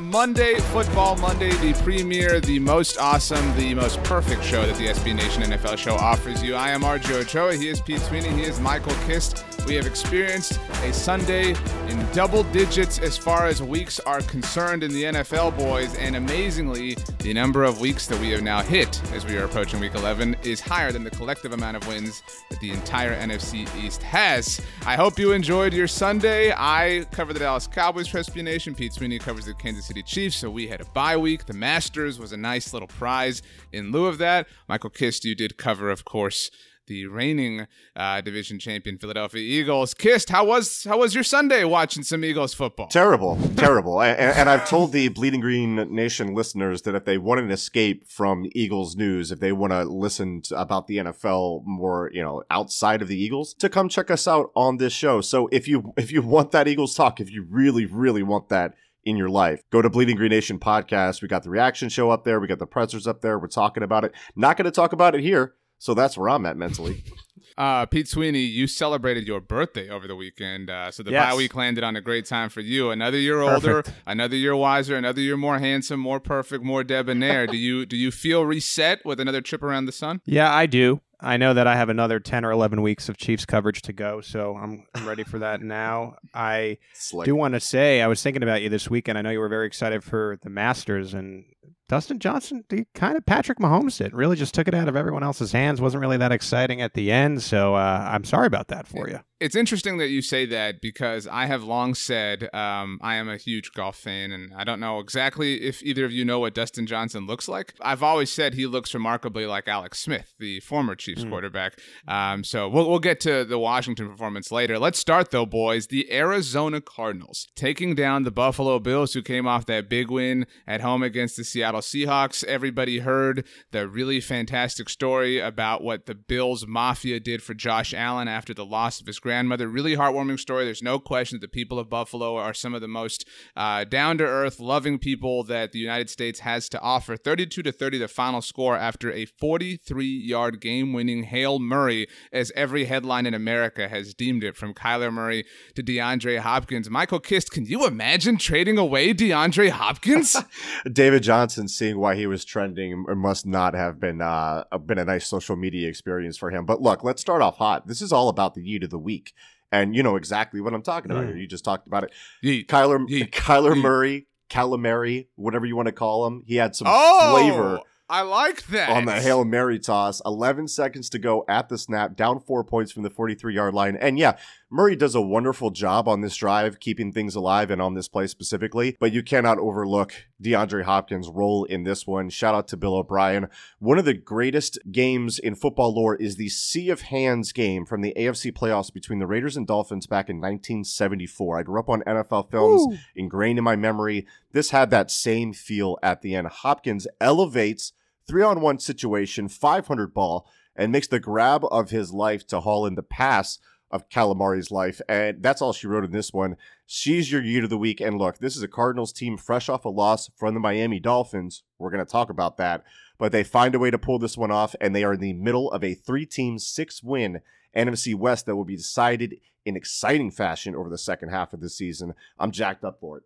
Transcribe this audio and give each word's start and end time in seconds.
Monday 0.00 0.54
Football 0.72 1.16
Monday, 1.16 1.50
the 1.56 1.74
premier, 1.82 2.40
the 2.40 2.58
most 2.58 2.96
awesome, 2.98 3.54
the 3.56 3.74
most 3.74 4.02
perfect 4.02 4.42
show 4.42 4.64
that 4.66 4.76
the 4.76 4.86
SB 4.86 5.14
Nation 5.14 5.42
NFL 5.42 5.76
show 5.76 5.94
offers 5.94 6.42
you. 6.42 6.54
I 6.54 6.70
am 6.70 6.82
RJ 6.82 7.12
Ochoa. 7.20 7.54
He 7.54 7.68
is 7.68 7.80
Pete 7.80 8.00
Sweeney. 8.00 8.30
He 8.30 8.42
is 8.42 8.58
Michael 8.60 8.94
Kist. 9.06 9.44
We 9.66 9.74
have 9.74 9.86
experienced 9.86 10.58
a 10.82 10.92
Sunday 10.92 11.50
in 11.88 12.12
double 12.12 12.44
digits 12.44 12.98
as 12.98 13.16
far 13.16 13.46
as 13.46 13.62
weeks 13.62 14.00
are 14.00 14.22
concerned 14.22 14.82
in 14.82 14.90
the 14.90 15.04
NFL, 15.04 15.56
boys. 15.58 15.94
And 15.96 16.16
amazingly, 16.16 16.96
the 17.18 17.34
number 17.34 17.62
of 17.62 17.78
weeks 17.78 18.06
that 18.06 18.18
we 18.20 18.30
have 18.30 18.42
now 18.42 18.62
hit 18.62 19.00
as 19.12 19.26
we 19.26 19.36
are 19.36 19.44
approaching 19.44 19.80
week 19.80 19.94
11 19.94 20.34
is 20.42 20.60
higher 20.60 20.92
than 20.92 21.04
the 21.04 21.10
collective 21.10 21.52
amount 21.52 21.76
of 21.76 21.86
wins 21.86 22.22
that 22.48 22.58
the 22.60 22.70
entire 22.70 23.14
NFC 23.14 23.68
East 23.76 24.02
has. 24.02 24.60
I 24.86 24.96
hope 24.96 25.18
you 25.18 25.32
enjoyed 25.32 25.74
your 25.74 25.88
Sunday. 25.88 26.52
I 26.56 27.06
cover 27.10 27.32
the 27.32 27.40
Dallas 27.40 27.66
Cowboys 27.66 28.08
for 28.08 28.18
SB 28.18 28.42
Nation. 28.42 28.74
Pete 28.74 28.94
Sweeney 28.94 29.18
covers 29.18 29.44
the 29.44 29.54
Kansas 29.54 29.89
City 29.90 30.02
Chiefs. 30.04 30.36
So 30.36 30.48
we 30.48 30.68
had 30.68 30.80
a 30.80 30.84
bye 30.84 31.16
week. 31.16 31.46
The 31.46 31.52
Masters 31.52 32.16
was 32.20 32.30
a 32.30 32.36
nice 32.36 32.72
little 32.72 32.86
prize 32.86 33.42
in 33.72 33.90
lieu 33.90 34.06
of 34.06 34.18
that. 34.18 34.46
Michael 34.68 34.88
Kist, 34.88 35.24
you 35.24 35.34
did 35.34 35.56
cover, 35.56 35.90
of 35.90 36.04
course, 36.04 36.48
the 36.86 37.06
reigning 37.06 37.66
uh, 37.96 38.20
division 38.20 38.60
champion 38.60 38.98
Philadelphia 38.98 39.40
Eagles. 39.40 39.92
Kist, 39.94 40.30
how 40.30 40.44
was 40.44 40.84
how 40.84 40.98
was 40.98 41.12
your 41.12 41.24
Sunday 41.24 41.64
watching 41.64 42.04
some 42.04 42.24
Eagles 42.24 42.54
football? 42.54 42.86
Terrible, 42.86 43.36
terrible. 43.56 44.00
and, 44.00 44.16
and, 44.16 44.48
I've 44.48 44.68
told 44.68 44.92
the 44.92 45.08
Bleeding 45.08 45.40
Green 45.40 45.74
Nation 45.92 46.36
listeners 46.36 46.82
that 46.82 46.94
if 46.94 47.04
they 47.04 47.18
want 47.18 47.40
an 47.40 47.50
escape 47.50 48.06
from 48.06 48.46
Eagles 48.54 48.94
news, 48.94 49.32
if 49.32 49.40
they 49.40 49.50
want 49.50 49.72
to 49.72 49.82
listen 49.82 50.40
to, 50.42 50.60
about 50.60 50.86
the 50.86 50.98
NFL 50.98 51.64
more, 51.64 52.12
you 52.12 52.22
know, 52.22 52.44
outside 52.48 53.02
of 53.02 53.08
the 53.08 53.20
Eagles, 53.20 53.54
to 53.54 53.68
come 53.68 53.88
check 53.88 54.08
us 54.08 54.28
out 54.28 54.52
on 54.54 54.76
this 54.76 54.92
show. 54.92 55.20
So 55.20 55.48
if 55.50 55.66
you 55.66 55.92
if 55.96 56.12
you 56.12 56.22
want 56.22 56.52
that 56.52 56.68
Eagles 56.68 56.94
talk, 56.94 57.18
if 57.20 57.28
you 57.28 57.44
really 57.50 57.86
really 57.86 58.22
want 58.22 58.50
that 58.50 58.74
in 59.04 59.16
your 59.16 59.28
life. 59.30 59.62
Go 59.70 59.82
to 59.82 59.90
Bleeding 59.90 60.16
Green 60.16 60.30
Nation 60.30 60.58
podcast. 60.58 61.22
We 61.22 61.28
got 61.28 61.42
the 61.42 61.50
reaction 61.50 61.88
show 61.88 62.10
up 62.10 62.24
there. 62.24 62.40
We 62.40 62.46
got 62.46 62.58
the 62.58 62.66
pressers 62.66 63.06
up 63.06 63.20
there. 63.20 63.38
We're 63.38 63.48
talking 63.48 63.82
about 63.82 64.04
it. 64.04 64.12
Not 64.36 64.56
going 64.56 64.64
to 64.66 64.70
talk 64.70 64.92
about 64.92 65.14
it 65.14 65.20
here 65.22 65.54
so 65.80 65.94
that's 65.94 66.16
where 66.16 66.28
I'm 66.28 66.46
at 66.46 66.56
mentally. 66.56 67.02
Uh, 67.58 67.84
Pete 67.84 68.08
Sweeney, 68.08 68.40
you 68.40 68.66
celebrated 68.66 69.26
your 69.26 69.38
birthday 69.40 69.90
over 69.90 70.06
the 70.06 70.16
weekend, 70.16 70.70
uh, 70.70 70.90
so 70.90 71.02
the 71.02 71.10
Yes. 71.10 71.30
bye 71.30 71.36
week 71.36 71.54
landed 71.54 71.84
on 71.84 71.94
a 71.94 72.00
great 72.00 72.24
time 72.24 72.48
for 72.48 72.60
you. 72.60 72.90
Another 72.90 73.18
year 73.18 73.42
Perfect. 73.42 73.66
older, 73.66 73.84
another 74.06 74.36
year 74.36 74.56
wiser, 74.56 74.96
another 74.96 75.20
year 75.20 75.36
more 75.36 75.58
handsome, 75.58 76.00
more 76.00 76.20
perfect, 76.20 76.64
more 76.64 76.82
debonair. 76.84 77.46
do 77.46 77.58
you 77.58 77.84
do 77.84 77.98
you 77.98 78.10
feel 78.12 78.46
reset 78.46 79.04
with 79.04 79.20
another 79.20 79.42
trip 79.42 79.62
around 79.62 79.84
the 79.86 79.92
sun? 79.92 80.22
Yeah, 80.24 80.54
I 80.54 80.64
do. 80.64 81.02
I 81.22 81.36
know 81.36 81.52
that 81.54 81.66
I 81.66 81.76
have 81.76 81.88
another 81.88 82.18
10 82.20 82.44
or 82.44 82.50
11 82.50 82.82
weeks 82.82 83.08
of 83.08 83.16
Chiefs 83.16 83.44
coverage 83.44 83.82
to 83.82 83.92
go, 83.92 84.20
so 84.20 84.56
I'm 84.56 84.86
I'm 84.94 85.06
ready 85.06 85.22
for 85.22 85.38
that 85.40 85.60
now. 85.60 86.16
I 86.34 86.78
Slick. 86.94 87.26
do 87.26 87.34
want 87.34 87.54
to 87.54 87.60
say 87.60 88.00
I 88.00 88.06
was 88.06 88.22
thinking 88.22 88.42
about 88.42 88.62
you 88.62 88.68
this 88.68 88.88
weekend. 88.88 89.18
I 89.18 89.22
know 89.22 89.30
you 89.30 89.40
were 89.40 89.48
very 89.48 89.66
excited 89.66 90.02
for 90.02 90.38
the 90.42 90.50
Masters 90.50 91.14
and 91.14 91.44
Dustin 91.90 92.20
Johnson, 92.20 92.64
he 92.70 92.86
kind 92.94 93.16
of 93.16 93.26
Patrick 93.26 93.58
Mahomes 93.58 93.98
did. 93.98 94.14
Really 94.14 94.36
just 94.36 94.54
took 94.54 94.68
it 94.68 94.74
out 94.74 94.88
of 94.88 94.94
everyone 94.94 95.24
else's 95.24 95.50
hands. 95.50 95.80
Wasn't 95.80 96.00
really 96.00 96.18
that 96.18 96.30
exciting 96.30 96.80
at 96.80 96.94
the 96.94 97.10
end, 97.10 97.42
so 97.42 97.74
uh, 97.74 98.08
I'm 98.08 98.22
sorry 98.22 98.46
about 98.46 98.68
that 98.68 98.86
for 98.86 99.08
you. 99.08 99.18
It's 99.40 99.56
interesting 99.56 99.96
that 99.96 100.08
you 100.08 100.20
say 100.20 100.44
that 100.46 100.82
because 100.82 101.26
I 101.26 101.46
have 101.46 101.64
long 101.64 101.94
said 101.94 102.54
um, 102.54 102.98
I 103.00 103.14
am 103.14 103.28
a 103.28 103.38
huge 103.38 103.72
golf 103.72 103.96
fan, 103.96 104.30
and 104.30 104.52
I 104.54 104.64
don't 104.64 104.80
know 104.80 105.00
exactly 105.00 105.62
if 105.62 105.82
either 105.82 106.04
of 106.04 106.12
you 106.12 106.26
know 106.26 106.38
what 106.38 106.54
Dustin 106.54 106.86
Johnson 106.86 107.26
looks 107.26 107.48
like. 107.48 107.74
I've 107.80 108.02
always 108.02 108.30
said 108.30 108.52
he 108.52 108.66
looks 108.66 108.92
remarkably 108.92 109.46
like 109.46 109.66
Alex 109.66 109.98
Smith, 109.98 110.34
the 110.38 110.60
former 110.60 110.94
Chiefs 110.94 111.24
quarterback. 111.24 111.80
Um, 112.06 112.44
so 112.44 112.68
we'll, 112.68 112.88
we'll 112.88 112.98
get 112.98 113.18
to 113.20 113.44
the 113.44 113.58
Washington 113.58 114.10
performance 114.10 114.52
later. 114.52 114.78
Let's 114.78 114.98
start 114.98 115.30
though, 115.30 115.46
boys. 115.46 115.86
The 115.86 116.12
Arizona 116.12 116.82
Cardinals 116.82 117.48
taking 117.56 117.94
down 117.94 118.24
the 118.24 118.30
Buffalo 118.30 118.78
Bills, 118.78 119.14
who 119.14 119.22
came 119.22 119.48
off 119.48 119.64
that 119.66 119.88
big 119.88 120.10
win 120.10 120.46
at 120.66 120.82
home 120.82 121.02
against 121.02 121.38
the 121.38 121.44
Seattle 121.60 121.82
Seahawks. 121.82 122.42
Everybody 122.44 123.00
heard 123.00 123.46
the 123.70 123.86
really 123.86 124.18
fantastic 124.18 124.88
story 124.88 125.38
about 125.38 125.82
what 125.82 126.06
the 126.06 126.14
Bills 126.14 126.66
Mafia 126.66 127.20
did 127.20 127.42
for 127.42 127.52
Josh 127.52 127.92
Allen 127.92 128.28
after 128.28 128.54
the 128.54 128.64
loss 128.64 128.98
of 128.98 129.06
his 129.06 129.18
grandmother. 129.18 129.68
Really 129.68 129.94
heartwarming 129.94 130.40
story. 130.40 130.64
There's 130.64 130.82
no 130.82 130.98
question 130.98 131.36
that 131.36 131.46
the 131.46 131.52
people 131.52 131.78
of 131.78 131.90
Buffalo 131.90 132.36
are 132.36 132.54
some 132.54 132.72
of 132.72 132.80
the 132.80 132.88
most 132.88 133.28
uh, 133.54 133.84
down 133.84 134.16
to 134.16 134.24
earth, 134.24 134.58
loving 134.58 134.98
people 134.98 135.44
that 135.44 135.72
the 135.72 135.78
United 135.78 136.08
States 136.08 136.40
has 136.40 136.66
to 136.70 136.80
offer. 136.80 137.14
32 137.14 137.62
to 137.62 137.72
30, 137.72 137.98
the 137.98 138.08
final 138.08 138.40
score 138.40 138.74
after 138.74 139.12
a 139.12 139.26
43 139.26 140.06
yard 140.06 140.62
game 140.62 140.94
winning 140.94 141.24
Hail 141.24 141.58
Murray, 141.58 142.06
as 142.32 142.50
every 142.56 142.86
headline 142.86 143.26
in 143.26 143.34
America 143.34 143.86
has 143.86 144.14
deemed 144.14 144.42
it, 144.44 144.56
from 144.56 144.72
Kyler 144.72 145.12
Murray 145.12 145.44
to 145.74 145.82
DeAndre 145.82 146.38
Hopkins. 146.38 146.88
Michael 146.88 147.20
Kist, 147.20 147.50
can 147.50 147.66
you 147.66 147.86
imagine 147.86 148.38
trading 148.38 148.78
away 148.78 149.12
DeAndre 149.12 149.68
Hopkins? 149.68 150.34
David 150.90 151.22
Johnson 151.22 151.39
seeing 151.48 151.98
why 151.98 152.14
he 152.16 152.26
was 152.26 152.44
trending 152.44 153.04
must 153.16 153.46
not 153.46 153.74
have 153.74 153.98
been 154.00 154.20
uh, 154.20 154.64
been 154.84 154.98
a 154.98 155.04
nice 155.04 155.26
social 155.26 155.56
media 155.56 155.88
experience 155.88 156.36
for 156.36 156.50
him. 156.50 156.66
But 156.66 156.80
look, 156.82 157.02
let's 157.04 157.20
start 157.20 157.42
off 157.42 157.56
hot. 157.58 157.86
This 157.86 158.02
is 158.02 158.12
all 158.12 158.28
about 158.28 158.54
the 158.54 158.60
yeet 158.62 158.84
of 158.84 158.90
the 158.90 158.98
week, 158.98 159.32
and 159.72 159.94
you 159.96 160.02
know 160.02 160.16
exactly 160.16 160.60
what 160.60 160.74
I'm 160.74 160.82
talking 160.82 161.10
about 161.10 161.24
Mm. 161.24 161.28
here. 161.28 161.36
You 161.38 161.46
just 161.46 161.64
talked 161.64 161.86
about 161.86 162.04
it. 162.04 162.12
Yeet. 162.44 162.66
Kyler 162.66 163.06
Yeet. 163.08 163.30
Kyler 163.30 163.74
Yeet. 163.74 163.80
Murray, 163.82 164.26
calamari, 164.50 165.28
whatever 165.36 165.66
you 165.66 165.76
want 165.76 165.86
to 165.86 165.92
call 165.92 166.26
him. 166.26 166.42
He 166.46 166.56
had 166.56 166.74
some 166.76 166.86
Oh, 166.90 167.30
flavor 167.32 167.80
I 168.08 168.22
like 168.22 168.66
that. 168.68 168.90
on 168.90 169.04
the 169.04 169.12
Hail 169.20 169.44
Mary 169.44 169.78
toss. 169.78 170.20
11 170.26 170.66
seconds 170.66 171.08
to 171.10 171.18
go 171.20 171.44
at 171.48 171.68
the 171.68 171.78
snap, 171.78 172.16
down 172.16 172.40
four 172.40 172.64
points 172.64 172.90
from 172.90 173.04
the 173.04 173.10
43 173.10 173.54
yard 173.54 173.72
line. 173.72 173.96
And 173.96 174.18
yeah, 174.18 174.36
Murray 174.72 174.94
does 174.94 175.16
a 175.16 175.20
wonderful 175.20 175.70
job 175.70 176.06
on 176.06 176.20
this 176.20 176.36
drive, 176.36 176.78
keeping 176.78 177.10
things 177.10 177.34
alive 177.34 177.72
and 177.72 177.82
on 177.82 177.94
this 177.94 178.06
play 178.06 178.28
specifically. 178.28 178.96
But 179.00 179.12
you 179.12 179.20
cannot 179.20 179.58
overlook 179.58 180.14
DeAndre 180.40 180.84
Hopkins' 180.84 181.28
role 181.28 181.64
in 181.64 181.82
this 181.82 182.06
one. 182.06 182.30
Shout 182.30 182.54
out 182.54 182.68
to 182.68 182.76
Bill 182.76 182.94
O'Brien. 182.94 183.48
One 183.80 183.98
of 183.98 184.04
the 184.04 184.14
greatest 184.14 184.78
games 184.92 185.40
in 185.40 185.56
football 185.56 185.92
lore 185.92 186.14
is 186.14 186.36
the 186.36 186.48
Sea 186.50 186.88
of 186.90 187.00
Hands 187.00 187.50
game 187.50 187.84
from 187.84 188.00
the 188.00 188.14
AFC 188.16 188.52
playoffs 188.52 188.92
between 188.92 189.18
the 189.18 189.26
Raiders 189.26 189.56
and 189.56 189.66
Dolphins 189.66 190.06
back 190.06 190.28
in 190.28 190.36
1974. 190.36 191.58
I 191.58 191.62
grew 191.64 191.80
up 191.80 191.88
on 191.88 192.04
NFL 192.06 192.48
films, 192.52 192.96
ingrained 193.16 193.58
in 193.58 193.64
my 193.64 193.74
memory. 193.74 194.24
This 194.52 194.70
had 194.70 194.90
that 194.90 195.10
same 195.10 195.52
feel 195.52 195.98
at 196.00 196.22
the 196.22 196.36
end. 196.36 196.46
Hopkins 196.46 197.08
elevates 197.20 197.92
three 198.28 198.44
on 198.44 198.60
one 198.60 198.78
situation, 198.78 199.48
500 199.48 200.14
ball, 200.14 200.48
and 200.76 200.92
makes 200.92 201.08
the 201.08 201.18
grab 201.18 201.64
of 201.72 201.90
his 201.90 202.12
life 202.12 202.46
to 202.46 202.60
haul 202.60 202.86
in 202.86 202.94
the 202.94 203.02
pass 203.02 203.58
of 203.90 204.08
Calamari's 204.08 204.70
life. 204.70 205.00
And 205.08 205.42
that's 205.42 205.60
all 205.60 205.72
she 205.72 205.86
wrote 205.86 206.04
in 206.04 206.12
this 206.12 206.32
one. 206.32 206.56
She's 206.86 207.30
your 207.30 207.42
yeet 207.42 207.64
of 207.64 207.70
the 207.70 207.78
week. 207.78 208.00
And 208.00 208.18
look, 208.18 208.38
this 208.38 208.56
is 208.56 208.62
a 208.62 208.68
Cardinals 208.68 209.12
team 209.12 209.36
fresh 209.36 209.68
off 209.68 209.84
a 209.84 209.88
loss 209.88 210.30
from 210.36 210.54
the 210.54 210.60
Miami 210.60 211.00
Dolphins. 211.00 211.62
We're 211.78 211.90
going 211.90 212.04
to 212.04 212.10
talk 212.10 212.30
about 212.30 212.56
that. 212.58 212.84
But 213.18 213.32
they 213.32 213.44
find 213.44 213.74
a 213.74 213.78
way 213.78 213.90
to 213.90 213.98
pull 213.98 214.18
this 214.18 214.36
one 214.36 214.50
off, 214.50 214.74
and 214.80 214.94
they 214.94 215.04
are 215.04 215.12
in 215.12 215.20
the 215.20 215.34
middle 215.34 215.70
of 215.72 215.84
a 215.84 215.94
three 215.94 216.24
team, 216.24 216.58
six 216.58 217.02
win 217.02 217.40
NFC 217.76 218.14
West 218.14 218.46
that 218.46 218.56
will 218.56 218.64
be 218.64 218.76
decided 218.76 219.36
in 219.64 219.76
exciting 219.76 220.30
fashion 220.30 220.74
over 220.74 220.88
the 220.88 220.98
second 220.98 221.28
half 221.28 221.52
of 221.52 221.60
the 221.60 221.68
season. 221.68 222.14
I'm 222.38 222.50
jacked 222.50 222.82
up 222.82 222.98
for 223.00 223.18
it. 223.18 223.24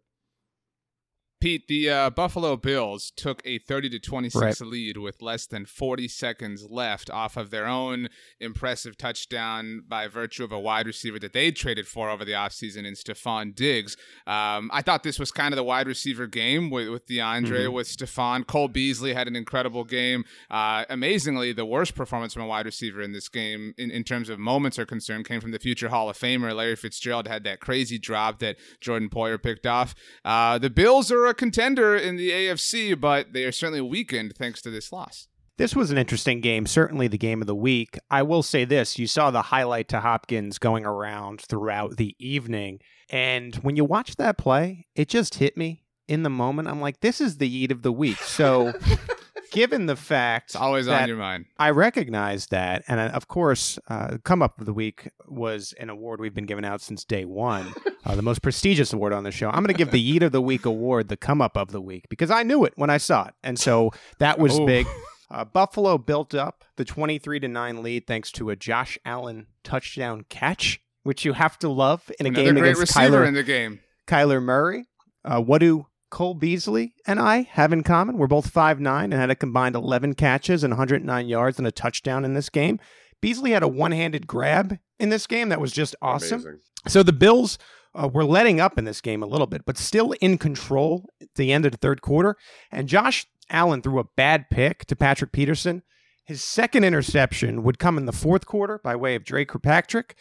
Pete, 1.40 1.68
the 1.68 1.90
uh, 1.90 2.10
Buffalo 2.10 2.56
Bills 2.56 3.12
took 3.14 3.42
a 3.44 3.58
30 3.58 3.90
to 3.90 3.98
26 3.98 4.40
Right. 4.40 4.60
lead 4.70 4.96
with 4.96 5.20
less 5.20 5.46
than 5.46 5.66
40 5.66 6.08
seconds 6.08 6.66
left 6.70 7.10
off 7.10 7.36
of 7.36 7.50
their 7.50 7.66
own 7.66 8.08
impressive 8.40 8.96
touchdown 8.96 9.82
by 9.86 10.08
virtue 10.08 10.42
of 10.44 10.52
a 10.52 10.58
wide 10.58 10.86
receiver 10.86 11.18
that 11.18 11.32
they 11.34 11.50
traded 11.50 11.86
for 11.86 12.08
over 12.08 12.24
the 12.24 12.32
offseason 12.32 12.86
in 12.86 12.94
Stefon 12.94 13.54
Diggs. 13.54 13.96
Um, 14.26 14.70
I 14.72 14.80
thought 14.80 15.02
this 15.02 15.18
was 15.18 15.30
kind 15.30 15.52
of 15.52 15.56
the 15.56 15.64
wide 15.64 15.86
receiver 15.86 16.26
game 16.26 16.70
with, 16.70 16.88
with 16.88 17.06
DeAndre, 17.06 17.66
Mhm. 17.66 17.72
with 17.72 17.88
Stefon. 17.88 18.46
Cole 18.46 18.68
Beasley 18.68 19.12
had 19.12 19.28
an 19.28 19.36
incredible 19.36 19.84
game. 19.84 20.24
Uh, 20.50 20.84
amazingly, 20.88 21.52
the 21.52 21.66
worst 21.66 21.94
performance 21.94 22.32
from 22.32 22.42
a 22.42 22.46
wide 22.46 22.66
receiver 22.66 23.02
in 23.02 23.12
this 23.12 23.28
game, 23.28 23.74
in, 23.76 23.90
in 23.90 24.02
terms 24.04 24.28
of 24.30 24.38
moments 24.38 24.78
are 24.78 24.86
concerned, 24.86 25.26
came 25.26 25.40
from 25.40 25.50
the 25.50 25.58
future 25.58 25.88
Hall 25.90 26.08
of 26.08 26.16
Famer. 26.16 26.54
Larry 26.54 26.76
Fitzgerald 26.76 27.28
had 27.28 27.44
that 27.44 27.60
crazy 27.60 27.98
drop 27.98 28.38
that 28.38 28.56
Jordan 28.80 29.10
Poyer 29.10 29.42
picked 29.42 29.66
off. 29.66 29.94
Uh, 30.24 30.56
the 30.58 30.70
Bills 30.70 31.10
are 31.12 31.23
a 31.26 31.34
contender 31.34 31.96
in 31.96 32.16
the 32.16 32.30
AFC, 32.30 32.98
but 32.98 33.32
they 33.32 33.44
are 33.44 33.52
certainly 33.52 33.80
weakened 33.80 34.34
thanks 34.36 34.62
to 34.62 34.70
this 34.70 34.92
loss. 34.92 35.28
This 35.56 35.76
was 35.76 35.92
an 35.92 35.98
interesting 35.98 36.40
game, 36.40 36.66
certainly 36.66 37.06
the 37.06 37.16
game 37.16 37.40
of 37.40 37.46
the 37.46 37.54
week. 37.54 37.96
I 38.10 38.22
will 38.22 38.42
say 38.42 38.64
this 38.64 38.98
you 38.98 39.06
saw 39.06 39.30
the 39.30 39.42
highlight 39.42 39.88
to 39.90 40.00
Hopkins 40.00 40.58
going 40.58 40.84
around 40.84 41.40
throughout 41.40 41.96
the 41.96 42.16
evening. 42.18 42.80
And 43.08 43.54
when 43.56 43.76
you 43.76 43.84
watch 43.84 44.16
that 44.16 44.36
play, 44.36 44.86
it 44.96 45.08
just 45.08 45.36
hit 45.36 45.56
me 45.56 45.84
in 46.08 46.24
the 46.24 46.30
moment. 46.30 46.68
I'm 46.68 46.80
like, 46.80 47.00
this 47.00 47.20
is 47.20 47.36
the 47.36 47.48
yeet 47.48 47.70
of 47.70 47.82
the 47.82 47.92
week. 47.92 48.16
So, 48.16 48.72
given 49.54 49.86
the 49.86 49.96
fact 49.96 50.50
It's 50.50 50.56
always 50.56 50.88
on 50.88 51.08
your 51.08 51.16
mind. 51.16 51.46
I 51.58 51.70
recognize 51.70 52.48
that, 52.48 52.84
and 52.88 53.00
uh, 53.00 53.04
of 53.04 53.28
course, 53.28 53.78
uh, 53.88 54.18
come 54.24 54.42
up 54.42 54.58
of 54.60 54.66
the 54.66 54.72
week 54.74 55.08
was 55.26 55.72
an 55.80 55.88
award 55.88 56.20
we've 56.20 56.34
been 56.34 56.44
giving 56.46 56.64
out 56.64 56.80
since 56.82 57.04
day 57.04 57.24
one, 57.24 57.72
uh, 58.04 58.14
the 58.14 58.22
most 58.22 58.42
prestigious 58.42 58.92
award 58.92 59.12
on 59.12 59.24
the 59.24 59.30
show. 59.30 59.48
I'm 59.48 59.62
going 59.62 59.68
to 59.68 59.72
give 59.74 59.90
the 59.90 60.18
Yeet 60.18 60.22
of 60.22 60.32
the 60.32 60.42
Week 60.42 60.66
award 60.66 61.08
the 61.08 61.16
come 61.16 61.40
up 61.40 61.56
of 61.56 61.70
the 61.72 61.80
week 61.80 62.06
because 62.10 62.30
I 62.30 62.42
knew 62.42 62.64
it 62.64 62.72
when 62.76 62.90
I 62.90 62.98
saw 62.98 63.26
it, 63.28 63.34
and 63.42 63.58
so 63.58 63.90
that 64.18 64.38
was 64.38 64.58
Oh. 64.58 64.66
big. 64.66 64.86
Uh, 65.30 65.42
Buffalo 65.44 65.96
built 65.98 66.32
up 66.34 66.64
the 66.76 66.84
23 66.84 67.40
to 67.40 67.48
nine 67.48 67.82
lead 67.82 68.06
thanks 68.06 68.30
to 68.32 68.50
a 68.50 68.56
Josh 68.56 68.98
Allen 69.06 69.46
touchdown 69.64 70.26
catch, 70.28 70.80
which 71.02 71.24
you 71.24 71.32
have 71.32 71.58
to 71.60 71.68
love 71.68 72.08
in 72.20 72.26
a 72.26 72.28
Another 72.28 72.44
game 72.44 72.54
great 72.54 72.62
against 72.72 72.80
receiver 72.94 73.22
Kyler 73.22 73.26
in 73.28 73.34
the 73.34 73.42
game. 73.42 73.80
Kyler 74.06 74.40
Murray. 74.40 74.84
Uh, 75.24 75.40
what 75.40 75.58
do 75.58 75.86
Cole 76.14 76.34
Beasley 76.34 76.94
and 77.08 77.18
I 77.18 77.42
have 77.50 77.72
in 77.72 77.82
common? 77.82 78.18
We're 78.18 78.28
both 78.28 78.54
5'9 78.54 79.02
and 79.02 79.14
had 79.14 79.30
a 79.30 79.34
combined 79.34 79.74
11 79.74 80.14
catches 80.14 80.62
and 80.62 80.70
109 80.70 81.26
yards 81.26 81.58
and 81.58 81.66
a 81.66 81.72
touchdown 81.72 82.24
in 82.24 82.34
this 82.34 82.48
game. 82.48 82.78
Beasley 83.20 83.50
had 83.50 83.64
a 83.64 83.68
one 83.68 83.90
handed 83.90 84.28
grab 84.28 84.78
in 85.00 85.08
this 85.08 85.26
game 85.26 85.48
that 85.48 85.60
was 85.60 85.72
just 85.72 85.96
awesome. 86.00 86.40
Amazing. 86.40 86.60
So 86.86 87.02
the 87.02 87.12
Bills 87.12 87.58
uh, 87.96 88.06
were 88.06 88.24
letting 88.24 88.60
up 88.60 88.78
in 88.78 88.84
this 88.84 89.00
game 89.00 89.24
a 89.24 89.26
little 89.26 89.48
bit, 89.48 89.64
but 89.66 89.76
still 89.76 90.12
in 90.20 90.38
control 90.38 91.04
at 91.20 91.34
the 91.34 91.52
end 91.52 91.66
of 91.66 91.72
the 91.72 91.78
third 91.78 92.00
quarter. 92.00 92.36
And 92.70 92.88
Josh 92.88 93.26
Allen 93.50 93.82
threw 93.82 93.98
a 93.98 94.04
bad 94.04 94.48
pick 94.50 94.84
to 94.84 94.94
Patrick 94.94 95.32
Peterson. 95.32 95.82
His 96.24 96.44
second 96.44 96.84
interception 96.84 97.64
would 97.64 97.80
come 97.80 97.98
in 97.98 98.06
the 98.06 98.12
fourth 98.12 98.46
quarter 98.46 98.78
by 98.84 98.94
way 98.94 99.16
of 99.16 99.24
Dre 99.24 99.44
Kirkpatrick. 99.44 100.14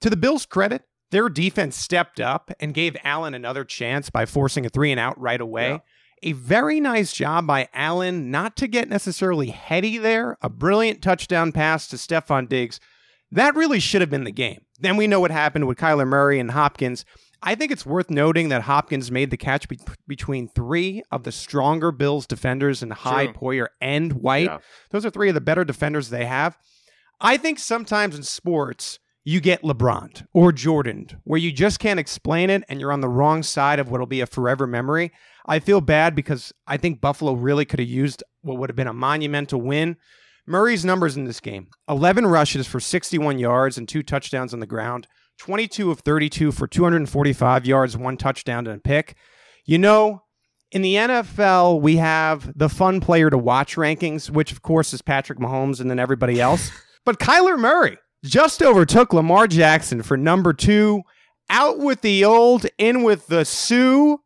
To 0.00 0.10
the 0.10 0.16
Bills' 0.16 0.44
credit, 0.44 0.82
their 1.10 1.28
defense 1.28 1.76
stepped 1.76 2.20
up 2.20 2.50
and 2.60 2.74
gave 2.74 2.96
Allen 3.04 3.34
another 3.34 3.64
chance 3.64 4.10
by 4.10 4.26
forcing 4.26 4.66
a 4.66 4.68
three 4.68 4.90
and 4.90 5.00
out 5.00 5.18
right 5.20 5.40
away. 5.40 5.70
Yeah. 5.70 5.78
A 6.22 6.32
very 6.32 6.80
nice 6.80 7.12
job 7.12 7.46
by 7.46 7.68
Allen 7.74 8.30
not 8.30 8.56
to 8.56 8.66
get 8.66 8.88
necessarily 8.88 9.48
heady 9.48 9.98
there. 9.98 10.38
A 10.40 10.48
brilliant 10.48 11.02
touchdown 11.02 11.52
pass 11.52 11.86
to 11.88 11.96
Stefon 11.96 12.48
Diggs. 12.48 12.80
That 13.30 13.54
really 13.54 13.80
should 13.80 14.00
have 14.00 14.10
been 14.10 14.24
the 14.24 14.32
game. 14.32 14.62
Then 14.80 14.96
we 14.96 15.06
know 15.06 15.20
what 15.20 15.30
happened 15.30 15.66
with 15.66 15.78
Kyler 15.78 16.06
Murray 16.06 16.40
and 16.40 16.50
Hopkins. 16.50 17.04
I 17.42 17.54
think 17.54 17.70
it's 17.70 17.84
worth 17.86 18.10
noting 18.10 18.48
that 18.48 18.62
Hopkins 18.62 19.10
made 19.10 19.30
the 19.30 19.36
catch 19.36 19.68
be- 19.68 19.78
between 20.08 20.48
three 20.48 21.02
of 21.10 21.24
the 21.24 21.32
stronger 21.32 21.92
Bills 21.92 22.26
defenders 22.26 22.82
in 22.82 22.90
Hyde, 22.90 23.34
True. 23.34 23.50
Poyer, 23.50 23.66
and 23.80 24.14
White. 24.14 24.46
Yeah. 24.46 24.58
Those 24.90 25.04
are 25.04 25.10
three 25.10 25.28
of 25.28 25.34
the 25.34 25.40
better 25.40 25.64
defenders 25.64 26.08
they 26.08 26.24
have. 26.24 26.56
I 27.20 27.36
think 27.36 27.58
sometimes 27.58 28.16
in 28.16 28.22
sports, 28.22 28.98
you 29.26 29.40
get 29.40 29.62
LeBron 29.62 30.24
or 30.32 30.52
Jordan, 30.52 31.08
where 31.24 31.40
you 31.40 31.50
just 31.50 31.80
can't 31.80 31.98
explain 31.98 32.48
it 32.48 32.62
and 32.68 32.78
you're 32.78 32.92
on 32.92 33.00
the 33.00 33.08
wrong 33.08 33.42
side 33.42 33.80
of 33.80 33.90
what'll 33.90 34.06
be 34.06 34.20
a 34.20 34.26
forever 34.26 34.68
memory. 34.68 35.10
I 35.46 35.58
feel 35.58 35.80
bad 35.80 36.14
because 36.14 36.54
I 36.68 36.76
think 36.76 37.00
Buffalo 37.00 37.32
really 37.32 37.64
could 37.64 37.80
have 37.80 37.88
used 37.88 38.22
what 38.42 38.56
would 38.58 38.70
have 38.70 38.76
been 38.76 38.86
a 38.86 38.92
monumental 38.92 39.60
win. 39.60 39.96
Murray's 40.46 40.84
numbers 40.84 41.16
in 41.16 41.24
this 41.24 41.40
game 41.40 41.66
11 41.88 42.24
rushes 42.28 42.68
for 42.68 42.78
61 42.78 43.40
yards 43.40 43.76
and 43.76 43.88
two 43.88 44.04
touchdowns 44.04 44.54
on 44.54 44.60
the 44.60 44.66
ground, 44.66 45.08
22 45.38 45.90
of 45.90 45.98
32 46.00 46.52
for 46.52 46.68
245 46.68 47.66
yards, 47.66 47.96
one 47.96 48.16
touchdown 48.16 48.68
and 48.68 48.76
a 48.76 48.80
pick. 48.80 49.16
You 49.64 49.78
know, 49.78 50.22
in 50.70 50.82
the 50.82 50.94
NFL, 50.94 51.80
we 51.80 51.96
have 51.96 52.56
the 52.56 52.68
fun 52.68 53.00
player 53.00 53.28
to 53.28 53.38
watch 53.38 53.74
rankings, 53.74 54.30
which 54.30 54.52
of 54.52 54.62
course 54.62 54.94
is 54.94 55.02
Patrick 55.02 55.40
Mahomes 55.40 55.80
and 55.80 55.90
then 55.90 55.98
everybody 55.98 56.40
else. 56.40 56.70
but 57.04 57.18
Kyler 57.18 57.58
Murray 57.58 57.98
just 58.24 58.62
overtook 58.62 59.12
Lamar 59.12 59.46
Jackson 59.46 60.02
for 60.02 60.16
number 60.16 60.52
two. 60.52 61.02
Out 61.48 61.78
with 61.78 62.00
the 62.00 62.24
old, 62.24 62.66
in 62.78 63.02
with 63.04 63.26
the 63.28 63.44
Sue. 63.44 64.20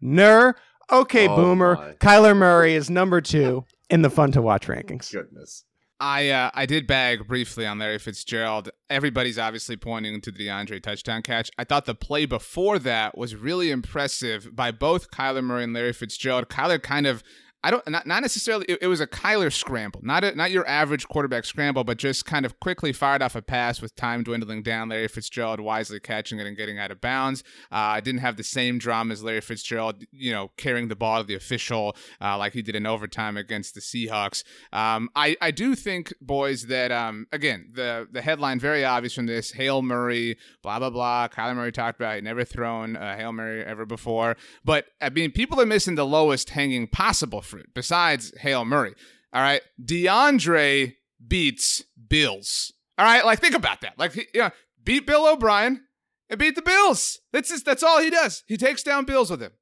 Ner. 0.00 0.54
Okay, 0.90 1.28
Oh, 1.28 1.36
boomer. 1.36 1.74
my. 1.76 1.92
Kyler 2.00 2.34
Murray 2.36 2.74
is 2.74 2.88
number 2.88 3.20
two 3.20 3.64
in 3.90 4.00
the 4.02 4.08
fun 4.10 4.32
to 4.32 4.40
watch 4.40 4.66
rankings. 4.66 5.12
Goodness. 5.12 5.64
I 6.00 6.30
uh, 6.30 6.50
I 6.54 6.64
did 6.64 6.86
bag 6.86 7.26
briefly 7.26 7.66
on 7.66 7.80
Larry 7.80 7.98
Fitzgerald. 7.98 8.70
Everybody's 8.88 9.36
obviously 9.38 9.76
pointing 9.76 10.20
to 10.20 10.30
the 10.30 10.46
DeAndre 10.46 10.80
touchdown 10.80 11.22
catch. 11.22 11.50
I 11.58 11.64
thought 11.64 11.86
the 11.86 11.94
play 11.96 12.24
before 12.24 12.78
that 12.78 13.18
was 13.18 13.34
really 13.34 13.72
impressive 13.72 14.54
by 14.54 14.70
both 14.70 15.10
Kyler 15.10 15.42
Murray 15.42 15.64
and 15.64 15.72
Larry 15.74 15.92
Fitzgerald. 15.92 16.48
Kyler 16.48 16.80
kind 16.80 17.06
of 17.08 17.24
I 17.64 17.72
don't 17.72 17.88
not, 17.88 18.06
not 18.06 18.22
necessarily 18.22 18.66
it, 18.68 18.78
it 18.82 18.86
was 18.86 19.00
a 19.00 19.06
Kyler 19.06 19.52
scramble, 19.52 20.00
not 20.04 20.22
a, 20.22 20.34
not 20.34 20.52
your 20.52 20.66
average 20.68 21.08
quarterback 21.08 21.44
scramble, 21.44 21.82
but 21.82 21.98
just 21.98 22.24
kind 22.24 22.46
of 22.46 22.60
quickly 22.60 22.92
fired 22.92 23.20
off 23.20 23.34
a 23.34 23.42
pass 23.42 23.82
with 23.82 23.96
time 23.96 24.22
dwindling 24.22 24.62
down. 24.62 24.90
Larry 24.90 25.08
Fitzgerald 25.08 25.58
wisely 25.58 25.98
catching 25.98 26.38
it 26.38 26.46
and 26.46 26.56
getting 26.56 26.78
out 26.78 26.92
of 26.92 27.00
bounds. 27.00 27.42
Uh, 27.72 27.98
I 27.98 28.00
didn't 28.00 28.20
have 28.20 28.36
the 28.36 28.44
same 28.44 28.78
drama 28.78 29.12
as 29.12 29.24
Larry 29.24 29.40
Fitzgerald, 29.40 30.04
you 30.12 30.30
know, 30.30 30.52
carrying 30.56 30.86
the 30.86 30.94
ball 30.94 31.20
to 31.20 31.26
the 31.26 31.34
official 31.34 31.96
uh, 32.20 32.38
like 32.38 32.52
he 32.52 32.62
did 32.62 32.76
in 32.76 32.86
overtime 32.86 33.36
against 33.36 33.74
the 33.74 33.80
Seahawks. 33.80 34.44
Um, 34.72 35.10
I 35.16 35.36
I 35.40 35.50
do 35.50 35.74
think, 35.74 36.14
boys, 36.20 36.66
that 36.66 36.92
um, 36.92 37.26
again 37.32 37.70
the 37.72 38.06
the 38.08 38.22
headline 38.22 38.60
very 38.60 38.84
obvious 38.84 39.14
from 39.14 39.26
this: 39.26 39.50
Hail 39.50 39.82
Murray, 39.82 40.38
blah 40.62 40.78
blah 40.78 40.90
blah. 40.90 41.26
Kyler 41.26 41.56
Murray 41.56 41.72
talked 41.72 41.98
about 41.98 42.14
he 42.14 42.20
never 42.20 42.44
thrown 42.44 42.94
a 42.94 43.16
Hail 43.16 43.32
Murray 43.32 43.64
ever 43.64 43.84
before, 43.84 44.36
but 44.64 44.86
I 45.00 45.10
mean 45.10 45.32
people 45.32 45.60
are 45.60 45.66
missing 45.66 45.96
the 45.96 46.06
lowest 46.06 46.50
hanging 46.50 46.86
possible 46.86 47.42
fruit 47.48 47.70
besides 47.74 48.32
Hail 48.38 48.64
Murray. 48.64 48.94
All 49.32 49.42
right, 49.42 49.62
DeAndre 49.82 50.94
beats 51.26 51.84
Bills. 52.08 52.72
All 52.96 53.04
right, 53.04 53.24
like 53.24 53.40
think 53.40 53.54
about 53.54 53.80
that. 53.80 53.98
Like 53.98 54.14
know, 54.34 54.50
beat 54.82 55.06
Bill 55.06 55.26
O'Brien 55.26 55.84
and 56.30 56.38
beat 56.38 56.54
the 56.54 56.62
Bills. 56.62 57.18
That's 57.32 57.48
just 57.48 57.64
that's 57.64 57.82
all 57.82 58.00
he 58.00 58.10
does. 58.10 58.44
He 58.46 58.56
takes 58.56 58.82
down 58.82 59.04
Bills 59.04 59.30
with 59.30 59.42
him. 59.42 59.52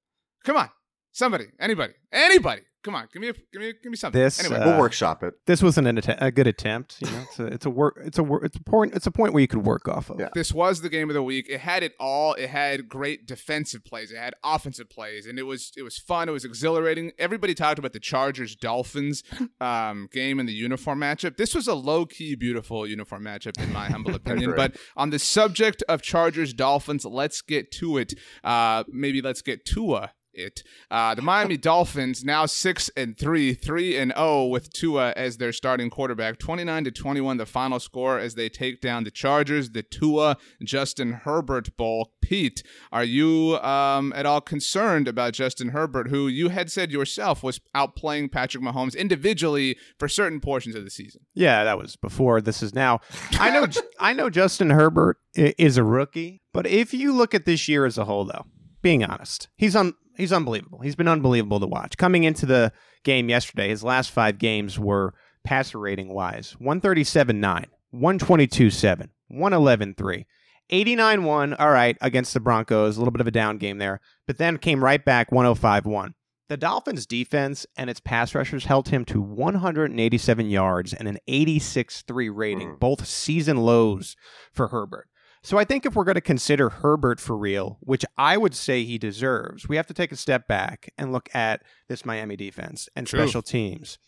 Come 0.44 0.56
on, 0.56 0.70
somebody, 1.12 1.46
anybody, 1.58 1.94
anybody. 2.12 2.62
Come 2.86 2.94
on, 2.94 3.08
give 3.12 3.20
me 3.20 3.28
a, 3.30 3.32
give 3.52 3.60
me 3.60 3.72
give 3.82 3.90
me 3.90 3.96
something. 3.96 4.20
This, 4.20 4.38
anyway, 4.38 4.60
uh, 4.60 4.70
We'll 4.70 4.78
workshop 4.80 5.24
it. 5.24 5.34
This 5.44 5.60
wasn't 5.60 5.88
an 5.88 5.98
att- 5.98 6.22
a 6.22 6.30
good 6.30 6.46
attempt. 6.46 6.98
You 7.00 7.10
know, 7.10 7.18
it's 7.28 7.38
a 7.40 7.46
it's 7.46 7.66
a 7.66 7.70
work 7.70 7.98
it's 8.04 8.16
a 8.16 8.22
wor- 8.22 8.44
it's 8.44 8.54
a 8.56 8.62
point 8.62 8.94
it's 8.94 9.08
a 9.08 9.10
point 9.10 9.32
where 9.32 9.40
you 9.40 9.48
could 9.48 9.66
work 9.66 9.88
off 9.88 10.08
of. 10.08 10.20
Yeah. 10.20 10.28
this 10.34 10.52
was 10.52 10.82
the 10.82 10.88
game 10.88 11.10
of 11.10 11.14
the 11.14 11.22
week. 11.24 11.46
It 11.48 11.58
had 11.58 11.82
it 11.82 11.94
all. 11.98 12.34
It 12.34 12.48
had 12.48 12.88
great 12.88 13.26
defensive 13.26 13.84
plays. 13.84 14.12
It 14.12 14.18
had 14.18 14.34
offensive 14.44 14.88
plays, 14.88 15.26
and 15.26 15.36
it 15.36 15.42
was 15.42 15.72
it 15.76 15.82
was 15.82 15.98
fun. 15.98 16.28
It 16.28 16.32
was 16.32 16.44
exhilarating. 16.44 17.10
Everybody 17.18 17.54
talked 17.54 17.80
about 17.80 17.92
the 17.92 17.98
Chargers 17.98 18.54
Dolphins 18.54 19.24
um, 19.60 20.08
game 20.12 20.38
and 20.38 20.48
the 20.48 20.52
uniform 20.52 21.00
matchup. 21.00 21.36
This 21.38 21.56
was 21.56 21.66
a 21.66 21.74
low 21.74 22.06
key 22.06 22.36
beautiful 22.36 22.86
uniform 22.86 23.24
matchup 23.24 23.60
in 23.60 23.72
my 23.72 23.86
humble 23.86 24.14
opinion. 24.20 24.54
But 24.54 24.76
on 24.96 25.10
the 25.10 25.18
subject 25.18 25.82
of 25.88 26.02
Chargers 26.02 26.52
Dolphins, 26.54 27.04
let's 27.04 27.42
get 27.42 27.72
to 27.72 27.98
it. 27.98 28.14
Uh, 28.44 28.84
maybe 28.88 29.20
let's 29.20 29.42
get 29.42 29.64
Tua. 29.64 30.12
It 30.36 30.62
uh, 30.90 31.14
the 31.14 31.22
Miami 31.22 31.56
Dolphins 31.70 32.24
now 32.24 32.46
six 32.46 32.90
and 32.96 33.16
three, 33.16 33.54
three 33.54 33.96
and 33.96 34.12
zero 34.12 34.46
with 34.46 34.72
Tua 34.72 35.12
as 35.16 35.38
their 35.38 35.52
starting 35.52 35.90
quarterback. 35.90 36.38
Twenty 36.38 36.64
nine 36.64 36.84
to 36.84 36.90
twenty 36.90 37.20
one, 37.20 37.36
the 37.36 37.46
final 37.46 37.80
score 37.80 38.18
as 38.18 38.34
they 38.34 38.48
take 38.48 38.80
down 38.80 39.04
the 39.04 39.10
Chargers. 39.10 39.70
The 39.70 39.82
Tua 39.82 40.36
Justin 40.62 41.12
Herbert 41.12 41.76
Bowl. 41.76 42.12
Pete, 42.26 42.64
are 42.90 43.04
you 43.04 43.56
um, 43.58 44.12
at 44.16 44.26
all 44.26 44.40
concerned 44.40 45.06
about 45.06 45.32
Justin 45.32 45.68
Herbert, 45.68 46.08
who 46.08 46.26
you 46.26 46.48
had 46.48 46.72
said 46.72 46.90
yourself 46.90 47.40
was 47.44 47.60
outplaying 47.72 48.32
Patrick 48.32 48.64
Mahomes 48.64 48.96
individually 48.96 49.76
for 49.96 50.08
certain 50.08 50.40
portions 50.40 50.74
of 50.74 50.82
the 50.82 50.90
season? 50.90 51.20
Yeah, 51.34 51.62
that 51.62 51.78
was 51.78 51.94
before. 51.94 52.40
This 52.40 52.64
is 52.64 52.74
now. 52.74 53.00
I 53.38 53.50
know. 53.50 53.68
I 54.00 54.12
know 54.12 54.28
Justin 54.28 54.70
Herbert 54.70 55.18
is 55.34 55.76
a 55.76 55.84
rookie, 55.84 56.42
but 56.52 56.66
if 56.66 56.92
you 56.92 57.12
look 57.12 57.34
at 57.34 57.44
this 57.44 57.68
year 57.68 57.86
as 57.86 57.96
a 57.96 58.04
whole, 58.04 58.24
though, 58.24 58.46
being 58.82 59.04
honest, 59.04 59.48
he's 59.56 59.76
un, 59.76 59.94
he's 60.16 60.32
unbelievable. 60.32 60.80
He's 60.80 60.96
been 60.96 61.08
unbelievable 61.08 61.60
to 61.60 61.66
watch. 61.66 61.96
Coming 61.96 62.24
into 62.24 62.46
the 62.46 62.72
game 63.04 63.28
yesterday, 63.28 63.68
his 63.68 63.82
last 63.84 64.10
five 64.10 64.38
games 64.38 64.78
were 64.78 65.14
passer 65.44 65.78
rating 65.78 66.12
wise 66.12 66.56
137 66.58 67.38
9, 67.40 67.66
122 67.90 68.70
7, 68.70 69.10
111 69.28 69.94
3, 69.94 70.26
89 70.70 71.24
1, 71.24 71.54
all 71.54 71.70
right, 71.70 71.96
against 72.00 72.34
the 72.34 72.40
Broncos, 72.40 72.96
a 72.96 73.00
little 73.00 73.12
bit 73.12 73.20
of 73.20 73.26
a 73.26 73.30
down 73.32 73.58
game 73.58 73.78
there, 73.78 74.00
but 74.26 74.38
then 74.38 74.58
came 74.58 74.82
right 74.82 75.04
back 75.04 75.30
105 75.30 75.86
1. 75.86 76.14
The 76.48 76.56
Dolphins' 76.56 77.06
defense 77.06 77.66
and 77.76 77.90
its 77.90 77.98
pass 77.98 78.32
rushers 78.34 78.66
held 78.66 78.88
him 78.88 79.04
to 79.06 79.20
187 79.20 80.48
yards 80.48 80.92
and 80.94 81.08
an 81.08 81.18
86 81.26 82.02
3 82.02 82.28
rating, 82.28 82.68
Mm. 82.74 82.78
both 82.80 83.06
season 83.06 83.56
lows 83.58 84.16
for 84.52 84.68
Herbert. 84.68 85.08
So 85.46 85.58
I 85.58 85.64
think 85.64 85.86
if 85.86 85.94
we're 85.94 86.02
going 86.02 86.16
to 86.16 86.20
consider 86.20 86.68
Herbert 86.70 87.20
for 87.20 87.36
real, 87.36 87.78
which 87.78 88.04
I 88.18 88.36
would 88.36 88.52
say 88.52 88.82
he 88.82 88.98
deserves, 88.98 89.68
we 89.68 89.76
have 89.76 89.86
to 89.86 89.94
take 89.94 90.10
a 90.10 90.16
step 90.16 90.48
back 90.48 90.92
and 90.98 91.12
look 91.12 91.28
at 91.32 91.62
this 91.88 92.04
Miami 92.04 92.34
defense 92.34 92.88
and 92.96 93.06
True. 93.06 93.20
special 93.20 93.42
teams. 93.42 93.98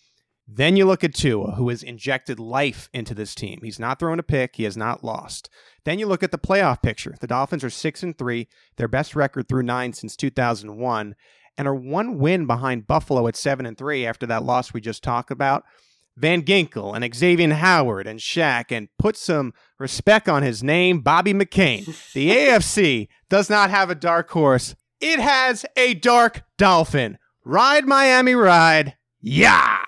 Then 0.48 0.76
you 0.76 0.84
look 0.84 1.04
at 1.04 1.14
Tua, 1.14 1.52
who 1.52 1.68
has 1.68 1.84
injected 1.84 2.40
life 2.40 2.90
into 2.92 3.14
this 3.14 3.36
team. 3.36 3.60
He's 3.62 3.78
not 3.78 4.00
thrown 4.00 4.18
a 4.18 4.24
pick. 4.24 4.56
He 4.56 4.64
has 4.64 4.76
not 4.76 5.04
lost. 5.04 5.48
Then 5.84 6.00
you 6.00 6.08
look 6.08 6.24
at 6.24 6.32
the 6.32 6.38
playoff 6.38 6.82
picture. 6.82 7.14
The 7.20 7.28
Dolphins 7.28 7.62
are 7.62 7.70
six 7.70 8.02
and 8.02 8.18
three, 8.18 8.48
their 8.76 8.88
best 8.88 9.14
record 9.14 9.48
through 9.48 9.62
nine 9.62 9.92
since 9.92 10.16
2001, 10.16 11.14
and 11.56 11.68
are 11.68 11.72
one 11.72 12.18
win 12.18 12.46
behind 12.46 12.88
Buffalo 12.88 13.28
at 13.28 13.36
seven 13.36 13.64
and 13.64 13.78
three 13.78 14.04
after 14.04 14.26
that 14.26 14.42
loss 14.42 14.72
we 14.72 14.80
just 14.80 15.04
talked 15.04 15.30
about. 15.30 15.62
Van 16.18 16.42
Ginkel 16.42 16.94
and 16.94 17.14
Xavier 17.14 17.54
Howard 17.54 18.06
and 18.06 18.18
Shaq, 18.18 18.66
and 18.70 18.88
put 18.98 19.16
some 19.16 19.52
respect 19.78 20.28
on 20.28 20.42
his 20.42 20.62
name, 20.62 21.00
Bobby 21.00 21.32
McCain. 21.32 21.86
The 22.12 22.30
AFC 22.36 23.08
does 23.28 23.48
not 23.48 23.70
have 23.70 23.90
a 23.90 23.94
dark 23.94 24.30
horse. 24.30 24.74
It 25.00 25.20
has 25.20 25.64
a 25.76 25.94
dark 25.94 26.42
dolphin. 26.56 27.18
Ride 27.44 27.86
Miami, 27.86 28.34
ride. 28.34 28.96
Yeah. 29.20 29.80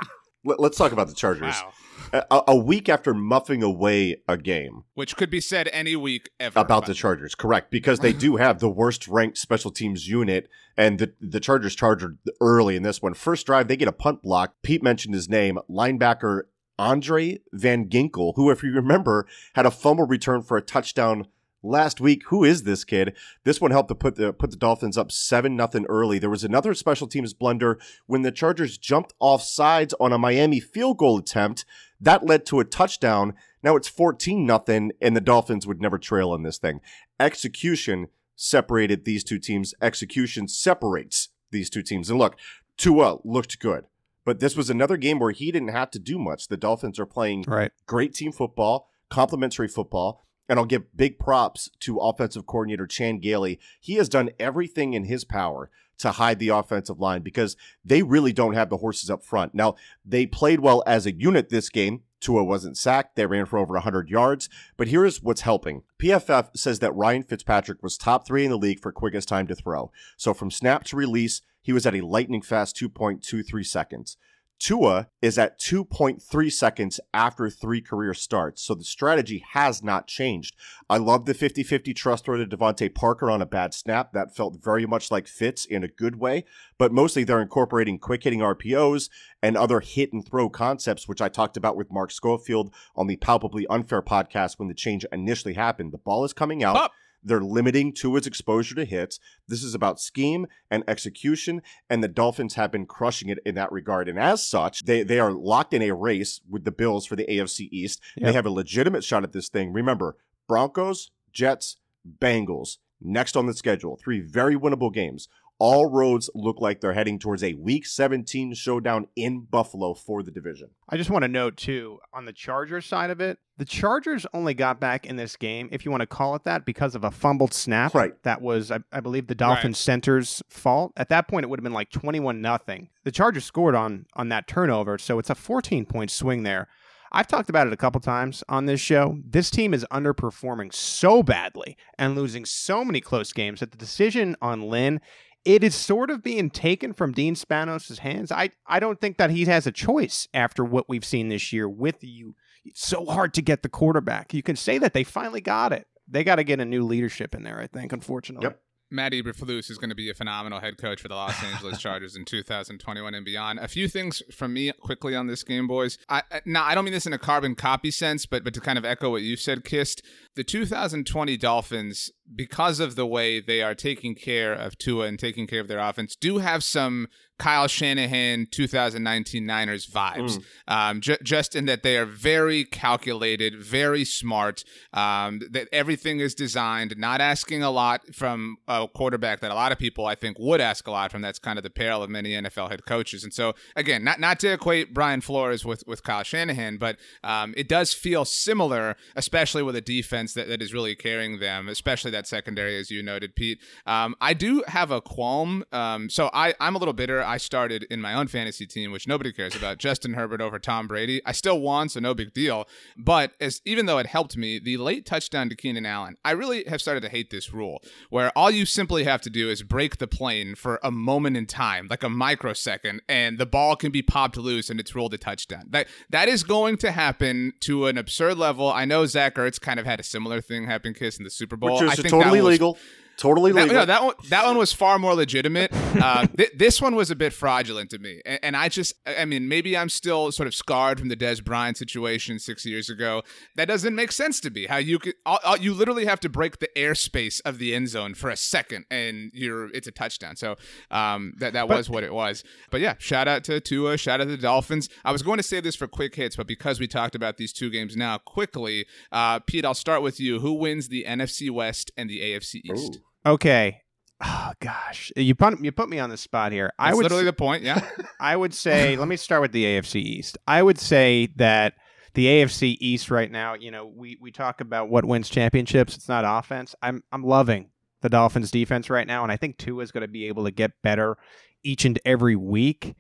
Let, 0.45 0.61
us 0.61 0.77
talk 0.77 0.93
about 0.93 1.09
the 1.09 1.15
Chargers. 1.15 1.55
Wow. 1.55 1.73
A, 2.13 2.43
a 2.49 2.57
week 2.57 2.89
after 2.89 3.15
muffing 3.15 3.63
away 3.63 4.23
a 4.27 4.37
game 4.37 4.85
Which 4.95 5.17
could 5.17 5.31
be 5.31 5.41
said 5.41 5.69
any 5.73 5.95
week 5.95 6.31
ever. 6.41 6.59
about 6.59 6.87
the 6.87 6.95
Chargers, 6.95 7.35
correct? 7.35 7.71
Because 7.71 8.01
they 8.01 8.13
do 8.13 8.37
have 8.37 8.59
the 8.59 8.69
worst 8.69 9.07
ranked 9.07 9.39
special 9.39 9.71
teams 9.71 10.09
unit, 10.09 10.49
and 10.77 10.99
the 10.99 11.13
the 11.21 11.41
Chargers 11.41 11.75
charged 11.75 12.07
early 12.41 12.77
in 12.77 12.83
this 12.83 13.01
one. 13.01 13.15
First 13.15 13.47
drive, 13.47 13.69
they 13.69 13.77
get 13.77 13.89
a 13.89 13.93
punt 13.93 14.23
block. 14.23 14.55
Pete 14.63 14.83
mentioned 14.83 15.15
his 15.15 15.29
name, 15.29 15.59
linebacker 15.69 16.43
Andrew 16.79 17.37
Van 17.53 17.89
Ginkel, 17.89 18.33
who, 18.37 18.51
if 18.51 18.63
you 18.63 18.73
remember, 18.73 19.27
had 19.55 19.67
a 19.67 19.71
fumble 19.71 20.07
return 20.07 20.43
for 20.43 20.57
a 20.57 20.63
touchdown 20.63 21.27
last 21.63 22.01
week. 22.01 22.23
Who 22.29 22.43
is 22.43 22.63
this 22.63 22.85
kid? 22.85 23.15
This 23.45 23.61
one 23.61 23.71
helped 23.71 23.91
to 23.91 23.95
put 23.95 24.17
the 24.17 24.33
put 24.33 24.51
the 24.51 24.57
Dolphins 24.57 24.97
up 24.97 25.13
seven 25.13 25.57
nothing 25.57 25.85
early. 25.89 26.19
There 26.19 26.31
was 26.31 26.45
another 26.45 26.75
special 26.75 27.07
teams 27.07 27.35
blunder 27.35 27.79
when 28.07 28.23
the 28.23 28.33
Chargers 28.33 28.79
jumped 28.79 29.13
off 29.21 29.43
sides 29.43 29.95
on 30.01 30.13
a 30.13 30.19
Miami 30.19 30.61
field 30.61 30.99
goal 30.99 31.19
attempt. 31.19 31.65
That 32.01 32.25
led 32.25 32.47
to 32.47 32.61
a 32.61 32.65
touchdown. 32.65 33.35
Now 33.63 33.77
it's 33.77 33.89
14 33.89 34.47
nothing, 34.47 34.93
and 35.01 35.15
the 35.15 35.21
Dolphins 35.21 35.67
would 35.67 35.81
never 35.81 35.99
trail 35.99 36.35
in 36.35 36.43
this 36.43 36.59
thing. 36.59 36.81
Execution 37.19 38.09
separated 38.37 39.05
these 39.05 39.23
two 39.23 39.39
teams. 39.39 39.75
Execution 39.83 40.49
separates 40.49 41.29
these 41.51 41.69
two 41.69 41.83
teams. 41.83 42.09
And 42.09 42.19
look, 42.19 42.37
Tua 42.79 43.19
looked 43.25 43.59
good. 43.61 43.85
But 44.25 44.41
this 44.41 44.57
was 44.57 44.71
another 44.71 44.97
game 44.97 45.19
where 45.19 45.31
he 45.31 45.51
didn't 45.53 45.69
have 45.69 45.91
to 45.93 45.99
do 45.99 46.19
much. 46.19 46.49
The 46.49 46.57
Dolphins 46.57 46.99
are 46.99 47.07
playing 47.07 47.45
Right. 47.47 47.73
great 47.87 48.15
team 48.15 48.33
football, 48.33 48.89
complementary 49.11 49.69
football, 49.69 50.27
and 50.51 50.59
I'll 50.59 50.67
give 50.67 50.97
big 50.97 51.21
props 51.21 51.71
to 51.81 51.99
offensive 51.99 52.45
coordinator 52.45 52.89
Chan 52.89 53.21
Gailey. 53.21 53.61
He 53.81 53.95
has 53.95 54.09
done 54.09 54.31
everything 54.41 54.95
in 54.95 55.05
his 55.05 55.25
power 55.25 55.71
to 55.99 56.11
hide 56.11 56.41
the 56.41 56.49
offensive 56.49 56.99
line 56.99 57.23
because 57.23 57.57
they 57.85 58.03
really 58.03 58.33
don't 58.33 58.55
have 58.55 58.69
the 58.69 58.79
horses 58.79 59.09
up 59.09 59.25
front. 59.25 59.55
Now, 59.55 59.77
they 60.05 60.27
played 60.27 60.59
well 60.59 60.83
as 60.87 61.07
a 61.07 61.15
unit 61.15 61.51
this 61.51 61.69
game. 61.69 62.03
Tua 62.21 62.43
wasn't 62.43 62.77
sacked. 62.77 63.15
They 63.15 63.27
ran 63.27 63.47
for 63.47 63.59
over 63.61 63.75
100 63.75 64.11
yards. 64.11 64.49
But 64.77 64.89
here's 64.89 65.23
what's 65.23 65.43
helping. 65.43 65.85
PFF 66.03 66.57
says 66.57 66.81
that 66.81 66.97
Ryan 66.97 67.23
Fitzpatrick 67.23 67.81
was 67.81 67.97
top 67.97 68.27
three 68.27 68.45
in 68.45 68.51
the 68.51 68.59
league 68.59 68.81
for 68.81 68.91
quickest 68.91 69.29
time 69.29 69.47
to 69.47 69.55
throw. 69.55 69.93
So 70.17 70.35
from 70.35 70.51
snap 70.51 70.83
to 70.85 70.97
release, 70.97 71.43
he 71.63 71.73
was 71.73 71.87
at 71.87 71.95
a 71.95 72.01
lightning 72.01 72.43
fast 72.43 72.77
2.23 72.77 73.65
seconds. 73.65 74.17
Tua 74.61 75.09
is 75.23 75.39
at 75.39 75.59
2.3 75.59 76.53
seconds 76.53 77.01
after 77.15 77.49
three 77.49 77.81
career 77.81 78.13
starts, 78.13 78.61
so 78.61 78.75
the 78.75 78.85
strategy 78.85 79.43
has 79.53 79.83
not 79.83 80.07
changed. 80.07 80.55
I 80.89 80.99
love 80.99 81.25
the 81.25 81.33
50 81.33 81.63
50 81.63 81.95
trustworthy 81.95 82.45
DeVante 82.45 82.95
Parker 82.95 83.31
on 83.31 83.41
a 83.41 83.47
bad 83.47 83.73
snap. 83.73 84.13
That 84.13 84.37
felt 84.37 84.63
very 84.63 84.85
much 84.85 85.11
like 85.11 85.27
Fitz 85.27 85.65
in 85.65 85.83
a 85.83 85.89
good 85.89 86.17
way, 86.17 86.45
but 86.77 86.93
mostly 86.93 87.25
they're 87.25 87.41
incorporating 87.41 87.99
quick 87.99 88.23
hitting 88.23 88.41
RPOs 88.41 89.09
and 89.43 89.57
other 89.57 89.81
hit 89.81 90.13
and 90.13 90.25
throw 90.25 90.51
concepts, 90.51 91.09
which 91.09 91.23
I 91.23 91.31
talked 91.31 91.57
about 91.57 91.77
with 91.77 91.91
Mark 91.91 92.11
Schofield 92.11 92.71
on 92.95 93.07
the 93.07 93.17
Palpably 93.17 93.67
Unfair 93.69 94.03
podcast 94.03 94.59
when 94.59 94.69
the 94.69 94.75
change 94.75 95.07
initially 95.11 95.55
happened. 95.55 95.91
The 95.91 95.99
ball 95.99 96.23
is 96.25 96.35
coming 96.35 96.63
out. 96.63 96.91
They're 97.23 97.41
limiting 97.41 97.93
Tua's 97.93 98.27
exposure 98.27 98.75
to 98.75 98.85
hits. 98.85 99.19
This 99.47 99.63
is 99.63 99.75
about 99.75 100.01
scheme 100.01 100.47
and 100.71 100.85
execution, 100.89 101.63
and 101.89 102.03
the 102.03 102.09
Dolphins 102.09 102.55
have 102.55 102.73
been 102.73 102.87
crushing 102.87 103.29
it 103.29 103.39
in 103.45 103.55
that 103.57 103.73
regard. 103.73 104.09
And 104.09 104.19
as 104.19 104.47
such, 104.47 104.85
they, 104.85 105.03
they 105.03 105.19
are 105.19 105.33
locked 105.33 105.75
in 105.75 105.83
a 105.83 105.93
race 105.93 106.41
with 106.49 106.65
the 106.65 106.71
Bills 106.71 107.07
for 107.07 107.17
the 107.17 107.27
AFC 107.27 107.69
East. 107.71 108.01
They 108.17 108.33
have 108.33 108.47
a 108.47 108.51
legitimate 108.51 109.05
shot 109.05 109.25
at 109.25 109.33
this 109.33 109.49
thing. 109.49 109.73
Remember, 109.73 110.17
Broncos, 110.49 111.11
Jets, 111.33 111.77
Bengals, 112.19 112.79
next 113.01 113.37
on 113.37 113.47
the 113.47 113.55
schedule. 113.55 113.97
Three 113.97 114.21
very 114.21 114.57
winnable 114.57 114.93
games. 114.93 115.29
All 115.61 115.91
roads 115.91 116.31
look 116.35 116.59
like 116.59 116.81
they're 116.81 116.95
heading 116.95 117.19
towards 117.19 117.45
a 117.45 117.53
Week 117.53 117.85
17 117.85 118.55
showdown 118.55 119.09
in 119.15 119.43
Buffalo 119.43 119.93
for 119.93 120.23
the 120.23 120.31
division. 120.31 120.71
I 120.89 120.97
just 120.97 121.11
want 121.11 121.23
to 121.23 121.29
note 121.29 121.59
too 121.59 121.99
on 122.15 122.25
the 122.25 122.33
Chargers 122.33 122.87
side 122.87 123.11
of 123.11 123.21
it, 123.21 123.39
the 123.59 123.67
Chargers 123.67 124.25
only 124.33 124.55
got 124.55 124.81
back 124.81 125.05
in 125.05 125.17
this 125.17 125.37
game, 125.37 125.69
if 125.71 125.85
you 125.85 125.91
want 125.91 126.01
to 126.01 126.07
call 126.07 126.35
it 126.35 126.45
that, 126.45 126.65
because 126.65 126.95
of 126.95 127.05
a 127.05 127.11
fumbled 127.11 127.53
snap. 127.53 127.95
Right. 127.95 128.15
That 128.23 128.41
was, 128.41 128.71
I, 128.71 128.79
I 128.91 129.01
believe, 129.01 129.27
the 129.27 129.35
Dolphins 129.35 129.77
center's 129.77 130.43
fault. 130.49 130.93
At 130.97 131.11
that 131.11 131.29
point, 131.29 131.45
it 131.45 131.51
would 131.51 131.61
have 131.61 131.65
been 131.65 131.75
like 131.75 131.91
twenty-one 131.91 132.41
nothing. 132.41 132.89
The 133.05 133.13
Chargers 133.13 133.45
scored 133.45 133.75
on 133.75 134.07
on 134.15 134.31
that 134.31 134.49
turnover, 134.49 134.97
so 134.97 135.19
it's 135.19 135.29
a 135.29 135.35
fourteen 135.35 135.85
point 135.85 136.11
swing 136.11 136.43
there. 136.43 136.69
I've 137.13 137.27
talked 137.27 137.51
about 137.51 137.67
it 137.67 137.73
a 137.73 137.77
couple 137.77 138.01
times 138.01 138.45
on 138.49 138.67
this 138.67 138.81
show. 138.81 139.19
This 139.27 139.51
team 139.51 139.75
is 139.75 139.85
underperforming 139.91 140.73
so 140.73 141.23
badly 141.23 141.77
and 141.99 142.15
losing 142.15 142.45
so 142.45 142.85
many 142.85 143.01
close 143.01 143.33
games 143.33 143.61
that 143.61 143.73
the 143.73 143.79
decision 143.79 144.37
on 144.41 144.63
Lynn 144.63 145.01
it 145.45 145.65
is 145.65 145.75
sort 145.75 146.11
of 146.11 146.23
being 146.23 146.51
taken 146.51 146.93
from 146.93 147.13
Dean 147.13 147.35
Spanos' 147.35 147.99
hands. 147.99 148.31
I, 148.31 148.51
I 148.67 148.79
don't 148.81 149.01
think 149.01 149.17
that 149.19 149.31
he 149.31 149.45
has 149.47 149.67
a 149.67 149.73
choice 149.73 150.29
after 150.35 150.65
what 150.65 150.89
we've 150.89 151.05
seen 151.05 151.29
this 151.29 151.53
year 151.53 151.69
with 151.69 152.03
you. 152.03 152.35
It's 152.65 152.87
so 152.87 153.07
hard 153.07 153.33
to 153.35 153.43
get 153.43 153.63
the 153.63 153.69
quarterback. 153.71 154.35
You 154.35 154.43
can 154.43 154.57
say 154.57 154.79
that 154.79 154.93
they 154.93 155.05
finally 155.05 155.41
got 155.41 155.73
it. 155.73 155.87
They 156.07 156.25
got 156.25 156.37
to 156.37 156.45
get 156.45 156.61
a 156.61 156.65
new 156.65 156.85
leadership 156.85 157.35
in 157.35 157.43
there, 157.43 157.59
I 157.59 157.67
think, 157.69 157.93
unfortunately. 157.93 158.47
Yep. 158.47 158.61
Matt 158.93 159.13
Eberflus 159.13 159.71
is 159.71 159.79
going 159.79 159.91
to 159.91 159.95
be 159.95 160.11
a 160.11 160.15
phenomenal 160.15 160.59
head 160.59 160.77
coach 160.77 161.01
for 161.01 161.07
the 161.07 161.15
Los 161.15 161.41
Angeles 161.45 161.79
Chargers 161.81 162.17
in 162.17 162.25
2021 162.25 163.15
and 163.15 163.25
beyond. 163.25 163.61
A 163.61 163.69
few 163.69 163.87
things 163.87 164.21
from 164.33 164.53
me 164.53 164.73
quickly 164.81 165.15
on 165.15 165.29
this 165.29 165.45
game, 165.45 165.69
boys. 165.69 165.97
I, 166.09 166.23
I- 166.33 166.43
now, 166.45 166.65
I 166.65 166.75
don't 166.75 166.85
mean 166.85 166.93
this 166.93 167.07
in 167.07 167.13
a 167.13 167.19
carbon 167.19 167.55
copy 167.55 167.93
sense, 167.93 168.27
but 168.27 168.43
but 168.43 168.53
to 168.55 168.61
kind 168.61 168.77
of 168.77 168.85
echo 168.85 169.11
what 169.11 169.23
you 169.23 169.37
said, 169.37 169.65
Kist. 169.65 170.03
The 170.35 170.43
2020 170.43 171.37
Dolphins, 171.37 172.11
because 172.35 172.81
of 172.81 172.97
the 172.97 173.07
way 173.07 173.41
they 173.41 173.63
are 173.63 173.75
taking 173.75 174.15
care 174.15 174.53
of 174.53 174.79
Tua 174.79 175.07
and 175.07 175.19
taking 175.19 175.47
care 175.47 175.61
of 175.61 175.69
their 175.69 175.79
offense, 175.79 176.17
do 176.17 176.39
have 176.39 176.63
some 176.65 177.09
Kyle 177.41 177.67
Shanahan 177.67 178.47
2019 178.51 179.47
Niners 179.47 179.87
vibes. 179.87 180.37
Um, 180.69 181.01
ju- 181.01 181.17
just 181.23 181.57
in 181.57 181.65
that 181.65 181.83
they 181.83 181.97
are 181.97 182.05
very 182.05 182.65
calculated, 182.65 183.59
very 183.59 184.05
smart. 184.05 184.63
Um, 184.93 185.41
that 185.51 185.67
everything 185.73 186.21
is 186.21 186.35
designed, 186.35 186.97
not 186.99 187.23
asking 187.23 187.63
a 187.63 187.71
lot 187.71 188.15
from 188.15 188.59
a 188.69 188.87
quarterback 188.95 189.41
that 189.41 189.51
a 189.51 189.55
lot 189.55 189.73
of 189.73 189.79
people 189.79 190.05
I 190.05 190.15
think 190.15 190.39
would 190.39 190.61
ask 190.61 190.87
a 190.87 190.91
lot 190.91 191.11
from. 191.11 191.23
That's 191.23 191.39
kind 191.39 191.59
of 191.59 191.63
the 191.63 191.71
peril 191.71 192.03
of 192.03 192.11
many 192.11 192.33
NFL 192.33 192.71
head 192.71 192.85
coaches. 192.85 193.25
And 193.25 193.33
so 193.33 193.55
again, 193.75 194.05
not 194.05 194.21
not 194.21 194.39
to 194.41 194.53
equate 194.53 194.93
Brian 194.93 195.23
Flores 195.23 195.65
with 195.65 195.83
with 195.87 196.03
Kyle 196.03 196.23
Shanahan, 196.23 196.77
but 196.77 196.99
um, 197.25 197.55
it 197.57 197.69
does 197.69 197.95
feel 197.95 198.27
similar, 198.27 198.97
especially 199.17 199.63
with 199.63 199.77
a 199.77 199.81
defense 199.81 200.35
that, 200.35 200.49
that 200.49 200.61
is 200.61 200.75
really 200.75 200.95
carrying 200.95 201.39
them, 201.39 201.71
especially 201.71 202.11
that 202.11 202.20
secondary, 202.27 202.79
as 202.79 202.91
you 202.91 203.03
noted, 203.03 203.35
Pete. 203.35 203.61
Um, 203.87 204.15
I 204.21 204.35
do 204.35 204.63
have 204.67 204.91
a 204.91 205.01
qualm. 205.01 205.65
Um, 205.73 206.09
so 206.11 206.31
I 206.33 206.55
I'm 206.61 206.75
a 206.77 206.79
little 206.79 206.95
bitter. 206.95 207.23
I 207.23 207.37
started 207.37 207.87
in 207.91 208.01
my 208.01 208.15
own 208.15 208.29
fantasy 208.29 208.67
team, 208.67 208.93
which 208.93 209.07
nobody 209.07 209.33
cares 209.33 209.55
about, 209.55 209.79
Justin 209.79 210.15
Herbert 210.15 210.41
over 210.41 210.59
Tom 210.59 210.89
Brady. 210.89 211.21
I 211.25 211.33
still 211.33 211.61
won, 211.61 211.89
so 211.89 212.01
no 212.01 212.15
big 212.15 212.33
deal. 212.33 212.67
But 212.97 213.33
as 213.41 213.61
even 213.65 213.87
though 213.87 213.99
it 213.99 214.07
helped 214.07 214.37
me, 214.37 214.59
the 214.59 214.77
late 214.77 215.07
touchdown 215.07 215.49
to 215.49 215.57
Keenan 215.57 215.87
Allen, 215.87 216.17
I 216.25 216.33
really 216.33 216.65
have 216.65 216.81
started 216.81 217.03
to 217.03 217.09
hate 217.09 217.31
this 217.31 217.53
rule, 217.53 217.83
where 218.09 218.37
all 218.37 218.51
you 218.51 218.67
simply 218.67 219.05
have 219.05 219.21
to 219.23 219.31
do 219.31 219.49
is 219.49 219.63
break 219.63 219.99
the 219.99 220.07
plane 220.07 220.55
for 220.55 220.81
a 220.83 220.91
moment 220.91 221.37
in 221.37 221.47
time, 221.47 221.87
like 221.91 222.03
a 222.03 222.09
microsecond, 222.09 223.03
and 223.09 223.39
the 223.39 223.47
ball 223.47 223.77
can 223.77 223.91
be 223.91 224.03
popped 224.03 224.37
loose 224.37 224.71
and 224.71 224.81
it's 224.81 224.95
ruled 224.95 225.15
a 225.15 225.19
touchdown. 225.19 225.65
That 225.71 225.89
that 226.11 226.29
is 226.29 226.43
going 226.43 226.77
to 226.79 226.93
happen 226.93 227.53
to 227.61 227.87
an 227.87 227.99
absurd 227.99 228.39
level. 228.39 228.71
I 228.71 228.85
know 228.85 229.07
Zach 229.07 229.35
Ertz 229.37 229.61
kind 229.61 229.81
of 229.81 229.87
had 229.87 230.01
a 230.01 230.03
similar 230.03 230.41
thing 230.41 230.67
happen, 230.67 230.95
Kist 230.95 231.19
in 231.19 231.25
the 231.25 231.31
Super 231.31 231.57
Bowl. 231.57 231.81
Which 231.81 231.91
I 231.91 231.93
is 231.93 232.10
totally 232.11 232.41
that 232.41 232.77
was- 233.25 233.43
legal. 233.43 233.59
Totally 233.61 233.69
That, 233.69 233.73
no, 233.75 233.87
that 233.87 234.03
one 234.05 234.15
that 234.29 234.45
one 234.47 234.57
was 234.59 234.73
far 234.73 234.99
more 234.99 235.15
legitimate. 235.15 235.71
Uh, 235.73 236.27
th- 236.37 236.53
this 236.57 236.81
one 236.81 236.95
was 236.95 237.11
a 237.11 237.17
bit 237.17 237.33
fraudulent 237.33 237.91
to 237.91 237.99
me, 237.99 238.21
and, 238.25 238.39
and 238.43 238.57
I 238.57 238.69
just, 238.69 238.95
I 239.07 239.25
mean, 239.25 239.49
maybe 239.49 239.77
I'm 239.77 239.89
still 239.89 240.31
sort 240.33 240.47
of 240.47 240.55
scarred 240.55 240.99
from 240.99 241.09
the 241.09 241.17
Dez 241.17 241.43
Bryant 241.45 241.77
situation 241.77 242.39
six 242.39 242.65
years 242.65 242.89
ago. 242.89 243.23
That 243.57 243.67
doesn't 243.69 243.95
make 243.95 244.13
sense 244.13 244.41
to 244.41 244.51
me. 244.51 244.67
How 244.67 244.77
you 244.79 244.99
could, 244.99 245.15
all, 245.27 245.39
all- 245.45 245.57
you 245.57 245.75
literally 245.75 246.05
have 246.07 246.21
to 246.21 246.29
break 246.29 246.59
the 246.59 246.69
airspace 246.77 247.41
of 247.45 247.59
the 247.59 247.75
end 247.75 247.89
zone 247.89 248.15
for 248.15 248.31
a 248.31 248.37
second, 248.37 248.85
and 248.91 249.31
you're 249.35 249.71
it's 249.75 249.87
a 249.87 249.93
touchdown. 249.93 250.37
So 250.37 250.57
um, 250.91 251.35
that 251.39 251.53
that 251.53 251.69
But- 251.69 251.77
was 251.77 251.91
what 251.91 252.05
it 252.05 252.13
was. 252.15 252.45
But 252.71 252.81
yeah, 252.81 252.95
shout 252.99 253.29
out 253.29 253.45
to 253.45 253.61
Tua, 253.61 253.97
shout 253.97 254.21
out 254.21 254.25
to 254.25 254.31
the 254.31 254.37
Dolphins. 254.37 254.89
I 255.05 255.13
was 255.13 255.23
going 255.23 255.37
to 255.39 255.43
say 255.43 255.61
this 255.61 255.77
for 255.77 255.87
quick 255.87 256.15
hits, 256.15 256.37
but 256.37 256.47
because 256.47 256.81
we 256.81 256.87
talked 256.87 257.15
about 257.15 257.37
these 257.37 257.53
two 257.53 257.71
games 257.71 257.97
now, 257.97 258.19
quickly, 258.19 258.87
uh, 259.13 259.41
Pete, 259.41 259.65
I'll 259.65 259.75
start 259.75 260.03
with 260.03 260.21
you. 260.21 260.41
Who 260.41 260.53
wins 260.55 260.89
the 260.89 261.05
NFC 261.07 261.51
West 261.51 261.91
and 261.97 262.09
the 262.09 262.21
AFC 262.21 262.61
East? 262.65 262.97
Ooh. 262.97 263.01
Okay. 263.25 263.83
Oh 264.23 264.53
gosh, 264.61 265.11
you 265.17 265.35
put 265.35 265.61
you 265.65 265.73
put 265.73 265.89
me 265.89 265.99
on 265.99 266.11
the 266.11 266.17
spot 266.17 266.53
here. 266.53 266.73
I 266.79 266.89
That's 266.89 266.97
would 266.97 267.03
literally 267.05 267.23
s- 267.25 267.29
the 267.29 267.33
point. 267.33 267.63
Yeah. 267.63 267.81
I 268.21 268.37
would 268.37 268.53
say 268.53 268.97
let 268.97 269.09
me 269.09 269.17
start 269.17 269.41
with 269.41 269.53
the 269.53 269.65
AFC 269.65 269.97
East. 269.97 270.37
I 270.47 270.63
would 270.63 270.79
say 270.79 271.29
that 271.37 271.75
the 272.15 272.27
AFC 272.27 272.77
East 272.81 273.11
right 273.11 273.31
now, 273.31 273.55
you 273.55 273.71
know, 273.71 273.87
we 273.87 274.19
we 274.21 274.31
talk 274.31 274.61
about 274.61 274.91
what 274.91 275.05
wins 275.07 275.31
championships. 275.31 275.97
It's 275.97 276.09
not 276.09 276.25
offense. 276.27 276.75
I'm 276.83 277.03
I'm 277.13 277.23
loving 277.23 277.71
the 278.03 278.09
Dolphins 278.11 278.51
defense 278.51 278.91
right 278.91 279.07
now, 279.07 279.23
and 279.23 279.33
I 279.33 279.37
think 279.37 279.57
Tua 279.57 279.83
is 279.83 279.93
going 279.93 280.03
to 280.03 280.09
be 280.09 280.27
able 280.27 280.45
to 280.45 280.51
get 280.51 280.73
better 280.83 281.17
each 281.63 281.85
and 281.85 281.99
every 282.05 282.37
week. 282.37 282.95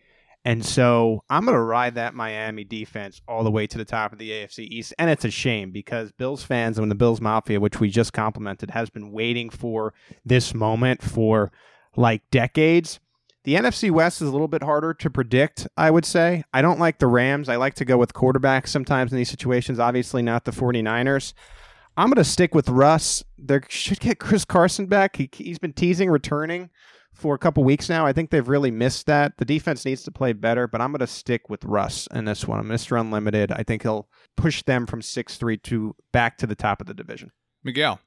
And 0.44 0.64
so 0.64 1.22
I'm 1.28 1.44
going 1.44 1.54
to 1.54 1.62
ride 1.62 1.96
that 1.96 2.14
Miami 2.14 2.64
defense 2.64 3.20
all 3.28 3.44
the 3.44 3.50
way 3.50 3.66
to 3.66 3.76
the 3.76 3.84
top 3.84 4.12
of 4.12 4.18
the 4.18 4.30
AFC 4.30 4.60
East. 4.60 4.94
And 4.98 5.10
it's 5.10 5.24
a 5.24 5.30
shame 5.30 5.70
because 5.70 6.12
Bills 6.12 6.42
fans 6.42 6.78
and 6.78 6.90
the 6.90 6.94
Bills 6.94 7.20
Mafia, 7.20 7.60
which 7.60 7.78
we 7.78 7.90
just 7.90 8.12
complimented, 8.12 8.70
has 8.70 8.88
been 8.88 9.12
waiting 9.12 9.50
for 9.50 9.92
this 10.24 10.54
moment 10.54 11.02
for 11.02 11.52
like 11.94 12.22
decades. 12.30 13.00
The 13.44 13.54
NFC 13.54 13.90
West 13.90 14.22
is 14.22 14.28
a 14.28 14.32
little 14.32 14.48
bit 14.48 14.62
harder 14.62 14.94
to 14.94 15.10
predict, 15.10 15.66
I 15.76 15.90
would 15.90 16.06
say. 16.06 16.42
I 16.52 16.62
don't 16.62 16.80
like 16.80 16.98
the 16.98 17.06
Rams. 17.06 17.48
I 17.48 17.56
like 17.56 17.74
to 17.74 17.84
go 17.84 17.98
with 17.98 18.14
quarterbacks 18.14 18.68
sometimes 18.68 19.12
in 19.12 19.18
these 19.18 19.30
situations, 19.30 19.78
obviously 19.78 20.22
not 20.22 20.44
the 20.44 20.52
49ers. 20.52 21.34
I'm 21.96 22.08
going 22.08 22.16
to 22.16 22.24
stick 22.24 22.54
with 22.54 22.68
Russ. 22.68 23.24
They 23.38 23.60
should 23.68 24.00
get 24.00 24.18
Chris 24.18 24.44
Carson 24.44 24.86
back. 24.86 25.16
He, 25.16 25.28
he's 25.32 25.58
been 25.58 25.72
teasing 25.72 26.10
returning 26.10 26.70
for 27.12 27.34
a 27.34 27.38
couple 27.38 27.64
weeks 27.64 27.88
now. 27.88 28.06
I 28.06 28.12
think 28.12 28.30
they've 28.30 28.48
really 28.48 28.70
missed 28.70 29.06
that. 29.06 29.36
The 29.38 29.44
defense 29.44 29.84
needs 29.84 30.02
to 30.04 30.10
play 30.10 30.32
better, 30.32 30.66
but 30.66 30.80
I'm 30.80 30.92
going 30.92 31.00
to 31.00 31.06
stick 31.06 31.50
with 31.50 31.64
Russ 31.64 32.08
in 32.12 32.24
this 32.24 32.46
one. 32.46 32.64
Mr. 32.64 32.98
Unlimited. 32.98 33.52
I 33.52 33.62
think 33.62 33.82
he'll 33.82 34.08
push 34.36 34.62
them 34.62 34.86
from 34.86 35.00
6-3 35.00 35.62
to 35.64 35.94
back 36.12 36.38
to 36.38 36.46
the 36.46 36.54
top 36.54 36.80
of 36.80 36.86
the 36.86 36.94
division. 36.94 37.30
Miguel. 37.62 38.00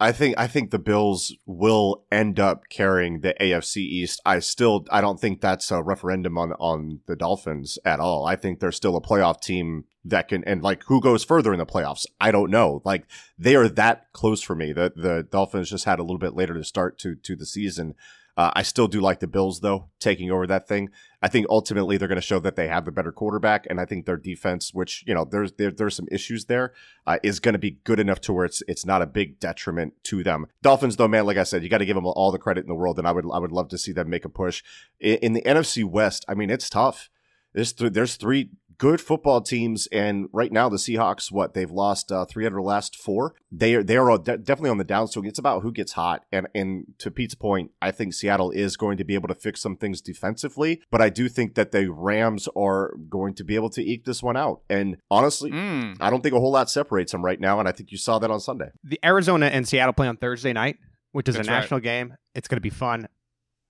I 0.00 0.10
think 0.10 0.36
I 0.36 0.48
think 0.48 0.70
the 0.70 0.80
Bills 0.80 1.36
will 1.46 2.04
end 2.10 2.40
up 2.40 2.64
carrying 2.68 3.20
the 3.20 3.34
AFC 3.40 3.76
East. 3.76 4.20
I 4.26 4.40
still 4.40 4.84
I 4.90 5.00
don't 5.00 5.20
think 5.20 5.40
that's 5.40 5.70
a 5.70 5.84
referendum 5.84 6.36
on 6.36 6.52
on 6.54 7.00
the 7.06 7.14
Dolphins 7.14 7.78
at 7.84 8.00
all. 8.00 8.26
I 8.26 8.34
think 8.34 8.58
they're 8.58 8.72
still 8.72 8.96
a 8.96 9.00
playoff 9.00 9.40
team 9.40 9.84
that 10.04 10.28
can 10.28 10.42
and 10.44 10.62
like 10.62 10.82
who 10.88 11.00
goes 11.00 11.22
further 11.22 11.52
in 11.52 11.58
the 11.58 11.66
playoffs. 11.66 12.06
I 12.20 12.32
don't 12.32 12.50
know. 12.50 12.82
Like 12.84 13.06
they 13.38 13.54
are 13.54 13.68
that 13.68 14.12
close 14.12 14.42
for 14.42 14.56
me. 14.56 14.72
The 14.72 14.92
the 14.96 15.28
Dolphins 15.30 15.70
just 15.70 15.84
had 15.84 16.00
a 16.00 16.02
little 16.02 16.18
bit 16.18 16.34
later 16.34 16.54
to 16.54 16.64
start 16.64 16.98
to 16.98 17.14
to 17.14 17.36
the 17.36 17.46
season. 17.46 17.94
Uh, 18.36 18.50
I 18.54 18.62
still 18.62 18.88
do 18.88 19.00
like 19.00 19.20
the 19.20 19.26
Bills 19.28 19.60
though 19.60 19.90
taking 20.00 20.30
over 20.30 20.46
that 20.46 20.66
thing. 20.66 20.90
I 21.22 21.28
think 21.28 21.46
ultimately 21.48 21.96
they're 21.96 22.08
going 22.08 22.16
to 22.16 22.22
show 22.22 22.40
that 22.40 22.56
they 22.56 22.68
have 22.68 22.84
the 22.84 22.92
better 22.92 23.12
quarterback, 23.12 23.66
and 23.70 23.80
I 23.80 23.84
think 23.84 24.04
their 24.04 24.16
defense, 24.16 24.74
which 24.74 25.04
you 25.06 25.14
know 25.14 25.24
there's 25.24 25.52
there, 25.52 25.70
there's 25.70 25.96
some 25.96 26.08
issues 26.10 26.46
there, 26.46 26.72
uh, 27.06 27.18
is 27.22 27.40
going 27.40 27.54
to 27.54 27.58
be 27.58 27.78
good 27.84 28.00
enough 28.00 28.20
to 28.22 28.32
where 28.32 28.44
it's 28.44 28.62
it's 28.68 28.84
not 28.84 29.02
a 29.02 29.06
big 29.06 29.38
detriment 29.38 29.94
to 30.04 30.24
them. 30.24 30.46
Dolphins, 30.62 30.96
though, 30.96 31.08
man, 31.08 31.26
like 31.26 31.36
I 31.36 31.44
said, 31.44 31.62
you 31.62 31.68
got 31.68 31.78
to 31.78 31.86
give 31.86 31.96
them 31.96 32.06
all 32.06 32.32
the 32.32 32.38
credit 32.38 32.64
in 32.64 32.68
the 32.68 32.74
world, 32.74 32.98
and 32.98 33.06
I 33.06 33.12
would 33.12 33.24
I 33.32 33.38
would 33.38 33.52
love 33.52 33.68
to 33.68 33.78
see 33.78 33.92
them 33.92 34.10
make 34.10 34.24
a 34.24 34.28
push 34.28 34.62
in, 35.00 35.16
in 35.16 35.32
the 35.32 35.42
NFC 35.42 35.84
West. 35.84 36.24
I 36.28 36.34
mean, 36.34 36.50
it's 36.50 36.68
tough. 36.68 37.08
There's 37.54 37.72
th- 37.72 37.92
there's 37.92 38.16
three 38.16 38.50
good 38.78 39.00
football 39.00 39.40
teams, 39.40 39.86
and 39.92 40.28
right 40.32 40.50
now 40.52 40.68
the 40.68 40.76
Seahawks, 40.76 41.30
what 41.32 41.54
they've 41.54 41.70
lost 41.70 42.10
uh, 42.12 42.24
three 42.24 42.44
out 42.44 42.48
of 42.48 42.52
their 42.54 42.62
last 42.62 42.96
four. 42.96 43.34
They 43.50 43.74
are 43.74 43.82
they 43.82 43.96
are 43.96 44.18
de- 44.18 44.38
definitely 44.38 44.70
on 44.70 44.78
the 44.78 44.84
downswing. 44.84 45.26
It's 45.26 45.38
about 45.38 45.62
who 45.62 45.72
gets 45.72 45.92
hot, 45.92 46.24
and 46.32 46.46
and 46.54 46.86
to 46.98 47.10
Pete's 47.10 47.34
point, 47.34 47.70
I 47.82 47.90
think 47.90 48.14
Seattle 48.14 48.50
is 48.50 48.76
going 48.76 48.96
to 48.98 49.04
be 49.04 49.14
able 49.14 49.28
to 49.28 49.34
fix 49.34 49.60
some 49.60 49.76
things 49.76 50.00
defensively, 50.00 50.80
but 50.90 51.00
I 51.00 51.08
do 51.10 51.28
think 51.28 51.54
that 51.54 51.72
the 51.72 51.90
Rams 51.90 52.48
are 52.56 52.94
going 53.08 53.34
to 53.34 53.44
be 53.44 53.54
able 53.54 53.70
to 53.70 53.82
eke 53.82 54.04
this 54.04 54.22
one 54.22 54.36
out. 54.36 54.62
And 54.68 54.96
honestly, 55.10 55.50
Mm. 55.50 55.96
I 56.00 56.10
don't 56.10 56.22
think 56.22 56.34
a 56.34 56.40
whole 56.40 56.52
lot 56.52 56.68
separates 56.70 57.12
them 57.12 57.24
right 57.24 57.38
now, 57.40 57.58
and 57.60 57.68
I 57.68 57.72
think 57.72 57.92
you 57.92 57.98
saw 57.98 58.18
that 58.18 58.30
on 58.30 58.40
Sunday. 58.40 58.70
the 58.82 58.98
Arizona 59.04 59.46
and 59.46 59.66
Seattle 59.68 59.92
play 59.92 60.08
on 60.08 60.16
Thursday 60.16 60.52
night, 60.52 60.78
which 61.12 61.28
is 61.28 61.36
That's 61.36 61.48
a 61.48 61.50
right. 61.50 61.60
national 61.60 61.80
game. 61.80 62.14
It's 62.34 62.48
going 62.48 62.56
to 62.56 62.60
be 62.62 62.70
fun. 62.70 63.08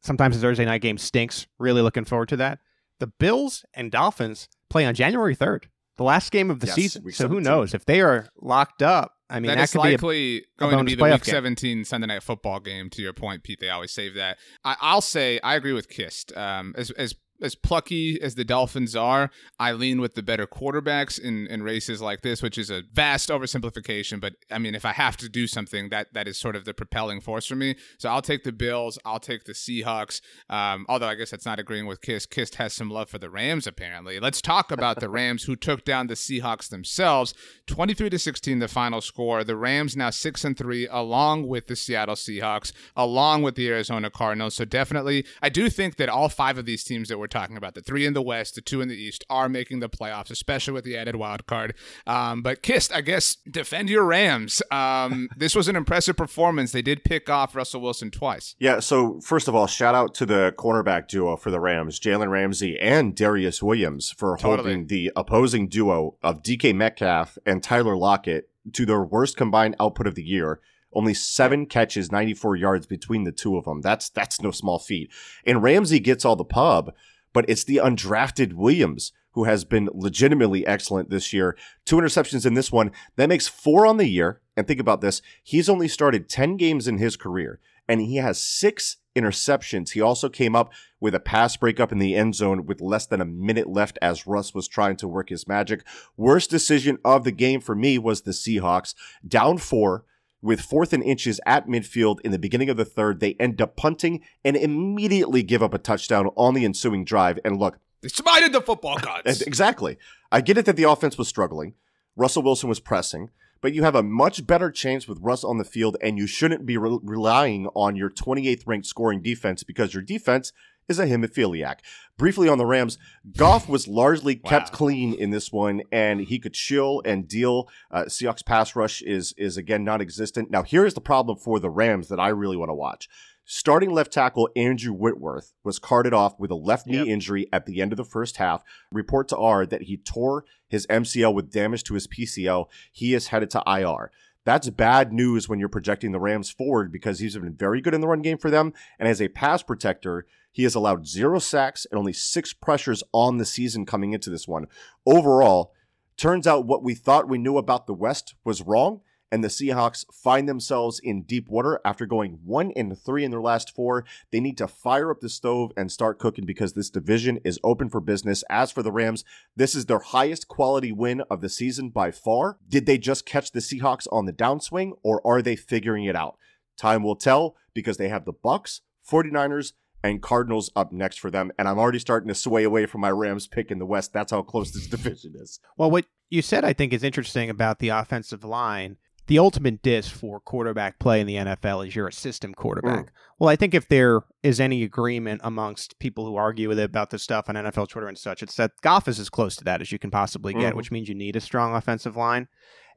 Sometimes 0.02 0.37
the 0.37 0.42
Thursday 0.42 0.64
night 0.64 0.82
game 0.82 0.99
stinks. 0.99 1.46
Really 1.58 1.82
looking 1.82 2.04
forward 2.04 2.28
to 2.30 2.37
that. 2.37 2.58
The 3.00 3.06
Bills 3.06 3.64
and 3.75 3.90
Dolphins 3.90 4.49
play 4.75 4.85
on 4.87 4.95
January 4.95 5.37
3rd, 5.37 5.66
the 5.97 6.02
last 6.02 6.33
game 6.33 6.50
of 6.50 6.59
the 6.59 6.66
Yes, 6.66 6.75
season. 6.75 7.04
week 7.04 7.14
So 7.14 7.28
who 7.28 7.40
knows 7.40 7.75
if 7.75 7.85
they 7.85 8.00
are 8.00 8.26
locked 8.43 8.83
up? 8.83 9.12
I 9.31 9.38
mean, 9.38 9.50
that 9.50 9.54
that, 9.54 9.64
is 9.64 9.73
could 9.73 9.83
be 9.83 9.88
a, 9.88 9.93
likely 9.93 10.45
going 10.59 10.78
to 10.78 10.85
be 10.85 10.95
the 10.97 11.02
playoff 11.02 11.12
Week 11.12 11.25
game. 11.25 11.33
17 11.33 11.85
Sunday 11.85 12.09
Night 12.09 12.22
Football 12.25 12.59
game. 12.59 12.90
To 12.90 13.01
your 13.01 13.12
point, 13.12 13.44
Pete, 13.44 13.61
they 13.61 13.70
always 13.70 13.92
save 13.92 14.14
that. 14.14 14.37
I, 14.64 14.75
I'll 14.81 15.01
say 15.01 15.38
I 15.44 15.55
agree 15.55 15.72
with 15.72 15.88
Kist. 15.88 16.37
Um, 16.37 16.75
as 16.77 16.90
as 16.90 17.14
as 17.42 17.55
plucky 17.55 18.20
as 18.20 18.35
the 18.35 18.44
Dolphins 18.44 18.94
are, 18.94 19.31
I 19.59 19.73
lean 19.73 20.01
with 20.01 20.14
the 20.14 20.23
better 20.23 20.47
quarterbacks 20.47 21.18
in, 21.20 21.47
in 21.49 21.62
races 21.62 22.01
like 22.01 22.23
this, 22.23 22.42
which 22.42 22.57
is 22.57 22.70
a 22.70 22.83
vast 22.92 23.29
oversimplification. 23.29 24.20
But 24.20 24.35
I 24.51 24.59
mean, 24.59 24.75
if 24.75 24.85
I 24.85 24.92
have 24.92 25.16
to 25.18 25.29
do 25.29 25.47
something, 25.47 25.88
that 25.90 26.14
that 26.14 26.29
is 26.29 26.38
sort 26.38 26.57
of 26.57 26.64
the 26.64 26.75
propelling 26.75 27.20
force 27.20 27.47
for 27.47 27.57
me. 27.57 27.77
So 27.99 28.09
I'll 28.09 28.23
take 28.23 28.44
the 28.44 28.53
Bills. 28.53 28.99
I'll 29.05 29.20
take 29.20 29.44
the 29.44 29.53
Seahawks. 29.53 30.20
Um, 30.49 30.87
although 30.88 31.09
I 31.09 31.16
guess 31.16 31.31
that's 31.31 31.47
not 31.47 31.59
agreeing 31.59 31.87
with 31.87 32.01
Kist. 32.01 32.31
Kist 32.31 32.55
has 32.57 32.73
some 32.73 32.90
love 32.90 33.11
for 33.11 33.18
the 33.18 33.31
Rams, 33.31 33.66
apparently. 33.66 34.20
Let's 34.20 34.40
talk 34.40 34.70
about 34.70 35.01
the 35.01 35.09
Rams, 35.09 35.44
who 35.44 35.57
took 35.57 35.85
down 35.85 36.07
the 36.07 36.14
Seahawks 36.14 36.68
themselves, 36.68 37.35
twenty-three 37.66 38.11
to 38.11 38.18
sixteen, 38.18 38.61
the 38.61 38.68
final 38.68 39.01
score. 39.01 39.44
The 39.44 39.57
Rams 39.57 39.97
now 39.97 40.11
six 40.11 40.44
and 40.44 40.57
three, 40.57 40.87
along 40.88 41.49
with 41.49 41.66
the 41.66 41.77
Seattle 41.77 42.14
Seahawks, 42.14 42.73
along 42.97 43.42
with 43.42 43.55
the 43.57 43.68
Arizona 43.68 44.11
Cardinals. 44.11 44.55
So 44.55 44.64
definitely, 44.64 45.27
I 45.42 45.49
do 45.49 45.68
think 45.68 45.97
that 45.97 46.09
all 46.09 46.29
five 46.29 46.59
of 46.59 46.64
these 46.64 46.85
teams 46.85 47.09
that 47.09 47.18
we're 47.18 47.23
talking 47.26 47.56
about, 47.56 47.74
the 47.74 47.80
three 47.80 48.06
in 48.06 48.14
the 48.14 48.22
West, 48.22 48.54
the 48.54 48.60
two 48.60 48.80
in 48.80 48.88
the 48.88 48.96
East, 48.96 49.24
are 49.28 49.48
making 49.48 49.80
the 49.80 49.88
playoffs, 49.88 50.30
especially 50.30 50.72
with 50.72 50.84
the 50.84 50.96
added 50.96 51.16
wild 51.16 51.46
card. 51.46 51.74
Um, 52.06 52.42
but 52.42 52.62
Kist, 52.62 52.92
I 52.92 53.00
guess, 53.00 53.37
defend 53.50 53.88
your 53.90 54.04
Rams. 54.04 54.62
Um, 54.70 55.28
this 55.37 55.54
was 55.54 55.68
an 55.68 55.76
impressive 55.76 56.16
performance. 56.16 56.72
They 56.72 56.82
did 56.82 57.04
pick 57.04 57.28
off 57.28 57.54
Russell 57.54 57.80
Wilson 57.80 58.10
twice. 58.10 58.54
Yeah, 58.58 58.80
so 58.80 59.20
first 59.20 59.48
of 59.48 59.54
all, 59.54 59.66
shout 59.66 59.94
out 59.94 60.14
to 60.16 60.26
the 60.26 60.54
cornerback 60.56 61.08
duo 61.08 61.37
for 61.37 61.50
the 61.50 61.60
Rams, 61.60 62.00
Jalen 62.00 62.30
Ramsey 62.30 62.78
and 62.78 63.14
Darious 63.16 63.62
Williams, 63.62 64.10
for 64.10 64.37
Totally. 64.37 64.56
holding 64.56 64.87
the 64.87 65.12
opposing 65.16 65.68
duo 65.68 66.16
of 66.22 66.42
DK 66.42 66.74
Metcalf 66.74 67.38
and 67.46 67.62
Tyler 67.62 67.96
Lockett 67.96 68.48
to 68.72 68.87
their 68.87 69.02
worst 69.02 69.37
combined 69.37 69.76
output 69.78 70.06
of 70.06 70.14
the 70.14 70.22
year. 70.22 70.60
Only 70.92 71.12
seven 71.12 71.66
catches, 71.66 72.12
94 72.12 72.56
yards 72.56 72.87
between 72.87 73.24
the 73.24 73.32
two 73.32 73.56
of 73.56 73.64
them. 73.64 73.80
That's 73.80 74.08
that's 74.08 74.40
no 74.40 74.52
small 74.52 74.78
feat. 74.78 75.10
And 75.44 75.62
Ramsey 75.62 75.98
gets 75.98 76.24
all 76.24 76.37
the 76.37 76.44
pub, 76.44 76.92
but 77.35 77.44
it's 77.47 77.64
the 77.64 77.77
undrafted 77.77 78.55
Williams 78.55 79.12
who 79.33 79.44
has 79.44 79.64
been 79.64 79.90
legitimately 79.92 80.66
excellent 80.66 81.11
this 81.11 81.33
year. 81.33 81.57
Two 81.85 81.97
interceptions 81.97 82.47
in 82.47 82.55
this 82.55 82.73
one. 82.73 82.92
That 83.16 83.29
makes 83.29 83.49
four 83.49 83.85
on 83.85 83.99
the 83.99 84.07
year. 84.07 84.40
And 84.57 84.66
think 84.66 84.81
about 84.81 85.01
this. 85.01 85.20
He's 85.42 85.68
only 85.68 85.88
started 85.88 86.29
10 86.29 86.57
games 86.57 86.88
in 86.88 86.99
his 86.99 87.16
career 87.16 87.61
and 87.88 88.01
he 88.01 88.16
has 88.16 88.40
six 88.40 88.99
interceptions. 89.14 89.90
He 89.90 90.01
also 90.01 90.29
came 90.29 90.57
up 90.57 90.73
with 91.01 91.14
a 91.14 91.20
pass 91.20 91.57
breakup 91.57 91.92
in 91.92 91.99
the 91.99 92.14
end 92.14 92.35
zone 92.35 92.66
with 92.66 92.81
less 92.81 93.07
than 93.07 93.20
a 93.20 93.27
minute 93.27 93.68
left 93.68 93.99
as 94.01 94.27
Russ 94.27 94.55
was 94.55 94.68
trying 94.68 94.97
to 94.97 95.09
work 95.09 95.29
his 95.29 95.47
magic. 95.47 95.85
Worst 96.16 96.51
decision 96.51 96.99
of 97.05 97.25
the 97.25 97.33
game 97.33 97.61
for 97.61 97.75
me 97.75 97.99
was 97.99 98.23
the 98.23 98.31
Seahawks. 98.31 98.94
Down 99.27 99.59
four 99.59 100.05
with 100.44 100.61
fourth 100.61 100.92
and 100.92 101.02
inches 101.02 101.40
at 101.46 101.66
midfield 101.66 102.20
in 102.20 102.30
the 102.30 102.38
beginning 102.38 102.68
of 102.68 102.76
the 102.76 102.85
third. 102.85 103.18
They 103.18 103.33
end 103.40 103.61
up 103.62 103.76
punting 103.76 104.22
and 104.44 104.57
immediately 104.57 105.42
give 105.42 105.62
up 105.62 105.72
a 105.72 105.78
touchdown 105.78 106.28
on 106.37 106.52
the 106.54 106.64
ensuing 106.66 107.04
drive. 107.04 107.38
And 107.44 107.59
look, 107.59 107.78
They 108.02 108.09
smited 108.11 108.52
the 108.52 108.61
football 108.61 108.98
gods. 108.98 109.40
Exactly. 109.46 109.96
I 110.30 110.42
get 110.42 110.59
it 110.59 110.66
that 110.66 110.76
the 110.76 110.83
offense 110.85 111.16
was 111.16 111.28
struggling. 111.28 111.74
Russell 112.14 112.42
Wilson 112.42 112.68
was 112.68 112.78
pressing, 112.78 113.30
but 113.64 113.72
you 113.72 113.83
have 113.83 113.94
a 113.94 114.03
much 114.03 114.46
better 114.46 114.70
chance 114.70 115.09
with 115.09 115.22
Russ 115.22 115.42
on 115.42 115.57
the 115.57 115.64
field, 115.64 115.96
and 116.03 116.18
you 116.18 116.27
shouldn't 116.27 116.66
be 116.66 116.77
re- 116.77 116.98
relying 117.03 117.66
on 117.68 117.96
your 117.96 118.11
28th 118.11 118.66
ranked 118.66 118.87
scoring 118.87 119.22
defense 119.22 119.62
because 119.62 119.94
your 119.94 120.03
defense 120.03 120.53
is 120.87 120.98
a 120.98 121.07
hemophiliac. 121.07 121.77
Briefly 122.18 122.46
on 122.46 122.59
the 122.59 122.66
Rams, 122.66 122.98
Goff 123.35 123.66
was 123.66 123.88
largely 123.88 124.37
kept 124.37 124.70
clean 124.70 125.14
in 125.14 125.31
this 125.31 125.50
one, 125.50 125.81
and 125.90 126.20
he 126.20 126.38
could 126.38 126.53
chill 126.53 127.00
and 127.07 127.27
deal. 127.27 127.70
Uh, 127.90 128.03
Seahawks 128.03 128.44
pass 128.44 128.77
rush 128.77 129.00
is 129.00 129.33
is 129.38 129.57
again 129.57 129.83
non-existent. 129.83 130.50
Now 130.50 130.62
here 130.62 130.85
is 130.85 130.92
the 130.92 131.00
problem 131.00 131.38
for 131.38 131.59
the 131.59 131.70
Rams 131.70 132.09
that 132.09 132.20
I 132.20 132.29
really 132.29 132.59
want 132.59 132.68
to 132.68 132.74
watch. 132.74 133.09
Starting 133.46 133.90
left 133.90 134.12
tackle 134.12 134.48
Andrew 134.57 134.92
Whitworth 134.92 135.52
was 135.62 135.78
carted 135.78 136.14
off 136.14 136.38
with 136.40 136.50
a 136.50 136.54
left 136.54 136.87
knee 136.87 136.96
Yep. 136.98 137.07
injury 137.07 137.46
at 137.52 137.66
the 137.66 137.83
end 137.83 137.92
of 137.92 137.98
the 137.98 138.04
first 138.04 138.38
half. 138.38 138.64
Reports 138.90 139.33
are 139.35 139.66
that 139.66 139.83
he 139.83 139.98
tore 139.98 140.44
his 140.66 140.87
MCL 140.88 141.35
with 141.35 141.52
damage 141.52 141.85
to 141.85 141.94
his 141.94 142.07
PCL. 142.07 142.66
He 142.90 143.12
is 143.14 143.28
headed 143.28 143.50
to 143.50 143.62
IR. 143.66 144.11
That's 144.44 144.68
bad 144.70 145.12
news 145.12 145.48
when 145.48 145.59
you're 145.59 145.68
projecting 145.68 146.12
the 146.12 146.20
Rams 146.20 146.50
forward 146.50 146.90
because 146.92 147.18
he's 147.18 147.37
been 147.37 147.54
very 147.54 147.80
good 147.80 147.94
in 147.94 148.00
the 148.00 148.09
run 148.09 148.22
game 148.22 148.38
for 148.38 148.50
them. 148.50 148.72
And 148.98 149.09
as 149.09 149.20
a 149.20 149.28
pass 149.28 149.62
protector, 149.62 150.26
he 150.52 150.62
has 150.62 150.74
allowed 150.74 151.07
zero 151.07 151.38
sacks 151.38 151.87
and 151.90 151.98
only 151.98 152.12
six 152.12 152.52
pressures 152.52 153.02
on 153.12 153.38
the 153.38 153.44
season 153.46 153.85
coming 153.85 154.12
into 154.12 154.30
this 154.30 154.46
one. 154.48 154.66
Overall, 155.07 155.72
turns 156.16 156.46
out 156.46 156.66
what 156.66 156.83
we 156.83 156.94
thought 156.94 157.28
we 157.28 157.38
knew 157.38 157.59
about 157.59 157.87
the 157.87 157.94
West 157.94 158.35
was 158.44 158.62
wrong 158.62 159.00
and 159.35 159.42
the 159.42 159.49
Seahawks 159.49 160.05
find 160.14 160.49
themselves 160.49 161.01
in 161.01 161.23
deep 161.23 161.49
water 161.49 161.81
after 161.85 162.07
going 162.07 162.38
one 162.44 162.70
and 162.77 162.97
three 162.97 163.25
in 163.25 163.33
their 163.33 163.40
last 163.40 163.75
four. 163.75 164.05
They 164.31 164.38
need 164.38 164.57
to 164.59 164.68
fire 164.68 165.11
up 165.11 165.20
the 165.20 165.29
stove 165.29 165.73
and 165.77 165.90
start 165.90 166.20
cooking 166.20 166.47
because 166.47 166.75
this 166.75 166.88
division 166.88 167.40
is 167.44 167.59
open 167.64 167.88
for 167.88 168.01
business. 168.01 168.44
As 168.49 168.70
for 168.70 168.85
the 168.85 168.92
Rams, 168.92 169.25
this 169.57 169.75
is 169.75 169.87
their 169.87 169.99
highest 169.99 170.47
quality 170.47 170.92
win 170.92 171.23
of 171.23 171.40
the 171.40 171.49
season 171.49 171.88
by 171.88 172.12
far. 172.12 172.59
Did 172.68 172.87
they 172.87 172.97
just 172.97 173.27
catch 173.27 173.51
the 173.51 173.59
Seahawks 173.59 174.07
on 174.12 174.27
the 174.27 174.33
downswing 174.33 174.92
or 175.03 175.20
are 175.27 175.42
they 175.42 175.57
figuring 175.57 176.05
it 176.05 176.14
out? 176.14 176.37
Time 176.79 177.03
will 177.03 177.16
tell 177.16 177.57
because 177.75 177.97
they 177.97 178.11
have 178.11 178.27
the 178.27 178.33
Bucs, 178.33 178.83
49ers, 179.11 179.73
and 180.05 180.23
Cardinals 180.23 180.70
up 180.77 180.92
next 180.92 181.18
for 181.18 181.33
them. 181.33 181.51
And 181.59 181.66
I'm 181.66 181.81
already 181.81 181.99
starting 181.99 182.29
to 182.29 182.37
sway 182.37 182.62
away 182.62 182.87
from 182.87 183.01
my 183.01 183.11
Rams 183.11 183.49
pick 183.49 183.73
in 183.73 183.81
the 183.81 183.87
West. 183.87 184.12
That's 184.12 184.31
how 184.31 184.42
close 184.42 184.70
this 184.70 184.87
division 184.97 185.35
is. 185.35 185.59
Well, 185.77 185.90
what 185.90 186.07
you 186.31 186.40
said, 186.40 186.64
I 186.64 186.73
think, 186.73 186.92
is 186.92 187.03
interesting 187.03 187.51
about 187.51 187.81
the 187.81 187.88
offensive 187.88 188.44
line 188.44 188.97
the 189.26 189.38
ultimate 189.38 189.82
diss 189.82 190.08
for 190.08 190.40
quarterback 190.40 190.98
play 190.98 191.20
in 191.20 191.26
the 191.26 191.37
NFL 191.37 191.87
is 191.87 191.96
you're 191.96 192.08
a 192.08 192.12
system 192.12 192.54
quarterback. 192.54 193.06
Mm. 193.06 193.10
Well, 193.38 193.48
I 193.48 193.56
think 193.56 193.74
if 193.74 193.88
there 193.88 194.22
is 194.42 194.60
any 194.60 194.82
agreement 194.82 195.40
amongst 195.44 195.98
people 195.98 196.26
who 196.26 196.37
argue 196.37 196.68
with 196.68 196.78
it 196.78 196.84
about 196.84 197.10
this 197.10 197.22
stuff 197.22 197.48
on 197.48 197.54
NFL 197.54 197.88
Twitter 197.88 198.08
and 198.08 198.18
such, 198.18 198.42
it's 198.42 198.56
that 198.56 198.72
Goff 198.82 199.08
is 199.08 199.18
as 199.18 199.30
close 199.30 199.56
to 199.56 199.64
that 199.64 199.80
as 199.80 199.90
you 199.90 199.98
can 199.98 200.10
possibly 200.10 200.52
get, 200.52 200.68
mm-hmm. 200.68 200.76
which 200.76 200.90
means 200.90 201.08
you 201.08 201.14
need 201.14 201.37
a 201.37 201.40
strong 201.40 201.74
offensive 201.74 202.16
line. 202.16 202.48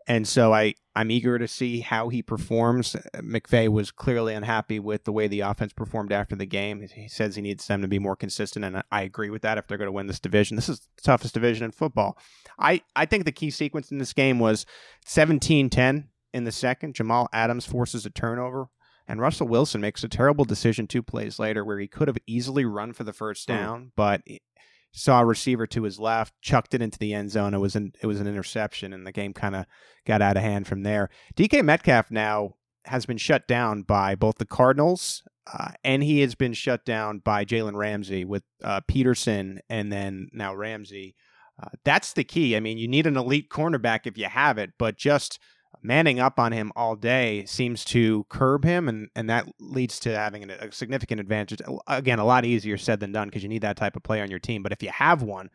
And 0.09 0.25
so 0.25 0.53
I, 0.53 0.75
I'm 0.95 1.11
eager 1.11 1.37
to 1.37 1.49
see 1.49 1.81
how 1.81 2.07
he 2.07 2.21
performs. 2.21 2.95
McVay 3.15 3.67
was 3.67 3.91
clearly 3.91 4.33
unhappy 4.33 4.79
with 4.79 5.03
the 5.03 5.11
way 5.11 5.27
the 5.27 5.41
offense 5.41 5.73
performed 5.73 6.13
after 6.13 6.33
the 6.33 6.45
game. 6.45 6.87
He 6.93 7.09
says 7.09 7.35
he 7.35 7.41
needs 7.41 7.67
them 7.67 7.81
to 7.81 7.89
be 7.89 7.99
more 7.99 8.15
consistent, 8.15 8.63
and 8.63 8.83
I 8.89 9.01
agree 9.01 9.29
with 9.29 9.41
that 9.41 9.57
if 9.57 9.67
they're 9.67 9.77
going 9.77 9.89
to 9.89 9.91
win 9.91 10.07
this 10.07 10.21
division. 10.21 10.55
This 10.55 10.69
is 10.69 10.79
the 10.79 11.01
toughest 11.03 11.33
division 11.33 11.65
in 11.65 11.71
football. 11.71 12.17
I, 12.57 12.81
I 12.95 13.05
think 13.05 13.25
the 13.25 13.33
key 13.33 13.49
sequence 13.49 13.91
in 13.91 13.97
this 13.97 14.13
game 14.13 14.39
was 14.39 14.65
17 15.05 15.69
10 15.69 16.07
in 16.37 16.43
the 16.43 16.51
second, 16.51 16.95
Jamal 16.95 17.27
Adams 17.33 17.65
forces 17.65 18.05
a 18.05 18.09
turnover, 18.09 18.69
and 19.07 19.19
Russell 19.19 19.47
Wilson 19.47 19.81
makes 19.81 20.03
a 20.03 20.09
terrible 20.09 20.45
decision 20.45 20.87
two 20.87 21.03
plays 21.03 21.39
later 21.39 21.65
where 21.65 21.79
he 21.79 21.87
could 21.87 22.07
have 22.07 22.17
easily 22.27 22.65
run 22.65 22.93
for 22.93 23.03
the 23.03 23.13
first 23.13 23.47
hmm. 23.47 23.55
down, 23.55 23.81
mm. 23.85 23.91
but 23.95 24.21
saw 24.93 25.21
a 25.21 25.25
receiver 25.25 25.67
to 25.67 25.83
his 25.83 25.99
left, 25.99 26.33
chucked 26.41 26.73
it 26.73 26.81
into 26.81 26.97
the 26.97 27.13
end 27.13 27.31
zone. 27.31 27.53
It 27.53 27.59
was 27.59 27.75
an 27.75 27.93
it 28.01 28.07
was 28.07 28.19
an 28.19 28.27
interception, 28.27 28.93
and 28.93 29.05
the 29.05 29.11
game 29.11 29.33
kind 29.33 29.55
of 29.55 29.65
got 30.05 30.21
out 30.21 30.37
of 30.37 30.43
hand 30.43 30.67
from 30.67 30.83
there. 30.83 31.09
DK 31.35 31.63
Metcalf 31.63 32.11
now 32.11 32.55
has 32.85 33.05
been 33.05 33.17
shut 33.17 33.47
down 33.47 33.81
by 33.81 34.15
both 34.15 34.37
the 34.37 34.45
Cardinals 34.45 35.23
uh, 35.53 35.71
and 35.83 36.03
he 36.03 36.21
has 36.21 36.35
been 36.35 36.53
shut 36.53 36.85
down 36.85 37.19
by 37.19 37.45
Jalen 37.45 37.75
Ramsey 37.75 38.25
with 38.25 38.43
uh, 38.63 38.81
Peterson 38.87 39.59
and 39.69 39.91
then 39.91 40.29
now 40.33 40.53
Ramsey. 40.53 41.15
Uh, 41.61 41.69
that's 41.83 42.13
the 42.13 42.23
key. 42.23 42.55
I 42.55 42.59
mean, 42.59 42.77
you 42.77 42.87
need 42.87 43.07
an 43.07 43.17
elite 43.17 43.49
cornerback 43.49 44.01
if 44.05 44.17
you 44.17 44.25
have 44.25 44.57
it, 44.57 44.71
but 44.77 44.97
just 44.97 45.39
manning 45.81 46.19
up 46.19 46.39
on 46.39 46.51
him 46.51 46.71
all 46.75 46.95
day 46.95 47.45
seems 47.45 47.85
to 47.85 48.25
curb 48.29 48.63
him, 48.63 48.89
and, 48.89 49.09
and 49.15 49.29
that 49.29 49.47
leads 49.59 49.99
to 50.01 50.15
having 50.15 50.49
a, 50.49 50.71
significant 50.71 51.19
advantage. 51.19 51.61
Again, 51.87 52.19
a 52.19 52.25
lot 52.25 52.45
easier 52.45 52.77
said 52.77 52.99
than 52.99 53.11
done 53.11 53.27
because 53.27 53.43
you 53.43 53.49
need 53.49 53.61
that 53.61 53.77
type 53.77 53.95
of 53.95 54.03
player 54.03 54.23
on 54.23 54.29
your 54.29 54.39
team. 54.39 54.63
But 54.63 54.71
if 54.71 54.83
you 54.83 54.89
have 54.89 55.21
one, 55.21 55.49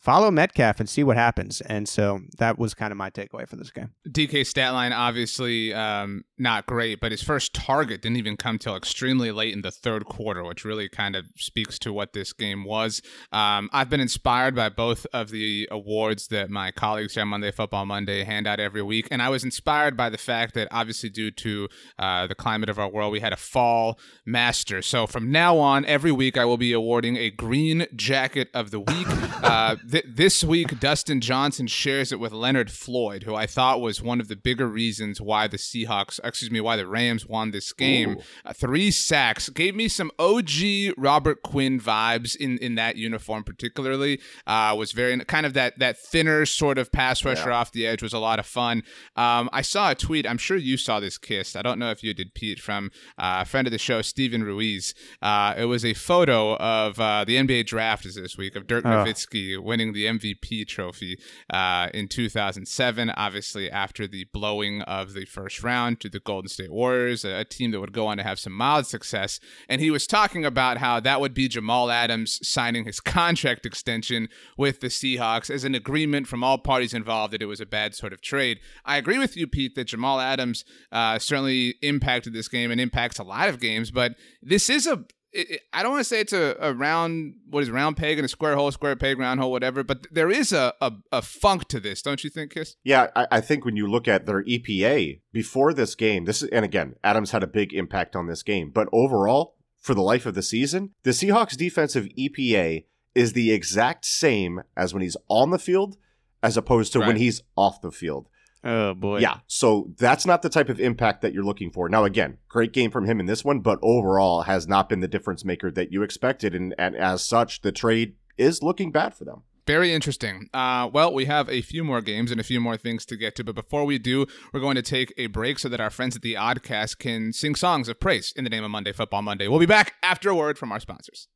follow 0.00 0.30
Metcalf 0.30 0.80
and 0.80 0.88
see 0.88 1.02
what 1.02 1.16
happens. 1.16 1.60
And 1.62 1.88
so 1.88 2.20
that 2.38 2.58
was 2.58 2.74
kind 2.74 2.92
of 2.92 2.96
my 2.96 3.10
takeaway 3.10 3.48
for 3.48 3.56
this 3.56 3.70
game. 3.70 3.90
DK 4.08 4.46
stat 4.46 4.72
line 4.72 4.92
obviously 4.92 5.74
um, 5.74 6.24
not 6.38 6.66
great, 6.66 7.00
but 7.00 7.10
his 7.10 7.22
first 7.22 7.54
target 7.54 8.02
didn't 8.02 8.16
even 8.16 8.36
come 8.36 8.58
till 8.58 8.76
extremely 8.76 9.32
late 9.32 9.52
in 9.52 9.62
the 9.62 9.70
third 9.70 10.04
quarter, 10.04 10.44
which 10.44 10.64
really 10.64 10.88
kind 10.88 11.16
of 11.16 11.26
speaks 11.36 11.78
to 11.80 11.92
what 11.92 12.12
this 12.12 12.32
game 12.32 12.64
was. 12.64 13.02
Um, 13.32 13.68
I've 13.72 13.90
been 13.90 14.00
inspired 14.00 14.54
by 14.54 14.68
both 14.68 15.06
of 15.12 15.30
the 15.30 15.68
awards 15.70 16.28
that 16.28 16.50
my 16.50 16.70
colleagues 16.70 17.14
here 17.14 17.22
on 17.22 17.28
Monday 17.28 17.50
Football 17.50 17.86
Monday 17.86 18.24
hand 18.24 18.46
out 18.46 18.60
every 18.60 18.82
week, 18.82 19.08
and 19.10 19.20
I 19.20 19.28
was 19.28 19.44
inspired 19.44 19.96
by 19.96 20.10
the 20.10 20.18
fact 20.18 20.54
that 20.54 20.68
obviously 20.70 21.10
due 21.10 21.30
to 21.32 21.68
uh, 21.98 22.26
the 22.26 22.34
climate 22.34 22.68
of 22.68 22.78
our 22.78 22.88
world, 22.88 23.12
we 23.12 23.20
had 23.20 23.32
a 23.32 23.36
fall 23.36 23.98
master. 24.24 24.80
So 24.82 25.06
from 25.06 25.30
now 25.30 25.58
on, 25.58 25.84
every 25.86 26.12
week 26.12 26.36
I 26.36 26.44
will 26.44 26.56
be 26.56 26.72
awarding 26.72 27.16
a 27.16 27.30
green 27.30 27.86
jacket 27.94 28.48
of 28.54 28.70
the 28.70 28.80
week. 28.80 29.06
Uh, 29.38 29.76
th- 29.90 30.04
this 30.08 30.44
week, 30.44 30.78
Dustin 30.80 31.20
Johnson 31.20 31.66
shares 31.66 32.12
it 32.12 32.20
with 32.20 32.32
Leonard 32.32 32.70
Floyd, 32.70 33.22
who 33.22 33.34
I 33.34 33.46
thought 33.46 33.80
was 33.80 34.02
one 34.02 34.20
of 34.20 34.28
the 34.28 34.36
bigger 34.36 34.66
reasons 34.66 35.20
why 35.20 35.46
the 35.48 35.56
Seahawks, 35.56 36.20
excuse 36.22 36.50
me, 36.50 36.60
why 36.60 36.76
the 36.76 36.86
Rams 36.86 37.26
won 37.26 37.50
this 37.50 37.72
game. 37.72 38.18
Uh, 38.44 38.52
three 38.52 38.90
sacks 38.90 39.48
gave 39.48 39.74
me 39.74 39.88
some 39.88 40.10
OG 40.18 40.94
Robert 40.96 41.42
Quinn 41.42 41.80
vibes 41.80 42.36
in 42.36 42.58
in 42.58 42.74
that 42.74 42.96
uniform, 42.96 43.44
particularly. 43.44 44.20
Uh, 44.46 44.74
was 44.76 44.92
very 44.92 45.18
kind 45.24 45.46
of 45.46 45.54
that 45.54 45.78
that 45.78 45.98
thinner 45.98 46.44
sort 46.46 46.78
of 46.78 46.92
pass 46.92 47.24
rusher 47.24 47.50
yeah. 47.50 47.56
off 47.56 47.72
the 47.72 47.86
edge 47.86 48.02
was 48.02 48.12
a 48.12 48.18
lot 48.18 48.38
of 48.38 48.46
fun. 48.46 48.82
Um, 49.16 49.48
I 49.52 49.62
saw 49.62 49.90
a 49.90 49.94
tweet. 49.94 50.26
I'm 50.26 50.38
sure 50.38 50.56
you 50.56 50.76
saw 50.76 51.00
this, 51.00 51.18
Kist. 51.18 51.56
I 51.56 51.62
don't 51.62 51.78
know 51.78 51.90
if 51.90 52.02
you 52.02 52.14
did, 52.14 52.34
Pete, 52.34 52.60
from 52.60 52.90
uh, 53.18 53.40
a 53.42 53.44
friend 53.44 53.66
of 53.66 53.72
the 53.72 53.78
show, 53.78 54.02
Stephen 54.02 54.42
Ruiz. 54.42 54.94
Uh, 55.22 55.54
it 55.56 55.64
was 55.64 55.84
a 55.84 55.94
photo 55.94 56.56
of 56.56 57.00
uh, 57.00 57.24
the 57.24 57.36
NBA 57.36 57.66
draft 57.66 58.04
is 58.04 58.14
this 58.14 58.36
week 58.36 58.56
of 58.56 58.66
Dirk. 58.66 58.84
Nowitzki 58.84 59.58
winning 59.62 59.77
winning 59.78 59.92
the 59.92 60.06
MVP 60.06 60.66
trophy 60.66 61.18
uh, 61.50 61.88
in 61.94 62.08
2007, 62.08 63.10
obviously 63.10 63.70
after 63.70 64.06
the 64.08 64.26
blowing 64.32 64.82
of 64.82 65.14
the 65.14 65.24
first 65.24 65.62
round 65.62 66.00
to 66.00 66.08
the 66.08 66.18
Golden 66.20 66.48
State 66.48 66.72
Warriors, 66.72 67.24
a, 67.24 67.44
team 67.48 67.70
that 67.70 67.80
would 67.80 67.92
go 67.92 68.06
on 68.06 68.18
to 68.18 68.22
have 68.22 68.38
some 68.38 68.52
mild 68.52 68.86
success. 68.86 69.40
And 69.68 69.80
he 69.80 69.90
was 69.90 70.06
talking 70.06 70.44
about 70.44 70.78
how 70.78 71.00
that 71.00 71.20
would 71.20 71.32
be 71.32 71.48
Jamal 71.48 71.90
Adams 71.90 72.46
signing 72.46 72.84
his 72.84 73.00
contract 73.18 73.64
extension 73.64 74.28
with 74.56 74.80
the 74.80 74.88
Seahawks 74.88 75.48
as 75.48 75.64
an 75.64 75.74
agreement 75.74 76.26
from 76.26 76.44
all 76.44 76.58
parties 76.58 76.92
involved 76.92 77.32
that 77.32 77.42
it 77.42 77.46
was 77.46 77.60
a 77.60 77.66
bad 77.66 77.94
sort 77.94 78.12
of 78.12 78.20
trade. 78.20 78.58
I 78.84 78.96
agree 78.96 79.18
with 79.18 79.36
you, 79.36 79.46
Pete, 79.46 79.76
that 79.76 79.84
Jamal 79.84 80.20
Adams 80.20 80.64
uh, 80.92 81.18
certainly 81.18 81.76
impacted 81.80 82.32
this 82.32 82.48
game 82.48 82.70
and 82.70 82.80
impacts 82.80 83.18
a 83.18 83.24
lot 83.24 83.48
of 83.48 83.60
games, 83.60 83.90
but 83.90 84.14
this 84.42 84.68
is 84.68 84.86
a 84.86 85.04
it, 85.32 85.50
it, 85.50 85.60
I 85.72 85.82
don't 85.82 85.92
want 85.92 86.00
to 86.00 86.08
say 86.08 86.20
it's 86.20 86.32
a, 86.32 86.56
a 86.60 86.72
round, 86.72 87.34
what 87.50 87.62
is 87.62 87.70
round 87.70 87.96
peg 87.96 88.18
and 88.18 88.24
a 88.24 88.28
square 88.28 88.56
hole, 88.56 88.70
square 88.70 88.96
peg, 88.96 89.18
round 89.18 89.40
hole, 89.40 89.50
whatever, 89.50 89.82
but 89.82 90.06
there 90.10 90.30
is 90.30 90.52
a, 90.52 90.72
a, 90.80 90.92
a 91.12 91.22
funk 91.22 91.68
to 91.68 91.80
this, 91.80 92.02
don't 92.02 92.22
you 92.24 92.30
think, 92.30 92.52
Kist? 92.52 92.76
Yeah, 92.84 93.08
I, 93.14 93.26
I, 93.32 93.40
think 93.40 93.64
when 93.64 93.76
you 93.76 93.86
look 93.86 94.08
at 94.08 94.26
their 94.26 94.42
EPA 94.44 95.20
before 95.32 95.74
this 95.74 95.94
game, 95.94 96.24
this 96.24 96.42
is, 96.42 96.48
and 96.50 96.64
again, 96.64 96.94
Adams 97.04 97.30
had 97.30 97.42
a 97.42 97.46
big 97.48 97.72
impact 97.72 98.16
on 98.16 98.26
this 98.26 98.42
game, 98.42 98.70
but 98.70 98.88
overall, 98.92 99.56
for 99.78 99.94
the 99.94 100.02
life 100.02 100.26
of 100.26 100.34
the 100.34 100.42
season, 100.42 100.90
the 101.02 101.10
Seahawks 101.10 101.56
defensive 101.56 102.08
EPA 102.18 102.84
is 103.14 103.32
the 103.32 103.52
exact 103.52 104.04
same 104.04 104.62
as 104.76 104.92
when 104.92 105.02
he's 105.02 105.16
on 105.28 105.50
the 105.50 105.58
field 105.58 105.96
as 106.42 106.56
opposed 106.56 106.92
to 106.92 107.00
right. 107.00 107.08
when 107.08 107.16
he's 107.16 107.42
off 107.56 107.80
the 107.80 107.90
field. 107.90 108.28
Oh 108.70 108.92
boy. 108.92 109.20
Yeah. 109.20 109.38
So 109.46 109.90
that's 109.96 110.26
not 110.26 110.42
the 110.42 110.50
type 110.50 110.68
of 110.68 110.78
impact 110.78 111.22
that 111.22 111.32
you're 111.32 111.42
looking 111.42 111.70
for. 111.70 111.88
Now 111.88 112.04
again, 112.04 112.36
great 112.48 112.74
game 112.74 112.90
from 112.90 113.06
him 113.06 113.18
in 113.18 113.24
this 113.24 113.42
one, 113.42 113.60
but 113.60 113.78
overall 113.82 114.42
has 114.42 114.68
not 114.68 114.90
been 114.90 115.00
the 115.00 115.08
difference 115.08 115.42
maker 115.42 115.70
that 115.70 115.90
you 115.90 116.02
expected 116.02 116.54
and, 116.54 116.74
and 116.76 116.94
as 116.94 117.24
such 117.24 117.62
the 117.62 117.72
trade 117.72 118.16
is 118.36 118.62
looking 118.62 118.92
bad 118.92 119.14
for 119.14 119.24
them. 119.24 119.42
Very 119.66 119.94
interesting. 119.94 120.50
Uh, 120.52 120.88
well, 120.92 121.12
we 121.14 121.24
have 121.24 121.48
a 121.48 121.62
few 121.62 121.82
more 121.82 122.02
games 122.02 122.30
and 122.30 122.38
a 122.38 122.44
few 122.44 122.60
more 122.60 122.76
things 122.76 123.06
to 123.06 123.16
get 123.16 123.34
to, 123.36 123.44
but 123.44 123.54
before 123.54 123.84
we 123.84 123.98
do, 123.98 124.26
we're 124.52 124.60
going 124.60 124.76
to 124.76 124.82
take 124.82 125.14
a 125.16 125.26
break 125.28 125.58
so 125.58 125.68
that 125.70 125.80
our 125.80 125.90
friends 125.90 126.16
at 126.16 126.22
the 126.22 126.34
Oddcast 126.34 126.98
can 126.98 127.32
sing 127.32 127.54
songs 127.54 127.88
of 127.88 128.00
praise 128.00 128.34
in 128.36 128.44
the 128.44 128.50
name 128.50 128.64
of 128.64 128.70
Monday 128.70 128.92
Football 128.92 129.22
Monday. 129.22 129.48
We'll 129.48 129.58
be 129.58 129.66
back 129.66 129.94
after 130.02 130.30
a 130.30 130.34
word 130.34 130.58
from 130.58 130.72
our 130.72 130.80
sponsors. 130.80 131.28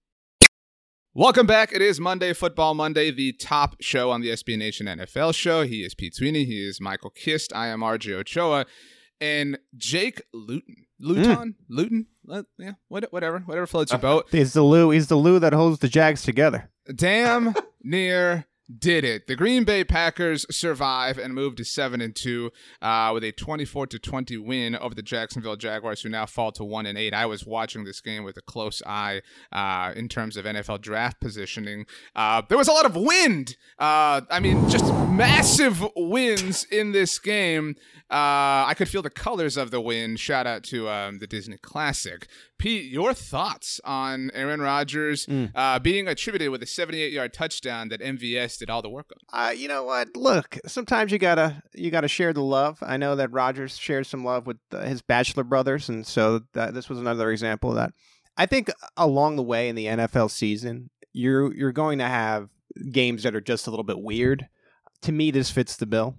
Welcome 1.15 1.47
back. 1.47 1.75
It 1.75 1.83
is 1.83 2.01
Monday 2.01 2.33
Football 2.33 2.73
Monday, 2.73 3.11
the 3.11 3.35
top 3.35 3.77
show 3.83 4.11
on 4.11 4.23
the 4.23 4.31
SB 4.31 4.57
Nation 4.57 4.87
NFL 4.87 5.35
show. 5.35 5.61
He 5.61 5.85
is 5.85 5.95
Pete 5.95 6.15
Sweeney. 6.15 6.47
He 6.47 6.67
is 6.67 6.81
Michael 6.81 7.11
Kist. 7.11 7.55
I 7.55 7.67
am 7.67 7.81
RJ 7.81 8.15
Ochoa. 8.15 8.65
And 9.21 9.59
Jake 9.77 10.23
Luton. 10.33 10.87
Luton? 10.99 11.49
Mm. 11.49 11.55
Luton? 11.69 12.07
Uh, 12.31 12.45
yeah, 12.59 12.73
whatever. 12.89 13.41
Whatever 13.41 13.67
floats 13.67 13.93
your 13.93 13.99
boat. 13.99 14.29
He's 14.33 14.55
the 14.55 14.63
Lou. 14.63 14.89
He's 14.89 15.09
the 15.09 15.17
Lou 15.17 15.39
that 15.39 15.53
holds 15.53 15.81
the 15.81 15.89
Jags 15.89 16.23
together. 16.23 16.71
Damn 16.95 17.55
near 17.83 18.47
did 18.79 19.05
it. 19.05 19.27
The 19.27 19.37
Green 19.37 19.65
Bay 19.65 19.85
Packers 19.85 20.47
survive 20.51 21.19
and 21.19 21.35
move 21.35 21.57
to 21.57 21.65
seven 21.65 22.01
and 22.01 22.15
two 22.15 22.51
uh, 22.81 23.11
with 23.13 23.25
a 23.25 23.33
twenty-four 23.33 23.87
to 23.89 23.99
twenty 23.99 24.37
win 24.37 24.77
over 24.77 24.95
the 24.95 25.03
Jacksonville 25.03 25.57
Jaguars, 25.57 26.03
who 26.03 26.09
now 26.09 26.27
fall 26.27 26.53
to 26.53 26.65
one 26.65 26.87
and 26.87 26.99
eight. 26.99 27.15
I 27.15 27.27
was 27.27 27.47
watching 27.47 27.85
this 27.85 28.01
game 28.01 28.25
with 28.25 28.37
a 28.37 28.43
close 28.43 28.83
eye 28.87 29.23
uh, 29.51 29.93
in 29.97 30.09
terms 30.09 30.37
of 30.37 30.45
NFL 30.45 30.81
draft 30.81 31.21
positioning. 31.21 31.87
Uh, 32.15 32.43
there 32.49 32.59
was 32.59 32.69
a 32.69 32.73
lot 32.73 32.87
of 32.87 32.97
wind. 32.97 33.57
Uh, 33.79 34.23
I 34.31 34.41
mean, 34.41 34.69
just 34.69 34.85
massive 35.11 35.85
winds 35.97 36.65
in 36.65 36.93
this 36.93 37.19
game. 37.19 37.77
Uh, 38.11 38.69
I 38.69 38.75
could 38.77 38.89
feel 38.89 39.01
the 39.01 39.11
colors 39.11 39.57
of 39.57 39.71
the 39.71 39.81
wind. 39.81 40.21
Shout 40.21 40.47
out 40.47 40.65
to 40.65 40.89
um, 40.89 41.19
the 41.19 41.27
Disney 41.27 41.57
Classic. 41.57 42.29
Pete, 42.59 42.93
your 42.93 43.13
thoughts 43.13 43.81
on 43.85 44.31
Aaron 44.35 44.61
Rodgers 44.61 45.27
mm. 45.27 45.51
uh, 45.55 45.79
being 45.79 46.07
attributed 46.07 46.51
with 46.51 46.63
a 46.63 46.67
78 46.67 47.13
yard 47.13 47.33
touchdown 47.33 47.89
that 47.89 48.01
MVS 48.01 48.59
did 48.63 48.71
all 48.71 48.81
the 48.81 48.89
work 48.89 49.11
on. 49.13 49.49
Uh, 49.49 49.51
you 49.51 49.67
know 49.67 49.83
what? 49.83 50.17
Look, 50.17 50.57
sometimes 50.67 51.11
you 51.11 51.19
gotta 51.19 51.63
you 51.75 51.91
gotta 51.91 52.07
share 52.07 52.33
the 52.33 52.43
love. 52.43 52.79
I 52.81 52.97
know 52.97 53.17
that 53.17 53.33
Rodgers 53.33 53.77
shared 53.77 54.07
some 54.07 54.25
love 54.25 54.47
with 54.47 54.59
uh, 54.71 54.83
his 54.83 55.03
bachelor 55.03 55.43
brothers, 55.43 55.89
and 55.89 56.07
so 56.07 56.43
that, 56.53 56.73
this 56.73 56.89
was 56.89 57.01
another 57.01 57.33
example 57.33 57.71
of 57.71 57.77
that. 57.77 57.93
I 58.37 58.47
think 58.47 58.71
along 58.97 59.35
the 59.35 59.43
way 59.43 59.69
in 59.69 59.75
the 59.75 59.87
NFL 59.87 60.31
season, 60.31 60.91
you're 61.13 61.53
you're 61.55 61.73
going 61.73 61.99
to 61.99 62.07
have 62.07 62.51
games 62.93 63.25
that 63.25 63.35
are 63.35 63.41
just 63.41 63.67
a 63.67 63.71
little 63.71 63.85
bit 63.85 64.01
weird. 64.01 64.49
To 65.03 65.13
me, 65.13 65.33
this 65.33 65.51
fits 65.51 65.77
the 65.77 65.87
bill. 65.87 66.15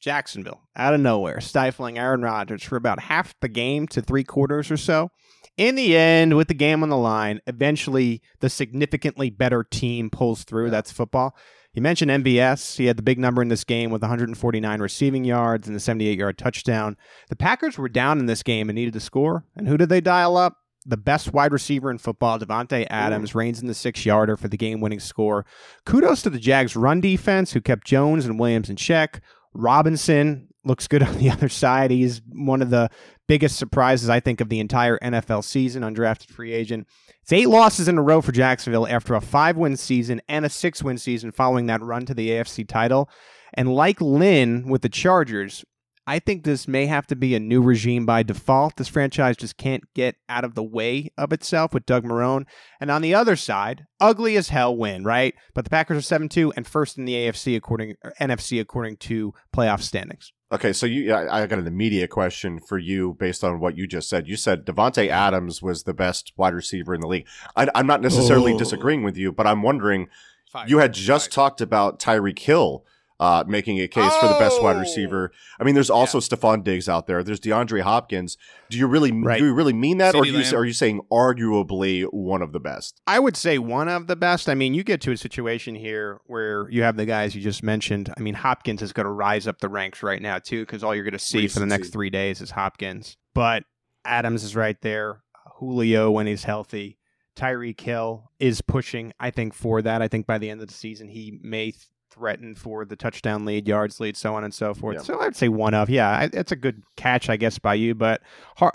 Jacksonville, 0.00 0.62
out 0.76 0.94
of 0.94 1.00
nowhere, 1.00 1.40
stifling 1.40 1.98
Aaron 1.98 2.22
Rodgers 2.22 2.62
for 2.62 2.76
about 2.76 3.00
half 3.00 3.34
the 3.40 3.48
game 3.48 3.86
to 3.88 4.00
three 4.00 4.24
quarters 4.24 4.70
or 4.70 4.78
so. 4.78 5.10
In 5.58 5.74
the 5.74 5.94
end, 5.94 6.38
with 6.38 6.48
the 6.48 6.54
game 6.54 6.82
on 6.82 6.88
the 6.88 6.96
line, 6.96 7.40
eventually 7.46 8.22
the 8.38 8.48
significantly 8.48 9.28
better 9.28 9.62
team 9.62 10.08
pulls 10.08 10.44
through. 10.44 10.66
Yeah. 10.66 10.70
That's 10.70 10.90
football. 10.90 11.36
You 11.72 11.82
mentioned 11.82 12.10
MVS. 12.10 12.76
He 12.76 12.86
had 12.86 12.96
the 12.96 13.02
big 13.02 13.18
number 13.18 13.42
in 13.42 13.48
this 13.48 13.62
game 13.62 13.90
with 13.90 14.02
149 14.02 14.80
receiving 14.80 15.24
yards 15.24 15.68
and 15.68 15.76
the 15.76 15.80
78 15.80 16.18
yard 16.18 16.36
touchdown. 16.36 16.96
The 17.28 17.36
Packers 17.36 17.78
were 17.78 17.88
down 17.88 18.18
in 18.18 18.26
this 18.26 18.42
game 18.42 18.68
and 18.68 18.74
needed 18.74 18.94
to 18.94 19.00
score. 19.00 19.44
And 19.54 19.68
who 19.68 19.76
did 19.76 19.88
they 19.88 20.00
dial 20.00 20.36
up? 20.36 20.56
The 20.86 20.96
best 20.96 21.32
wide 21.32 21.52
receiver 21.52 21.90
in 21.90 21.98
football, 21.98 22.38
Davante 22.38 22.86
Adams, 22.88 23.34
reins 23.34 23.60
in 23.60 23.68
the 23.68 23.74
six 23.74 24.04
yarder 24.06 24.36
for 24.36 24.48
the 24.48 24.56
game 24.56 24.80
winning 24.80 24.98
score. 24.98 25.44
Kudos 25.84 26.22
to 26.22 26.30
the 26.30 26.38
Jags' 26.38 26.74
run 26.74 27.00
defense, 27.02 27.52
who 27.52 27.60
kept 27.60 27.86
Jones 27.86 28.24
and 28.24 28.40
Williams 28.40 28.70
in 28.70 28.76
check. 28.76 29.20
Robinson 29.52 30.48
looks 30.64 30.88
good 30.88 31.02
on 31.02 31.18
the 31.18 31.30
other 31.30 31.48
side. 31.48 31.90
He's 31.90 32.22
one 32.28 32.62
of 32.62 32.70
the 32.70 32.90
biggest 33.28 33.56
surprises, 33.56 34.08
I 34.08 34.20
think, 34.20 34.40
of 34.40 34.48
the 34.48 34.60
entire 34.60 34.98
NFL 34.98 35.44
season, 35.44 35.82
undrafted 35.82 36.30
free 36.30 36.52
agent. 36.52 36.86
It's 37.22 37.32
eight 37.32 37.48
losses 37.48 37.88
in 37.88 37.98
a 37.98 38.02
row 38.02 38.20
for 38.20 38.32
Jacksonville 38.32 38.88
after 38.88 39.14
a 39.14 39.20
five 39.20 39.56
win 39.56 39.76
season 39.76 40.20
and 40.28 40.44
a 40.44 40.50
six 40.50 40.82
win 40.82 40.98
season 40.98 41.32
following 41.32 41.66
that 41.66 41.82
run 41.82 42.06
to 42.06 42.14
the 42.14 42.30
AFC 42.30 42.66
title. 42.66 43.08
And 43.54 43.72
like 43.74 44.00
Lynn 44.00 44.68
with 44.68 44.82
the 44.82 44.88
Chargers, 44.88 45.64
I 46.06 46.18
think 46.18 46.42
this 46.42 46.66
may 46.66 46.86
have 46.86 47.06
to 47.08 47.16
be 47.16 47.34
a 47.34 47.40
new 47.40 47.62
regime 47.62 48.04
by 48.04 48.24
default. 48.24 48.76
This 48.76 48.88
franchise 48.88 49.36
just 49.36 49.56
can't 49.56 49.84
get 49.94 50.16
out 50.28 50.44
of 50.44 50.54
the 50.54 50.62
way 50.62 51.10
of 51.16 51.32
itself 51.32 51.72
with 51.72 51.86
Doug 51.86 52.04
Marrone. 52.04 52.46
And 52.80 52.90
on 52.90 53.02
the 53.02 53.14
other 53.14 53.36
side, 53.36 53.86
ugly 54.00 54.36
as 54.36 54.48
hell 54.48 54.76
win, 54.76 55.04
right? 55.04 55.34
But 55.54 55.64
the 55.64 55.70
Packers 55.70 55.98
are 55.98 56.02
7 56.02 56.28
2 56.28 56.54
and 56.56 56.66
first 56.66 56.98
in 56.98 57.04
the 57.04 57.14
AFC 57.14 57.56
according 57.56 57.94
NFC 58.20 58.60
according 58.60 58.96
to 58.98 59.34
playoff 59.54 59.82
standings. 59.82 60.32
Okay, 60.52 60.72
so 60.72 60.84
you, 60.84 61.14
I 61.14 61.46
got 61.46 61.60
an 61.60 61.66
immediate 61.68 62.10
question 62.10 62.58
for 62.58 62.76
you 62.76 63.14
based 63.20 63.44
on 63.44 63.60
what 63.60 63.76
you 63.76 63.86
just 63.86 64.08
said. 64.08 64.26
You 64.26 64.36
said 64.36 64.66
Davante 64.66 65.04
mm-hmm. 65.04 65.12
Adams 65.12 65.62
was 65.62 65.84
the 65.84 65.94
best 65.94 66.32
wide 66.36 66.54
receiver 66.54 66.92
in 66.92 67.00
the 67.00 67.06
league. 67.06 67.28
I, 67.54 67.68
am 67.74 67.86
not 67.86 68.00
necessarily 68.00 68.54
oh. 68.54 68.58
disagreeing 68.58 69.04
with 69.04 69.16
you, 69.16 69.30
but 69.30 69.46
I'm 69.46 69.62
wondering. 69.62 70.08
Five. 70.50 70.68
You 70.68 70.78
had 70.78 70.92
just 70.92 71.26
Five. 71.26 71.34
talked 71.34 71.60
about 71.60 72.00
Tyreek 72.00 72.40
Hill 72.40 72.84
uh, 73.20 73.44
making 73.46 73.78
a 73.78 73.86
case 73.86 74.10
oh! 74.14 74.20
for 74.20 74.28
the 74.28 74.38
best 74.40 74.60
wide 74.62 74.76
oh! 74.76 74.80
receiver. 74.80 75.30
I 75.60 75.64
mean, 75.64 75.74
there's 75.74 75.90
also 75.90 76.18
yeah. 76.18 76.22
Stefon 76.22 76.64
Diggs 76.64 76.88
out 76.88 77.06
there. 77.06 77.22
There's 77.22 77.38
DeAndre 77.38 77.82
Hopkins. 77.82 78.38
Do 78.70 78.78
you 78.78 78.86
really 78.86 79.12
right. 79.12 79.38
do 79.38 79.44
you 79.44 79.54
really 79.54 79.74
mean 79.74 79.98
that, 79.98 80.14
or 80.14 80.24
you, 80.24 80.42
are 80.56 80.64
you 80.64 80.72
saying 80.72 81.02
arguably 81.12 82.04
one 82.04 82.40
of 82.40 82.52
the 82.52 82.58
best? 82.58 83.00
I 83.06 83.18
would 83.18 83.36
say 83.36 83.58
one 83.58 83.88
of 83.88 84.06
the 84.06 84.16
best. 84.16 84.48
I 84.48 84.54
mean, 84.54 84.72
you 84.72 84.82
get 84.82 85.02
to 85.02 85.12
a 85.12 85.16
situation 85.16 85.74
here 85.74 86.20
where 86.26 86.68
you 86.70 86.82
have 86.82 86.96
the 86.96 87.06
guys 87.06 87.34
you 87.34 87.42
just 87.42 87.62
mentioned. 87.62 88.12
I 88.16 88.20
mean, 88.20 88.34
Hopkins 88.34 88.80
is 88.80 88.92
going 88.92 89.04
to 89.04 89.12
rise 89.12 89.46
up 89.46 89.58
the 89.58 89.68
ranks 89.68 90.02
right 90.02 90.22
now 90.22 90.38
too, 90.38 90.62
because 90.62 90.82
all 90.82 90.94
you're 90.94 91.04
going 91.04 91.12
to 91.12 91.18
see 91.18 91.38
Recency. 91.38 91.54
for 91.54 91.60
the 91.60 91.66
next 91.66 91.90
three 91.90 92.10
days 92.10 92.40
is 92.40 92.50
Hopkins. 92.50 93.18
But 93.34 93.64
Adams 94.04 94.42
is 94.42 94.56
right 94.56 94.80
there. 94.80 95.22
Julio 95.58 96.10
when 96.10 96.26
he's 96.26 96.44
healthy. 96.44 96.96
Tyreek 97.36 97.80
Hill 97.80 98.30
is 98.38 98.60
pushing, 98.60 99.12
I 99.20 99.30
think, 99.30 99.54
for 99.54 99.82
that. 99.82 100.02
I 100.02 100.08
think 100.08 100.26
by 100.26 100.38
the 100.38 100.50
end 100.50 100.60
of 100.62 100.68
the 100.68 100.74
season, 100.74 101.08
he 101.08 101.38
may 101.42 101.72
threatened 102.10 102.58
for 102.58 102.84
the 102.84 102.96
touchdown 102.96 103.44
lead, 103.44 103.66
yards 103.66 104.00
lead, 104.00 104.16
so 104.16 104.34
on 104.34 104.44
and 104.44 104.52
so 104.52 104.74
forth. 104.74 105.04
So 105.04 105.20
I'd 105.20 105.36
say 105.36 105.48
one 105.48 105.74
of, 105.74 105.88
yeah, 105.88 106.28
it's 106.32 106.52
a 106.52 106.56
good 106.56 106.82
catch, 106.96 107.28
I 107.28 107.36
guess, 107.36 107.58
by 107.58 107.74
you. 107.74 107.94
But 107.94 108.22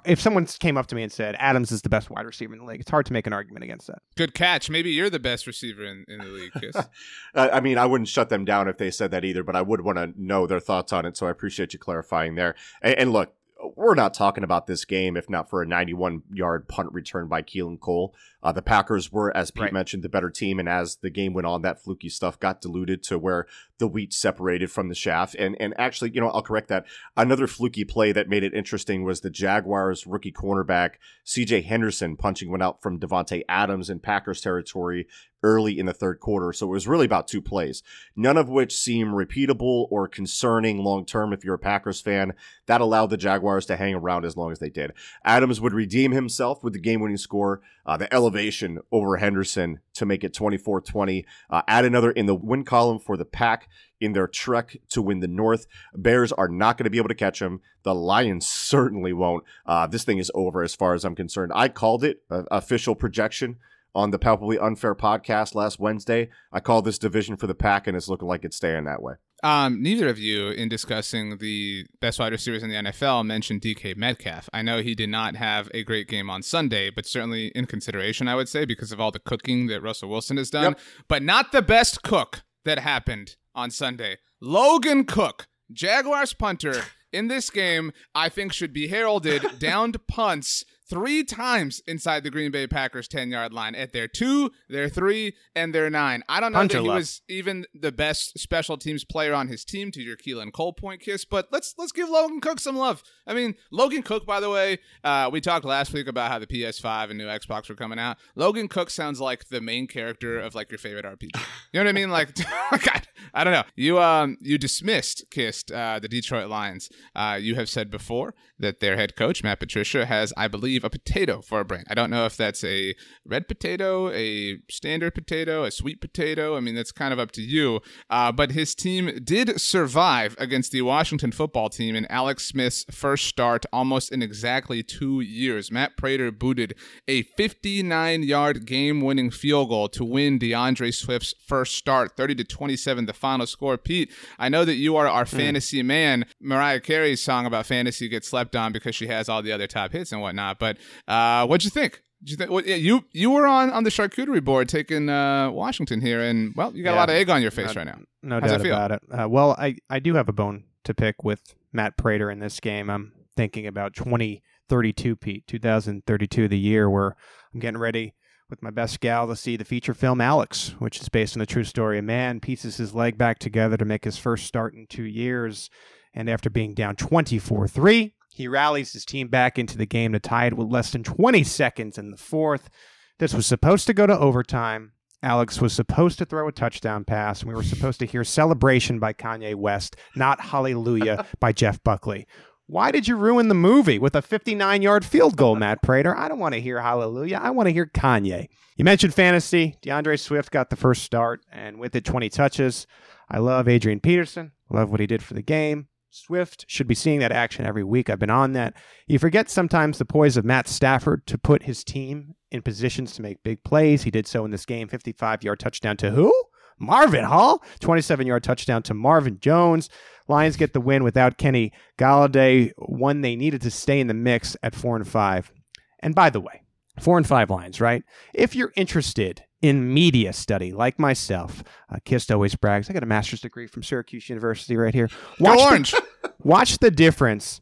if 0.05 0.19
someone 0.19 0.45
came 0.45 0.77
up 0.77 0.87
to 0.87 0.95
me 0.95 1.03
and 1.03 1.11
said 1.11 1.35
Adams 1.39 1.71
is 1.71 1.81
the 1.81 1.89
best 1.89 2.09
wide 2.09 2.25
receiver 2.25 2.53
in 2.53 2.59
the 2.59 2.65
league, 2.65 2.81
it's 2.81 2.91
hard 2.91 3.05
to 3.07 3.13
make 3.13 3.27
an 3.27 3.33
argument 3.33 3.63
against 3.63 3.87
that. 3.87 4.01
Good 4.15 4.33
catch. 4.33 4.69
Maybe 4.69 4.91
you're 4.91 5.09
the 5.09 5.19
best 5.19 5.47
receiver 5.47 5.83
in, 5.83 6.05
in 6.07 6.19
the 6.19 6.25
league, 6.25 6.51
I 7.35 7.59
mean, 7.59 7.77
I 7.77 7.85
wouldn't 7.85 8.07
shut 8.07 8.29
them 8.29 8.45
down 8.45 8.67
if 8.67 8.77
they 8.77 8.91
said 8.91 9.11
that 9.11 9.25
either, 9.25 9.43
but 9.43 9.55
I 9.55 9.61
would 9.61 9.81
want 9.81 9.97
to 9.97 10.13
know 10.17 10.47
their 10.47 10.59
thoughts 10.59 10.93
on 10.93 11.05
it. 11.05 11.17
So 11.17 11.27
I 11.27 11.31
appreciate 11.31 11.73
you 11.73 11.79
clarifying 11.79 12.35
there. 12.35 12.55
and, 12.81 12.95
and 12.95 13.13
look, 13.13 13.33
we're 13.75 13.95
not 13.95 14.13
talking 14.13 14.43
about 14.43 14.67
this 14.67 14.85
game 14.85 15.17
if 15.17 15.29
not 15.29 15.49
for 15.49 15.61
a 15.61 15.67
91 15.67 16.23
yard 16.33 16.67
punt 16.67 16.91
return 16.93 17.27
by 17.27 17.41
Keelan 17.41 17.79
Cole. 17.79 18.13
Uh, 18.43 18.51
the 18.51 18.61
Packers 18.61 19.11
were, 19.11 19.35
as 19.35 19.49
Pete 19.49 19.63
right. 19.63 19.73
mentioned, 19.73 20.03
the 20.03 20.09
better 20.09 20.29
team, 20.29 20.59
and 20.59 20.69
as 20.69 20.97
the 20.97 21.09
game 21.09 21.33
went 21.33 21.47
on, 21.47 21.63
that 21.63 21.81
fluky 21.81 22.09
stuff 22.09 22.39
got 22.39 22.61
diluted 22.61 23.01
to 23.03 23.17
where 23.17 23.47
the 23.77 23.87
wheat 23.87 24.13
separated 24.13 24.71
from 24.71 24.89
the 24.89 24.95
chaff. 24.95 25.35
And 25.37 25.55
and 25.59 25.73
actually, 25.77 26.11
you 26.11 26.21
know, 26.21 26.29
I'll 26.29 26.41
correct 26.41 26.69
that. 26.69 26.85
Another 27.17 27.47
fluky 27.47 27.83
play 27.83 28.11
that 28.11 28.29
made 28.29 28.43
it 28.43 28.53
interesting 28.53 29.03
was 29.03 29.21
the 29.21 29.29
Jaguars 29.29 30.07
rookie 30.07 30.31
cornerback 30.31 30.95
C.J. 31.23 31.61
Henderson 31.61 32.15
punching 32.15 32.51
one 32.51 32.61
out 32.61 32.81
from 32.81 32.99
Davante 32.99 33.43
Adams 33.49 33.89
in 33.89 33.99
Packers 33.99 34.41
territory 34.41 35.07
early 35.43 35.77
in 35.77 35.85
the 35.85 35.93
third 35.93 36.19
quarter. 36.19 36.51
So 36.51 36.65
it 36.67 36.71
was 36.71 36.87
really 36.87 37.05
about 37.05 37.27
two 37.27 37.41
plays, 37.41 37.83
none 38.15 38.37
of 38.37 38.49
which 38.49 38.75
seem 38.75 39.09
repeatable 39.09 39.87
or 39.91 40.07
concerning 40.07 40.79
long 40.79 41.05
term 41.05 41.33
if 41.33 41.43
you're 41.43 41.55
a 41.55 41.59
Packers 41.59 42.01
fan. 42.01 42.33
That 42.65 42.81
allowed 42.81 43.11
the 43.11 43.17
Jaguars 43.17 43.65
to 43.67 43.75
hang 43.75 43.93
around 43.93 44.25
as 44.25 44.35
long 44.35 44.51
as 44.51 44.59
they 44.59 44.69
did. 44.69 44.93
Adams 45.23 45.61
would 45.61 45.73
redeem 45.73 46.11
himself 46.11 46.63
with 46.63 46.73
the 46.73 46.79
game 46.79 47.01
winning 47.01 47.17
score, 47.17 47.61
uh, 47.85 47.97
the 47.97 48.11
elevation 48.13 48.79
over 48.91 49.17
Henderson 49.17 49.79
to 49.95 50.05
make 50.05 50.23
it 50.23 50.33
24 50.33 50.81
20. 50.81 51.25
Uh, 51.49 51.61
add 51.67 51.85
another 51.85 52.11
in 52.11 52.25
the 52.25 52.35
win 52.35 52.63
column 52.63 52.99
for 52.99 53.17
the 53.17 53.25
Pack 53.25 53.69
in 53.99 54.13
their 54.13 54.27
trek 54.27 54.77
to 54.89 55.01
win 55.01 55.19
the 55.19 55.27
North. 55.27 55.67
Bears 55.95 56.31
are 56.31 56.47
not 56.47 56.77
going 56.77 56.85
to 56.85 56.89
be 56.89 56.97
able 56.97 57.09
to 57.09 57.15
catch 57.15 57.39
them. 57.39 57.61
The 57.83 57.95
Lions 57.95 58.47
certainly 58.47 59.13
won't. 59.13 59.43
Uh, 59.65 59.87
this 59.87 60.03
thing 60.03 60.17
is 60.17 60.31
over 60.35 60.63
as 60.63 60.75
far 60.75 60.93
as 60.93 61.03
I'm 61.03 61.15
concerned. 61.15 61.51
I 61.55 61.69
called 61.69 62.03
it 62.03 62.21
uh, 62.29 62.43
official 62.51 62.95
projection 62.95 63.57
on 63.95 64.11
the 64.11 64.19
Palpably 64.19 64.59
Unfair 64.59 64.93
podcast 64.93 65.55
last 65.55 65.79
Wednesday. 65.79 66.29
I 66.51 66.59
called 66.59 66.85
this 66.85 66.99
division 66.99 67.37
for 67.37 67.47
the 67.47 67.55
pack, 67.55 67.87
and 67.87 67.95
it's 67.95 68.09
looking 68.09 68.27
like 68.27 68.43
it's 68.43 68.57
staying 68.57 68.83
that 68.83 69.01
way. 69.01 69.13
Um, 69.43 69.81
neither 69.81 70.07
of 70.07 70.19
you, 70.19 70.49
in 70.49 70.69
discussing 70.69 71.37
the 71.37 71.85
best 72.01 72.19
wide 72.19 72.31
receivers 72.31 72.63
in 72.63 72.69
the 72.69 72.75
NFL, 72.75 73.25
mentioned 73.25 73.61
DK 73.61 73.95
Metcalf. 73.95 74.49
I 74.51 74.61
know 74.61 74.81
he 74.81 74.95
did 74.95 75.09
not 75.09 75.35
have 75.35 75.69
a 75.73 75.83
great 75.83 76.07
game 76.07 76.29
on 76.29 76.43
Sunday, 76.43 76.89
but 76.89 77.05
certainly 77.05 77.47
in 77.55 77.65
consideration, 77.65 78.27
I 78.27 78.35
would 78.35 78.49
say, 78.49 78.65
because 78.65 78.91
of 78.91 78.99
all 78.99 79.11
the 79.11 79.19
cooking 79.19 79.67
that 79.67 79.81
Russell 79.81 80.09
Wilson 80.09 80.37
has 80.37 80.49
done. 80.49 80.71
Yep. 80.71 80.79
But 81.07 81.23
not 81.23 81.51
the 81.51 81.61
best 81.61 82.03
cook 82.03 82.43
that 82.63 82.79
happened 82.79 83.35
on 83.53 83.71
Sunday. 83.71 84.17
Logan 84.41 85.05
Cooke, 85.05 85.47
Jaguars 85.71 86.33
punter, 86.33 86.83
in 87.13 87.27
this 87.27 87.49
game, 87.49 87.93
I 88.13 88.29
think 88.29 88.51
should 88.51 88.73
be 88.73 88.87
heralded 88.87 89.59
downed 89.59 90.05
punts 90.07 90.65
three 90.87 91.23
times 91.23 91.81
inside 91.87 92.23
the 92.23 92.29
Green 92.29 92.51
Bay 92.51 92.67
Packers 92.67 93.07
10 93.07 93.29
yard 93.29 93.53
line 93.53 93.75
at 93.75 93.93
their 93.93 94.07
two, 94.07 94.51
their 94.69 94.89
three, 94.89 95.35
and 95.55 95.73
their 95.73 95.89
nine. 95.89 96.23
I 96.29 96.39
don't 96.39 96.51
know 96.51 96.59
Hunter 96.59 96.77
that 96.77 96.83
he 96.83 96.89
was 96.89 97.21
even 97.27 97.65
the 97.73 97.91
best 97.91 98.37
special 98.39 98.77
teams 98.77 99.03
player 99.03 99.33
on 99.33 99.47
his 99.47 99.65
team 99.65 99.91
to 99.91 100.01
your 100.01 100.15
Keelan 100.15 100.53
Cole 100.53 100.73
point 100.73 101.01
Kist, 101.01 101.29
but 101.29 101.47
let's 101.51 101.75
let's 101.77 101.91
give 101.91 102.09
Logan 102.09 102.41
Cooke 102.41 102.59
some 102.59 102.75
love. 102.75 103.03
I 103.27 103.33
mean, 103.33 103.55
Logan 103.71 104.03
Cooke, 104.03 104.25
by 104.25 104.39
the 104.39 104.49
way, 104.49 104.79
uh, 105.03 105.29
we 105.31 105.41
talked 105.41 105.65
last 105.65 105.93
week 105.93 106.07
about 106.07 106.31
how 106.31 106.39
the 106.39 106.47
PS5 106.47 107.09
and 107.09 107.17
new 107.17 107.27
Xbox 107.27 107.69
were 107.69 107.75
coming 107.75 107.99
out. 107.99 108.17
Logan 108.35 108.67
Cooke 108.67 108.89
sounds 108.89 109.19
like 109.19 109.49
the 109.49 109.61
main 109.61 109.87
character 109.87 110.39
of 110.39 110.55
like 110.55 110.71
your 110.71 110.77
favorite 110.79 111.05
RPG. 111.05 111.31
You 111.71 111.81
know 111.81 111.85
what 111.85 111.89
I 111.89 111.93
mean? 111.93 112.09
Like, 112.09 112.33
God, 112.71 113.07
I 113.33 113.43
don't 113.43 113.51
know. 113.51 113.63
You 113.75 113.99
um 113.99 114.37
you 114.39 114.57
dismissed 114.57 115.25
Kist 115.29 115.71
uh, 115.71 115.99
the 115.99 116.07
Detroit 116.07 116.47
Lions. 116.49 116.89
Uh, 117.13 117.37
you 117.41 117.55
have 117.55 117.67
said 117.67 117.89
before 117.91 118.33
that 118.59 118.79
their 118.79 118.95
head 118.95 119.15
coach 119.15 119.43
Matt 119.43 119.59
Patricia 119.59 120.05
has, 120.05 120.31
I 120.37 120.47
believe 120.47 120.74
a 120.83 120.89
potato 120.89 121.41
for 121.41 121.59
a 121.59 121.65
brain. 121.65 121.83
I 121.89 121.93
don't 121.93 122.09
know 122.09 122.25
if 122.25 122.35
that's 122.37 122.63
a 122.63 122.95
red 123.25 123.47
potato, 123.47 124.11
a 124.11 124.57
standard 124.69 125.13
potato, 125.13 125.63
a 125.63 125.71
sweet 125.71 126.01
potato. 126.01 126.57
I 126.57 126.59
mean, 126.59 126.75
that's 126.75 126.91
kind 126.91 127.13
of 127.13 127.19
up 127.19 127.31
to 127.31 127.41
you. 127.41 127.81
Uh, 128.09 128.31
but 128.31 128.51
his 128.51 128.75
team 128.75 129.19
did 129.23 129.59
survive 129.59 130.35
against 130.39 130.71
the 130.71 130.81
Washington 130.81 131.31
football 131.31 131.69
team 131.69 131.95
in 131.95 132.05
Alex 132.07 132.45
Smith's 132.45 132.85
first 132.91 133.25
start 133.25 133.65
almost 133.71 134.11
in 134.11 134.21
exactly 134.21 134.83
two 134.83 135.21
years. 135.21 135.71
Matt 135.71 135.97
Prater 135.97 136.31
booted 136.31 136.75
a 137.07 137.23
59 137.23 138.23
yard 138.23 138.65
game 138.65 139.01
winning 139.01 139.31
field 139.31 139.69
goal 139.69 139.89
to 139.89 140.03
win 140.03 140.37
D'Andre 140.37 140.91
Swift's 140.91 141.33
first 141.45 141.75
start, 141.75 142.15
30 142.17 142.35
to 142.35 142.43
27, 142.43 143.05
the 143.05 143.13
final 143.13 143.45
score. 143.45 143.77
Pete, 143.77 144.11
I 144.39 144.49
know 144.49 144.65
that 144.65 144.75
you 144.75 144.95
are 144.95 145.07
our 145.07 145.25
mm. 145.25 145.29
fantasy 145.29 145.83
man. 145.83 146.25
Mariah 146.39 146.79
Carey's 146.79 147.21
song 147.21 147.45
about 147.45 147.65
fantasy 147.65 148.07
gets 148.07 148.27
slept 148.27 148.55
on 148.55 148.71
because 148.71 148.95
she 148.95 149.07
has 149.07 149.29
all 149.29 149.41
the 149.41 149.51
other 149.51 149.67
top 149.67 149.91
hits 149.91 150.11
and 150.11 150.21
whatnot. 150.21 150.59
But 150.59 150.64
but 150.65 151.13
uh, 151.13 151.45
what'd 151.45 151.63
you 151.63 151.69
think? 151.69 152.01
Did 152.23 152.31
you 152.31 152.37
think 152.37 152.49
well, 152.49 152.63
yeah, 152.65 152.75
you 152.75 153.05
you 153.11 153.29
were 153.29 153.45
on 153.45 153.69
on 153.69 153.83
the 153.83 153.89
charcuterie 153.89 154.43
board 154.43 154.67
taking 154.67 155.09
uh, 155.09 155.51
Washington 155.51 156.01
here, 156.01 156.21
and 156.21 156.53
well, 156.55 156.75
you 156.75 156.83
got 156.83 156.91
yeah, 156.91 156.97
a 156.97 157.01
lot 157.01 157.09
of 157.09 157.15
egg 157.15 157.29
on 157.29 157.41
your 157.41 157.51
face 157.51 157.75
right 157.75 157.85
now. 157.85 157.99
No 158.23 158.39
How's 158.39 158.51
doubt 158.51 158.61
it 158.61 158.67
about 158.67 158.91
it. 158.91 159.01
Uh, 159.11 159.29
well, 159.29 159.55
I 159.59 159.75
I 159.89 159.99
do 159.99 160.15
have 160.15 160.27
a 160.27 160.33
bone 160.33 160.63
to 160.85 160.93
pick 160.93 161.23
with 161.23 161.55
Matt 161.71 161.97
Prater 161.97 162.31
in 162.31 162.39
this 162.39 162.59
game. 162.59 162.89
I'm 162.89 163.11
thinking 163.35 163.67
about 163.67 163.93
2032, 163.93 165.15
Pete, 165.17 165.45
2032, 165.47 166.47
the 166.47 166.57
year 166.57 166.89
where 166.89 167.15
I'm 167.53 167.59
getting 167.59 167.79
ready 167.79 168.15
with 168.49 168.63
my 168.63 168.69
best 168.69 168.99
gal 168.99 169.27
to 169.27 169.35
see 169.35 169.57
the 169.57 169.65
feature 169.65 169.93
film 169.93 170.21
Alex, 170.21 170.75
which 170.79 171.01
is 171.01 171.09
based 171.09 171.35
on 171.35 171.39
the 171.39 171.45
true 171.45 171.63
story. 171.63 171.97
A 171.97 172.01
man 172.01 172.39
pieces 172.39 172.77
his 172.77 172.93
leg 172.93 173.17
back 173.17 173.39
together 173.39 173.77
to 173.77 173.85
make 173.85 174.05
his 174.05 174.17
first 174.17 174.45
start 174.45 174.73
in 174.73 174.87
two 174.87 175.03
years. 175.03 175.69
And 176.13 176.29
after 176.29 176.49
being 176.49 176.73
down 176.73 176.95
24 176.95 177.67
3, 177.67 178.13
he 178.35 178.49
rallies 178.49 178.91
his 178.91 179.05
team 179.05 179.29
back 179.29 179.57
into 179.57 179.77
the 179.77 179.85
game 179.85 180.11
to 180.11 180.19
tie 180.19 180.47
it 180.47 180.57
with 180.57 180.67
less 180.67 180.91
than 180.91 181.03
20 181.03 181.41
seconds 181.45 181.97
in 181.97 182.11
the 182.11 182.17
fourth. 182.17 182.69
This 183.17 183.33
was 183.33 183.45
supposed 183.45 183.87
to 183.87 183.93
go 183.93 184.05
to 184.05 184.19
overtime. 184.19 184.91
Alex 185.23 185.61
was 185.61 185.71
supposed 185.71 186.17
to 186.17 186.25
throw 186.25 186.45
a 186.45 186.51
touchdown 186.51 187.05
pass, 187.05 187.39
and 187.39 187.47
we 187.47 187.55
were 187.55 187.63
supposed 187.63 187.97
to 187.99 188.05
hear 188.05 188.25
celebration 188.25 188.99
by 188.99 189.13
Kanye 189.13 189.55
West, 189.55 189.95
not 190.17 190.41
hallelujah 190.41 191.25
by 191.39 191.53
Jeff 191.53 191.81
Buckley. 191.81 192.27
Why 192.67 192.91
did 192.91 193.07
you 193.07 193.15
ruin 193.15 193.47
the 193.47 193.55
movie 193.55 193.99
with 193.99 194.15
a 194.15 194.21
59 194.21 194.81
yard 194.81 195.05
field 195.05 195.37
goal, 195.37 195.55
Matt 195.55 195.81
Prater? 195.81 196.13
I 196.13 196.27
don't 196.27 196.39
want 196.39 196.55
to 196.55 196.61
hear 196.61 196.81
hallelujah. 196.81 197.39
I 197.41 197.51
want 197.51 197.67
to 197.67 197.73
hear 197.73 197.85
Kanye. 197.85 198.49
You 198.75 198.83
mentioned 198.83 199.13
fantasy. 199.13 199.77
D'Andre 199.81 200.17
Swift 200.17 200.51
got 200.51 200.69
the 200.69 200.75
first 200.75 201.03
start, 201.03 201.39
and 201.53 201.79
with 201.79 201.95
it, 201.95 202.03
20 202.03 202.27
touches. 202.27 202.85
I 203.29 203.37
love 203.37 203.69
Adrian 203.69 204.01
Peterson. 204.01 204.51
love 204.69 204.91
what 204.91 204.99
he 204.99 205.07
did 205.07 205.23
for 205.23 205.35
the 205.35 205.41
game. 205.41 205.87
Swift 206.15 206.63
should 206.69 206.87
be 206.87 206.95
seeing 206.95 207.19
that 207.19 207.33
action 207.33 207.65
every 207.65 207.83
week. 207.83 208.09
I've 208.09 208.19
been 208.19 208.29
on 208.29 208.53
that. 208.53 208.73
You 209.05 209.19
forget 209.19 209.49
sometimes 209.49 209.97
the 209.97 210.05
poise 210.05 210.37
of 210.37 210.45
Matt 210.45 210.65
Stafford 210.65 211.27
to 211.27 211.37
put 211.37 211.63
his 211.63 211.83
team 211.83 212.35
in 212.51 212.61
positions 212.61 213.13
to 213.13 213.21
make 213.21 213.43
big 213.43 213.61
plays. 213.65 214.03
He 214.03 214.11
did 214.11 214.25
so 214.25 214.45
in 214.45 214.51
this 214.51 214.65
game 214.65 214.87
55 214.87 215.43
yard 215.43 215.59
touchdown 215.59 215.97
to 215.97 216.11
who? 216.11 216.33
Marvin 216.79 217.25
Hall, 217.25 217.61
27 217.81 218.25
yard 218.27 218.45
touchdown 218.45 218.81
to 218.83 218.93
Marvin 218.93 219.39
Jones. 219.41 219.89
Lions 220.29 220.55
get 220.55 220.71
the 220.71 220.79
win 220.79 221.03
without 221.03 221.37
Kenny 221.37 221.73
Golladay, 221.97 222.71
one 222.77 223.19
they 223.19 223.35
needed 223.35 223.61
to 223.63 223.69
stay 223.69 223.99
in 223.99 224.07
the 224.07 224.13
mix 224.13 224.55
at 224.63 224.73
four 224.73 224.95
and 224.95 225.05
five. 225.05 225.51
And 225.99 226.15
by 226.15 226.29
the 226.29 226.39
way, 226.39 226.61
four 226.97 227.17
and 227.17 227.27
five 227.27 227.49
Lions, 227.49 227.81
right? 227.81 228.03
If 228.33 228.55
you're 228.55 228.71
interested 228.77 229.43
in 229.65 229.91
media 229.91 230.31
study, 230.31 230.71
like 230.71 230.99
myself, 230.99 231.63
uh, 231.89 231.97
Kist 232.05 232.31
always 232.31 232.53
brags. 232.53 232.87
I 232.87 232.93
got 232.93 233.01
a 233.01 233.07
master's 233.07 233.41
degree 233.41 233.65
from 233.65 233.81
Syracuse 233.81 234.29
University 234.29 234.77
right 234.77 234.93
here. 234.93 235.09
Watch 235.39 235.57
Go 235.57 235.65
Orange. 235.65 235.91
The, 235.91 236.33
watch 236.43 236.77
the 236.77 236.91
difference 236.91 237.61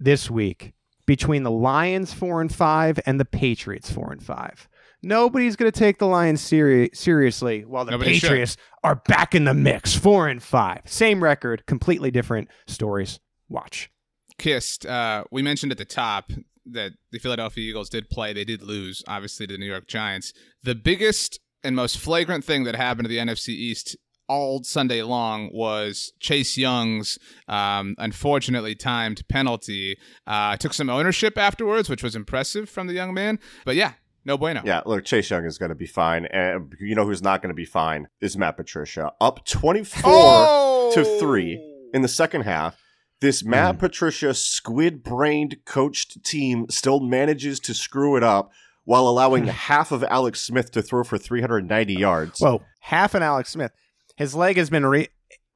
this 0.00 0.28
week 0.28 0.72
between 1.06 1.44
the 1.44 1.50
Lions 1.50 2.12
four 2.12 2.40
and 2.40 2.52
five 2.52 2.98
and 3.06 3.20
the 3.20 3.24
Patriots 3.24 3.92
four 3.92 4.10
and 4.10 4.20
five. 4.20 4.68
Nobody's 5.02 5.54
going 5.54 5.70
to 5.70 5.78
take 5.78 5.98
the 5.98 6.06
Lions 6.08 6.40
seri- 6.40 6.90
seriously 6.92 7.64
while 7.64 7.84
the 7.84 7.92
Nobody 7.92 8.18
Patriots 8.18 8.52
should. 8.52 8.60
are 8.82 8.96
back 9.06 9.36
in 9.36 9.44
the 9.44 9.54
mix, 9.54 9.94
four 9.94 10.26
and 10.26 10.42
five. 10.42 10.80
Same 10.84 11.22
record, 11.22 11.64
completely 11.66 12.10
different 12.10 12.48
stories. 12.66 13.20
Watch. 13.48 13.88
Kist, 14.36 14.84
uh, 14.84 15.22
we 15.30 15.42
mentioned 15.42 15.70
at 15.70 15.78
the 15.78 15.84
top 15.84 16.32
that 16.72 16.92
the 17.12 17.18
Philadelphia 17.18 17.68
Eagles 17.68 17.88
did 17.88 18.10
play. 18.10 18.32
They 18.32 18.44
did 18.44 18.62
lose, 18.62 19.02
obviously, 19.06 19.46
to 19.46 19.54
the 19.54 19.58
New 19.58 19.66
York 19.66 19.86
Giants. 19.86 20.32
The 20.62 20.74
biggest 20.74 21.40
and 21.62 21.74
most 21.74 21.98
flagrant 21.98 22.44
thing 22.44 22.64
that 22.64 22.76
happened 22.76 23.04
to 23.04 23.08
the 23.08 23.18
NFC 23.18 23.48
East 23.48 23.96
all 24.28 24.62
Sunday 24.64 25.02
long 25.02 25.50
was 25.52 26.12
Chase 26.20 26.56
Young's 26.58 27.18
um, 27.48 27.94
unfortunately 27.98 28.74
timed 28.74 29.26
penalty. 29.28 29.96
Uh, 30.26 30.56
took 30.56 30.72
some 30.72 30.90
ownership 30.90 31.38
afterwards, 31.38 31.88
which 31.88 32.02
was 32.02 32.16
impressive 32.16 32.68
from 32.68 32.86
the 32.86 32.92
young 32.92 33.14
man. 33.14 33.38
But 33.64 33.76
yeah, 33.76 33.92
no 34.24 34.36
bueno. 34.36 34.62
Yeah, 34.64 34.82
look, 34.84 35.04
Chase 35.04 35.30
Young 35.30 35.44
is 35.44 35.58
going 35.58 35.68
to 35.68 35.76
be 35.76 35.86
fine. 35.86 36.26
And 36.26 36.74
you 36.80 36.94
know 36.94 37.06
who's 37.06 37.22
not 37.22 37.42
going 37.42 37.50
to 37.50 37.54
be 37.54 37.64
fine 37.64 38.08
is 38.20 38.36
Matt 38.36 38.56
Patricia. 38.56 39.12
Up 39.20 39.44
24 39.46 40.02
oh! 40.04 40.90
to 40.94 41.04
3 41.20 41.90
in 41.94 42.02
the 42.02 42.08
second 42.08 42.42
half. 42.42 42.76
This 43.20 43.44
Matt 43.44 43.76
mm. 43.76 43.78
Patricia 43.78 44.34
squid 44.34 45.02
brained 45.02 45.56
coached 45.64 46.22
team 46.24 46.66
still 46.68 47.00
manages 47.00 47.60
to 47.60 47.74
screw 47.74 48.16
it 48.16 48.22
up 48.22 48.50
while 48.84 49.08
allowing 49.08 49.46
half 49.46 49.90
of 49.92 50.04
Alex 50.04 50.40
Smith 50.40 50.70
to 50.72 50.82
throw 50.82 51.02
for 51.02 51.18
390 51.18 51.94
yards. 51.94 52.40
Whoa, 52.40 52.62
half 52.80 53.14
an 53.14 53.22
Alex 53.22 53.50
Smith. 53.50 53.72
His 54.16 54.34
leg 54.34 54.56
has 54.56 54.70
been 54.70 54.84
re- 54.84 55.08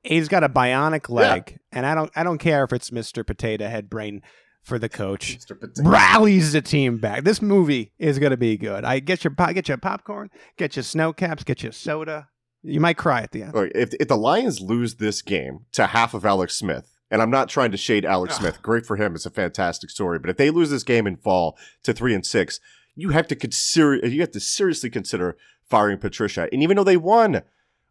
he's 0.03 0.29
got 0.29 0.45
a 0.45 0.49
bionic 0.49 1.09
leg, 1.09 1.45
yeah. 1.51 1.57
and 1.73 1.87
I 1.87 1.95
don't 1.95 2.11
I 2.15 2.23
don't 2.23 2.39
care 2.39 2.65
if 2.65 2.73
it's 2.73 2.91
Mr. 2.91 3.27
Potato 3.27 3.69
Head 3.69 3.91
Brain 3.91 4.23
for 4.63 4.79
the 4.79 4.89
coach. 4.89 5.39
Mr. 5.39 5.59
Potato 5.59 5.89
Rallies 5.89 6.53
the 6.53 6.63
team 6.63 6.99
back. 6.99 7.25
This 7.25 7.43
movie 7.43 7.93
is 7.99 8.19
going 8.19 8.31
to 8.31 8.37
be 8.37 8.57
good. 8.57 8.85
I 8.85 9.01
get 9.01 9.25
your 9.25 9.33
get 9.33 9.69
your 9.69 9.79
popcorn, 9.79 10.31
get 10.57 10.77
your 10.77 10.83
snow 10.83 11.13
caps, 11.13 11.45
get 11.45 11.63
your 11.63 11.73
soda. 11.73 12.29
You 12.63 12.81
might 12.81 12.99
cry 12.99 13.23
at 13.23 13.33
the 13.33 13.43
end. 13.43 13.53
If 13.75 13.95
if 13.99 14.09
the 14.09 14.17
Lions 14.17 14.61
lose 14.61 14.97
this 14.97 15.23
game 15.23 15.67
to 15.73 15.87
half 15.89 16.13
of 16.13 16.27
Alex 16.27 16.57
Smith, 16.57 16.90
and 17.11 17.21
I'm 17.21 17.31
not 17.31 17.49
trying 17.49 17.71
to 17.73 17.77
shade 17.77 18.05
Alex 18.05 18.35
ah. 18.37 18.41
Smith, 18.41 18.63
great 18.63 18.87
for 18.87 18.97
him. 18.97 19.15
It's 19.15 19.27
a 19.27 19.31
fantastic 19.31 19.91
story. 19.91 20.19
But 20.19 20.31
if 20.31 20.37
they 20.37 20.51
lose 20.51 20.71
this 20.71 20.85
game 20.85 21.07
and 21.07 21.21
fall 21.21 21.59
to 21.83 21.93
three 21.93 22.15
and 22.15 22.25
six, 22.25 22.61
you 22.95 23.11
have 23.11 23.27
to 23.29 23.37
consider 23.37 23.97
you 24.07 24.21
have 24.21 24.33
to 24.33 24.41
seriously 24.41 24.91
consider 24.91 25.37
firing 25.69 25.99
Patricia. 25.99 26.49
And 26.53 26.63
even 26.63 26.77
though 26.77 26.85
they 26.85 26.97
won, 26.97 27.43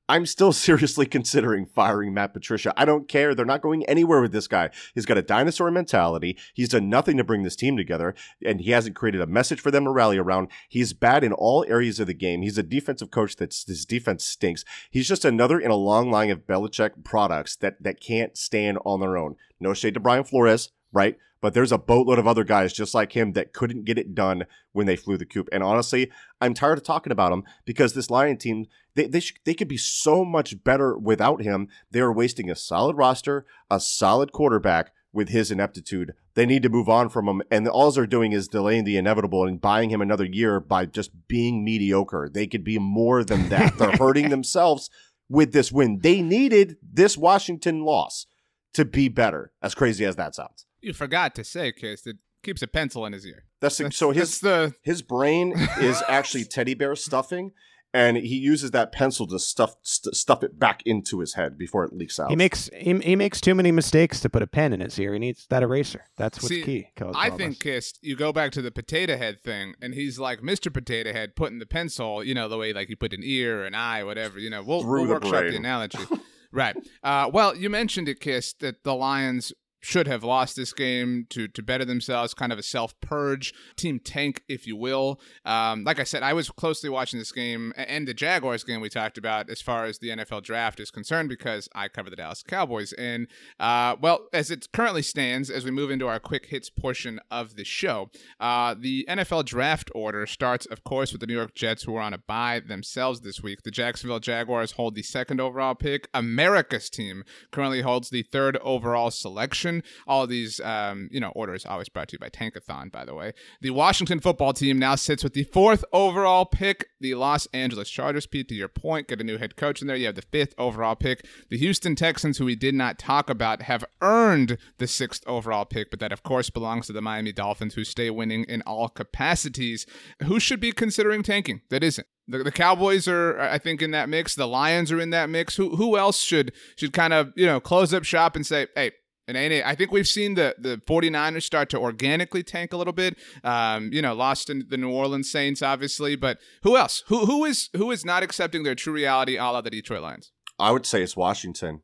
I'm 0.10 0.26
still 0.26 0.52
seriously 0.54 1.06
considering 1.06 1.68
firing 1.68 2.14
Matt 2.14 2.34
Patricia. 2.34 2.74
I 2.76 2.84
don't 2.84 3.08
care. 3.08 3.36
They're 3.36 3.46
not 3.46 3.62
going 3.62 3.86
anywhere 3.86 4.22
with 4.22 4.32
this 4.32 4.48
guy. 4.48 4.72
He's 4.96 5.06
got 5.06 5.20
a 5.20 5.22
dinosaur 5.22 5.70
mentality. 5.70 6.38
He's 6.54 6.70
done 6.70 6.90
nothing 6.90 7.16
to 7.18 7.24
bring 7.24 7.44
this 7.44 7.56
team 7.56 7.78
together, 7.78 8.16
and 8.44 8.60
he 8.60 8.72
hasn't 8.72 8.96
created 8.96 9.22
a 9.22 9.28
message 9.28 9.62
for 9.62 9.70
them 9.72 9.86
to 9.86 9.92
rally 9.92 10.18
around. 10.18 10.50
He's 10.68 10.94
bad 10.94 11.24
in 11.24 11.32
all 11.32 11.64
areas 11.68 12.00
of 12.00 12.08
the 12.08 12.14
game. 12.14 12.42
He's 12.42 12.58
a 12.58 12.64
defensive 12.64 13.12
coach 13.12 13.36
that's 13.36 13.66
his 13.66 13.86
defense 13.86 14.26
stinks. 14.26 14.66
He's 14.90 15.08
just 15.08 15.24
another 15.24 15.60
in 15.60 15.72
a 15.72 15.76
long 15.76 16.10
line 16.10 16.32
of 16.32 16.48
Belichick 16.48 17.04
products 17.04 17.56
that 17.58 17.82
that 17.84 18.02
can't 18.02 18.36
stand 18.36 18.80
on 18.84 19.00
their 19.00 19.16
own. 19.16 19.36
No 19.60 19.74
shade 19.74 19.94
to 19.94 20.00
Brian 20.00 20.24
Flores, 20.24 20.70
right? 20.92 21.18
But 21.42 21.54
there's 21.54 21.72
a 21.72 21.78
boatload 21.78 22.20
of 22.20 22.28
other 22.28 22.44
guys 22.44 22.74
just 22.74 22.94
like 22.94 23.14
him 23.14 23.32
that 23.34 23.54
couldn't 23.54 23.86
get 23.86 23.98
it 23.98 24.14
done 24.14 24.46
when 24.74 24.88
they 24.88 24.98
flew 24.98 25.18
the 25.18 25.26
coop. 25.26 25.48
And 25.52 25.64
honestly, 25.64 26.12
I'm 26.42 26.54
tired 26.54 26.78
of 26.78 26.84
talking 26.84 27.14
about 27.14 27.32
him 27.32 27.44
because 27.66 27.94
this 27.94 28.10
Lion 28.10 28.38
team, 28.38 28.66
they 28.96 29.08
they, 29.08 29.22
sh- 29.22 29.36
they 29.46 29.54
could 29.54 29.70
be 29.70 29.78
so 29.78 30.26
much 30.26 30.64
better 30.64 30.98
without 30.98 31.42
him. 31.42 31.70
They 31.92 32.02
are 32.02 32.12
wasting 32.12 32.50
a 32.50 32.56
solid 32.56 32.98
roster, 32.98 33.46
a 33.72 33.80
solid 33.80 34.34
quarterback 34.34 34.92
with 35.14 35.30
his 35.30 35.50
ineptitude. 35.50 36.14
They 36.36 36.46
need 36.46 36.64
to 36.64 36.70
move 36.70 36.90
on 36.90 37.10
from 37.10 37.28
him. 37.28 37.42
And 37.50 37.68
all 37.68 37.92
they're 37.92 38.06
doing 38.06 38.32
is 38.32 38.48
delaying 38.48 38.84
the 38.84 38.98
inevitable 38.98 39.46
and 39.46 39.60
buying 39.60 39.90
him 39.90 40.02
another 40.02 40.26
year 40.26 40.60
by 40.60 40.86
just 40.86 41.28
being 41.28 41.64
mediocre. 41.64 42.30
They 42.32 42.48
could 42.48 42.64
be 42.64 42.78
more 42.78 43.24
than 43.24 43.50
that. 43.50 43.78
they're 43.78 43.92
hurting 43.98 44.30
themselves 44.30 44.90
with 45.30 45.54
this 45.54 45.72
win. 45.72 46.00
They 46.00 46.22
needed 46.22 46.78
this 46.82 47.18
Washington 47.18 47.84
loss 47.84 48.28
to 48.74 48.86
be 48.86 49.08
better, 49.08 49.52
as 49.62 49.74
crazy 49.74 50.06
as 50.06 50.16
that 50.18 50.36
sounds. 50.36 50.66
You 50.82 50.94
forgot 50.94 51.36
to 51.36 51.44
say, 51.44 51.72
Kist, 51.72 52.08
it 52.08 52.18
keeps 52.44 52.62
a 52.62 52.68
pencil 52.68 53.06
in 53.06 53.14
his 53.14 53.26
ear. 53.26 53.46
That's, 53.62 53.78
the, 53.78 53.86
that's 53.86 53.98
so 53.98 54.12
his 54.12 54.40
that's 54.40 54.40
the 54.40 54.76
his 54.82 55.02
brain 55.02 55.54
is 55.80 56.02
actually 56.08 56.46
teddy 56.46 56.74
bear 56.74 56.96
stuffing, 56.96 57.52
and 57.94 58.18
he 58.18 58.36
uses 58.36 58.72
that 58.72 58.92
pencil 58.92 59.28
to 59.28 59.40
stuff 59.40 59.76
st- 59.82 60.16
stuff 60.16 60.44
it 60.44 60.58
back 60.58 60.82
into 60.86 61.20
his 61.20 61.34
head 61.34 61.58
before 61.58 61.84
it 61.84 61.92
leaks 61.92 62.20
out. 62.20 62.30
He 62.30 62.36
makes 62.36 62.70
he, 62.74 62.98
he 63.00 63.16
makes 63.16 63.42
too 63.42 63.56
many 63.56 63.72
mistakes 63.72 64.22
to 64.22 64.30
put 64.30 64.42
a 64.42 64.48
pen 64.48 64.72
in 64.74 64.80
his 64.80 64.98
ear. 65.00 65.14
He 65.14 65.20
needs 65.20 65.46
that 65.50 65.64
eraser. 65.64 66.06
That's 66.18 66.42
what's 66.42 66.50
See, 66.50 66.64
key. 66.64 66.88
I 67.14 67.30
think 67.30 67.60
Kist, 67.60 68.00
you 68.02 68.16
go 68.16 68.32
back 68.32 68.52
to 68.54 68.62
the 68.62 68.72
potato 68.72 69.18
head 69.18 69.42
thing, 69.42 69.76
and 69.82 69.94
he's 69.94 70.20
like 70.20 70.40
Mr. 70.40 70.72
Potato 70.74 71.12
Head 71.12 71.36
putting 71.36 71.60
the 71.60 71.66
pencil, 71.66 72.24
you 72.24 72.34
know, 72.34 72.48
the 72.48 72.58
way 72.58 72.72
like 72.74 72.90
you 72.90 72.96
put 72.96 73.14
an 73.14 73.22
ear, 73.24 73.66
an 73.66 73.76
eye, 73.76 74.04
whatever. 74.04 74.40
You 74.40 74.50
know, 74.50 74.64
we'll, 74.64 74.86
we'll 74.86 75.08
workshop 75.08 75.32
brain. 75.32 75.52
the 75.52 75.58
analogy. 75.58 76.00
right. 76.52 76.78
Uh, 77.04 77.30
well, 77.32 77.56
you 77.56 77.70
mentioned 77.70 78.08
it, 78.08 78.20
Kist, 78.20 78.60
that 78.62 78.84
the 78.84 78.96
Lions 78.96 79.52
should 79.80 80.08
have 80.08 80.24
lost 80.24 80.56
this 80.56 80.74
game 80.74 81.26
to 81.30 81.48
to 81.48 81.62
better 81.62 81.86
themselves, 81.86 82.34
kind 82.34 82.52
of 82.52 82.60
a 82.60 82.64
self 82.64 83.00
purge, 83.02 83.54
team 83.76 84.00
tank, 84.00 84.44
if 84.48 84.68
you 84.68 84.76
will. 84.76 85.20
Um, 85.46 85.84
like 85.84 86.00
I 86.00 86.04
said, 86.04 86.24
I 86.24 86.34
was 86.34 86.50
closely 86.50 86.90
watching 86.90 87.20
this 87.20 87.32
game 87.32 87.74
and 87.78 88.08
the 88.08 88.14
Jaguars 88.14 88.64
game 88.64 88.82
we 88.82 88.90
talked 88.90 89.18
about 89.18 89.50
as 89.50 89.62
far 89.62 89.86
as 89.86 90.00
the 90.00 90.10
NFL 90.10 90.44
draft 90.44 90.80
is 90.80 90.92
concerned 90.92 91.30
because 91.30 91.70
I 91.74 91.88
cover 91.88 92.10
the 92.10 92.16
Dallas 92.16 92.44
Cowboys. 92.44 92.94
And 92.94 93.28
uh, 93.60 93.96
well, 94.02 94.28
as 94.34 94.52
it 94.52 94.68
currently 94.74 95.02
stands, 95.02 95.50
as 95.50 95.66
we 95.66 95.72
move 95.72 95.92
into 95.92 96.08
our 96.08 96.20
quick 96.20 96.48
hits 96.48 96.70
portion 96.70 97.20
of 97.32 97.56
the 97.56 97.64
show, 97.64 98.10
uh, 98.40 98.76
the 98.78 99.06
NFL 99.10 99.46
draft 99.46 99.92
order 99.96 100.26
starts, 100.26 100.66
of 100.66 100.84
course, 100.84 101.12
with 101.12 101.22
the 101.22 101.28
New 101.28 101.36
York 101.36 101.56
Jets, 101.56 101.84
who 101.84 101.96
are 101.96 102.02
on 102.02 102.14
a 102.14 102.18
bye 102.18 102.60
themselves 102.60 103.22
this 103.22 103.42
week. 103.42 103.64
The 103.64 103.72
Jacksonville 103.72 104.20
Jaguars 104.20 104.74
hold 104.74 104.96
the 104.96 105.04
second 105.04 105.40
overall 105.40 105.76
pick. 105.76 106.10
America's 106.14 106.90
team 106.90 107.24
currently 107.52 107.82
holds 107.82 108.10
the 108.10 108.24
third 108.24 108.58
overall 108.58 109.12
selection. 109.12 109.69
All 110.08 110.28
these, 110.28 110.60
um, 110.62 111.10
you 111.12 111.20
know, 111.20 111.30
orders 111.30 111.66
always 111.66 111.90
brought 111.90 112.10
to 112.10 112.14
you 112.14 112.20
by 112.20 112.30
Tankathon, 112.30 112.92
by 112.92 113.06
the 113.06 113.16
way. 113.16 113.34
The 113.62 113.72
Washington 113.72 114.20
football 114.20 114.54
team 114.54 114.80
now 114.80 114.96
sits 114.96 115.24
with 115.24 115.34
the 115.34 115.44
fourth 115.44 115.84
overall 115.94 116.46
pick. 116.46 116.90
The 117.00 117.16
Los 117.16 117.48
Angeles 117.54 117.90
Chargers, 117.90 118.26
Pete, 118.26 118.50
to 118.50 118.56
your 118.56 118.68
point, 118.68 119.08
get 119.08 119.22
a 119.22 119.24
new 119.24 119.38
head 119.38 119.56
coach 119.56 119.82
in 119.82 119.88
there. 119.88 119.96
You 119.96 120.08
have 120.08 120.16
the 120.16 120.22
fifth 120.22 120.54
overall 120.58 120.96
pick. 120.96 121.26
The 121.50 121.58
Houston 121.58 121.96
Texans, 121.96 122.38
who 122.38 122.46
we 122.46 122.56
did 122.56 122.76
not 122.76 123.00
talk 123.00 123.30
about, 123.30 123.64
have 123.64 123.86
earned 124.02 124.58
the 124.78 124.88
sixth 124.88 125.24
overall 125.28 125.66
pick, 125.66 125.90
but 125.90 126.00
that, 126.00 126.12
of 126.12 126.24
course, 126.24 126.50
belongs 126.50 126.88
to 126.88 126.94
the 126.94 127.02
Miami 127.02 127.32
Dolphins, 127.32 127.76
who 127.76 127.84
stay 127.84 128.10
winning 128.10 128.44
in 128.46 128.62
all 128.64 128.90
capacities. 128.90 129.86
Who 130.24 130.40
should 130.40 130.60
be 130.60 130.72
considering 130.72 131.24
tanking? 131.24 131.62
That 131.70 131.84
isn't. 131.84 132.08
The, 132.28 132.44
the 132.44 132.52
Cowboys 132.52 133.08
are, 133.08 133.40
I 133.40 133.58
think, 133.58 133.82
in 133.82 133.92
that 133.92 134.08
mix. 134.08 134.36
The 134.36 134.48
Lions 134.48 134.92
are 134.92 135.00
in 135.00 135.10
that 135.10 135.30
mix. 135.30 135.56
Who 135.56 135.76
who 135.76 135.98
else 135.98 136.22
should 136.22 136.54
should 136.76 136.94
kind 136.94 137.14
of 137.14 137.34
you 137.36 137.46
know 137.46 137.60
close 137.60 137.94
up 137.94 138.04
shop 138.04 138.36
and 138.36 138.46
say, 138.46 138.68
hey, 138.76 138.92
It 139.30 139.36
ain't 139.36 139.54
it. 139.54 139.64
I 139.64 139.76
think 139.76 139.92
we've 139.92 140.08
seen 140.08 140.34
the 140.34 140.56
the 140.58 140.78
49ers 140.88 141.44
start 141.44 141.70
to 141.70 141.78
organically 141.78 142.42
tank 142.42 142.74
a 142.74 142.78
little 142.78 142.94
bit. 142.94 143.16
Um, 143.44 143.94
you 143.94 144.02
know, 144.02 144.16
lost 144.16 144.50
in 144.50 144.66
the 144.70 144.78
New 144.78 144.90
Orleans 144.92 145.32
Saints, 145.32 145.62
obviously, 145.62 146.16
but 146.16 146.40
who 146.64 146.76
else? 146.76 147.04
Who 147.08 147.28
who 147.28 147.46
is 147.46 147.70
who 147.76 147.92
is 147.92 148.04
not 148.04 148.24
accepting 148.24 148.64
their 148.64 148.74
true 148.74 148.94
reality, 148.94 149.38
a 149.38 149.44
la 149.44 149.62
the 149.62 149.70
Detroit 149.70 150.02
Lions? 150.02 150.32
I 150.58 150.72
would 150.72 150.88
say 150.88 151.04
it's 151.04 151.16
Washington. 151.16 151.84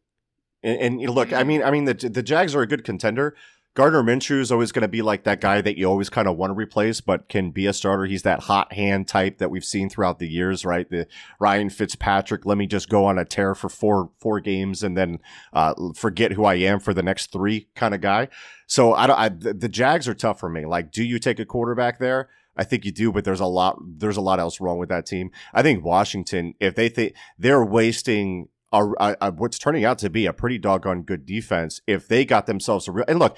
And, 0.64 1.00
and 1.00 1.10
look, 1.12 1.32
I 1.32 1.44
mean, 1.44 1.62
I 1.62 1.70
mean, 1.70 1.86
the 1.86 1.94
the 1.94 2.24
Jags 2.24 2.56
are 2.56 2.64
a 2.64 2.68
good 2.68 2.84
contender. 2.84 3.36
Gardner 3.76 4.04
Minshew 4.04 4.40
is 4.40 4.54
always 4.54 4.72
going 4.72 4.84
to 4.84 4.88
be 4.88 5.02
like 5.02 5.26
that 5.26 5.42
guy 5.42 5.60
that 5.60 5.78
you 5.78 5.86
always 5.86 6.10
kind 6.10 6.30
of 6.30 6.38
want 6.38 6.52
to 6.52 6.56
replace, 6.56 7.02
but 7.02 7.28
can 7.28 7.52
be 7.52 7.68
a 7.68 7.74
starter. 7.74 8.06
He's 8.06 8.24
that 8.24 8.44
hot 8.44 8.72
hand 8.72 9.06
type 9.10 9.38
that 9.40 9.52
we've 9.52 9.66
seen 9.66 9.90
throughout 9.90 10.18
the 10.18 10.30
years, 10.30 10.64
right? 10.64 10.90
The 10.90 11.08
Ryan 11.42 11.70
Fitzpatrick. 11.70 12.46
Let 12.46 12.58
me 12.58 12.68
just 12.68 12.88
go 12.88 13.04
on 13.04 13.20
a 13.20 13.26
tear 13.26 13.54
for 13.54 13.68
four 13.68 14.12
four 14.18 14.40
games 14.40 14.82
and 14.82 14.96
then 14.96 15.20
uh, 15.52 15.74
forget 15.94 16.32
who 16.32 16.46
I 16.46 16.56
am 16.56 16.80
for 16.80 16.94
the 16.94 17.04
next 17.04 17.34
three 17.34 17.68
kind 17.76 17.94
of 17.94 18.00
guy. 18.00 18.30
So 18.66 18.94
I 18.94 19.08
don't. 19.08 19.20
I, 19.20 19.28
the, 19.28 19.68
Jags 19.68 20.08
are 20.08 20.14
tough 20.14 20.40
for 20.40 20.50
me. 20.50 20.66
Like, 20.66 20.94
do 20.94 21.04
you 21.04 21.20
take 21.20 21.40
a 21.40 21.46
quarterback 21.46 22.00
there? 22.00 22.30
I 22.56 22.64
think 22.64 22.86
you 22.86 22.94
do, 22.94 23.12
but 23.12 23.26
there's 23.26 23.42
a 23.42 23.46
lot. 23.46 23.78
There's 23.86 24.16
a 24.16 24.22
lot 24.22 24.40
else 24.40 24.62
wrong 24.62 24.78
with 24.78 24.88
that 24.88 25.06
team. 25.06 25.32
I 25.54 25.62
think 25.62 25.84
Washington, 25.84 26.54
if 26.62 26.76
they 26.76 26.88
think 26.88 27.14
they're 27.38 27.66
wasting 27.66 28.48
a, 28.72 29.32
what's 29.32 29.60
turning 29.60 29.84
out 29.86 29.98
to 30.00 30.10
be 30.10 30.26
a 30.26 30.34
pretty 30.34 30.58
doggone 30.58 31.04
good 31.04 31.26
defense, 31.26 31.82
if 31.88 32.08
they 32.08 32.24
got 32.24 32.46
themselves 32.46 32.88
a 32.88 32.94
real 32.94 33.06
and 33.08 33.20
look 33.20 33.38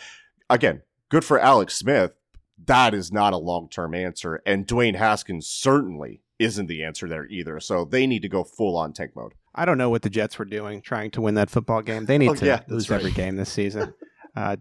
again, 0.49 0.81
good 1.09 1.23
for 1.25 1.39
Alex 1.39 1.75
Smith. 1.75 2.13
That 2.65 2.93
is 2.93 3.11
not 3.11 3.33
a 3.33 3.37
long 3.37 3.69
term 3.69 3.93
answer. 3.93 4.41
And 4.45 4.65
Dwayne 4.67 4.95
Haskins 4.95 5.47
certainly 5.47 6.21
isn't 6.39 6.67
the 6.67 6.83
answer 6.83 7.07
there 7.07 7.25
either. 7.27 7.59
So 7.59 7.85
they 7.85 8.07
need 8.07 8.21
to 8.23 8.29
go 8.29 8.43
full 8.43 8.75
on 8.77 8.93
tank 8.93 9.11
mode. 9.15 9.33
I 9.55 9.65
don't 9.65 9.77
know 9.77 9.89
what 9.89 10.03
the 10.03 10.09
Jets 10.09 10.37
were 10.37 10.45
doing 10.45 10.81
trying 10.81 11.11
to 11.11 11.21
win 11.21 11.35
that 11.35 11.49
football 11.49 11.81
game. 11.81 12.05
They 12.05 12.17
need 12.17 12.29
Oh, 12.29 12.35
to 12.35 12.45
yeah, 12.45 12.61
lose 12.67 12.89
right. 12.89 12.99
every 12.99 13.11
game 13.11 13.35
this 13.35 13.51
season. 13.51 13.93
Uh, 14.35 14.55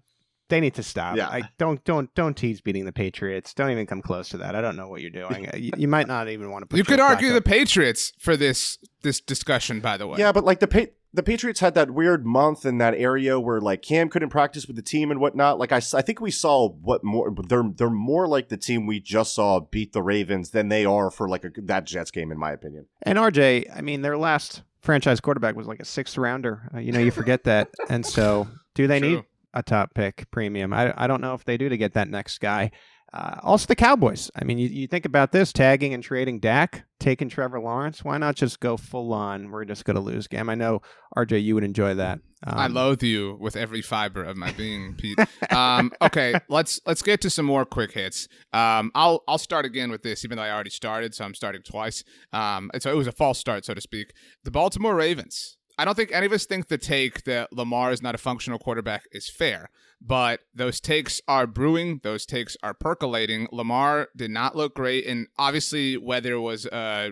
they 0.49 0.59
need 0.59 0.73
to 0.73 0.83
stop. 0.83 1.17
Yeah. 1.19 1.29
I 1.29 1.43
don't 1.59 1.85
don't 1.85 2.15
don't 2.15 2.35
tease 2.35 2.63
beating 2.63 2.87
the 2.87 2.93
Patriots. 2.93 3.53
Don't 3.53 3.71
even 3.71 3.85
come 3.85 4.01
close 4.01 4.31
to 4.31 4.39
that. 4.39 4.55
I 4.55 4.63
don't 4.63 4.75
know 4.75 4.89
what 4.89 5.03
you're 5.03 5.11
doing. 5.11 5.47
Uh, 5.53 5.57
you, 5.57 5.71
you 5.77 5.87
might 5.87 6.07
not 6.09 6.31
even 6.31 6.51
want 6.51 6.63
to. 6.63 6.67
Put 6.67 6.79
You 6.79 6.85
could 6.85 6.97
Joe 6.97 7.05
argue 7.05 7.31
the 7.35 7.43
Patriots 7.43 8.15
for 8.19 8.39
this 8.39 8.79
this 9.03 9.21
discussion, 9.21 9.81
by 9.81 9.99
the 9.99 10.07
way. 10.07 10.19
Yeah, 10.19 10.33
but 10.33 10.45
like 10.45 10.61
the 10.61 10.67
pa- 10.67 10.93
the 11.17 11.23
Patriots 11.23 11.61
had 11.61 11.75
that 11.75 11.91
weird 11.91 12.27
month 12.27 12.67
in 12.67 12.77
that 12.77 12.95
area 12.95 13.41
where 13.41 13.59
like 13.59 13.81
Cam 13.81 14.11
couldn't 14.11 14.29
practice 14.29 14.67
with 14.67 14.77
the 14.77 14.83
team 14.83 15.11
and 15.11 15.19
whatnot. 15.19 15.59
Like 15.59 15.73
I, 15.73 15.79
I 15.79 16.03
think 16.03 16.21
we 16.21 16.31
saw 16.31 16.69
what 16.69 17.03
more 17.03 17.35
they're 17.49 17.65
they're 17.75 17.89
more 17.89 18.29
like 18.29 18.51
the 18.51 18.59
team 18.59 18.87
we 18.87 19.01
just 19.01 19.35
saw 19.35 19.61
beat 19.61 19.95
the 19.95 20.03
Ravens 20.03 20.51
than 20.51 20.69
they 20.69 20.85
are 20.85 21.11
for 21.11 21.27
like 21.27 21.45
a, 21.45 21.51
that 21.63 21.87
Jets 21.87 22.11
game 22.11 22.31
in 22.31 22.39
my 22.39 22.53
opinion. 22.53 22.87
And 23.03 23.19
RJ, 23.19 23.75
I 23.75 23.81
mean, 23.81 24.03
their 24.03 24.19
last 24.19 24.63
franchise 24.83 25.21
quarterback 25.21 25.57
was 25.57 25.67
like 25.67 25.81
a 25.81 25.87
sixth 25.87 26.19
rounder. 26.19 26.71
Uh, 26.75 26.81
you 26.81 26.93
know, 26.93 27.01
you 27.01 27.11
forget 27.11 27.45
that. 27.45 27.71
And 27.89 28.05
so, 28.05 28.47
do 28.75 28.87
they 28.87 29.01
True. 29.01 29.09
need 29.09 29.25
a 29.55 29.63
top 29.63 29.95
pick 29.95 30.31
premium? 30.31 30.75
I, 30.75 30.93
I 30.97 31.07
don't 31.07 31.23
know 31.23 31.33
if 31.33 31.47
they 31.47 31.57
do 31.57 31.71
to 31.71 31.79
get 31.79 31.95
that 31.95 32.11
next 32.11 32.39
guy. 32.41 32.73
Uh, 33.13 33.39
also, 33.43 33.67
the 33.67 33.77
Cowboys. 33.77 34.31
I 34.37 34.45
mean, 34.45 34.59
you, 34.59 34.69
you 34.69 34.87
think 34.87 35.05
about 35.05 35.33
this 35.33 35.53
tagging 35.53 35.95
and 35.95 36.03
trading 36.03 36.41
Dak, 36.41 36.85
taking 36.99 37.29
Trevor 37.29 37.61
Lawrence. 37.61 38.05
Why 38.05 38.19
not 38.19 38.35
just 38.35 38.61
go 38.61 38.77
full 38.77 39.13
on? 39.13 39.51
We're 39.51 39.65
just 39.65 39.85
going 39.85 39.95
to 39.95 40.01
lose 40.01 40.27
game. 40.27 40.51
I 40.51 40.55
know, 40.55 40.83
RJ, 41.17 41.43
you 41.43 41.55
would 41.55 41.65
enjoy 41.65 41.95
that. 41.95 42.19
Um, 42.47 42.59
I 42.59 42.67
loathe 42.67 43.03
you 43.03 43.37
with 43.41 43.57
every 43.57 43.81
fiber 43.81 44.23
of 44.23 44.37
my 44.37 44.53
being, 44.53 44.95
Pete. 44.95 45.19
um, 45.51 45.93
okay, 46.03 46.35
let's 46.49 46.81
let's 46.85 47.01
get 47.01 47.21
to 47.23 47.31
some 47.31 47.47
more 47.47 47.65
quick 47.65 47.93
hits. 47.93 48.29
Um, 48.53 48.91
I'll 48.95 49.23
I'll 49.27 49.39
start 49.39 49.65
again 49.65 49.91
with 49.91 50.03
this, 50.03 50.25
even 50.25 50.37
though 50.37 50.43
I 50.43 50.51
already 50.51 50.71
started, 50.71 51.15
so 51.15 51.25
I'm 51.25 51.35
starting 51.35 51.63
twice. 51.63 52.05
Um, 52.33 52.71
so 52.79 52.91
it 52.91 52.97
was 52.97 53.07
a 53.07 53.13
false 53.13 53.39
start, 53.39 53.65
so 53.65 53.73
to 53.73 53.81
speak. 53.81 54.13
The 54.45 54.51
Baltimore 54.51 54.95
Ravens. 54.95 55.56
I 55.79 55.85
don't 55.85 55.95
think 55.95 56.11
any 56.13 56.27
of 56.27 56.33
us 56.33 56.47
think 56.47 56.69
the 56.69 56.79
take 56.79 57.25
that 57.25 57.53
Lamar 57.53 57.93
is 57.93 58.03
not 58.03 58.15
a 58.15 58.19
functional 58.19 58.59
quarterback 58.59 59.05
is 59.13 59.29
fair, 59.29 59.69
but 60.01 60.41
those 60.55 60.81
takes 60.81 61.21
are 61.29 61.47
brewing. 61.47 62.01
Those 62.03 62.25
takes 62.27 62.57
are 62.63 62.75
percolating. 62.75 63.49
Lamar 63.53 64.09
did 64.17 64.31
not 64.31 64.57
look 64.57 64.75
great, 64.75 65.07
and 65.07 65.27
obviously 65.39 65.97
weather 65.97 66.41
was 66.41 66.67
uh, 66.67 67.11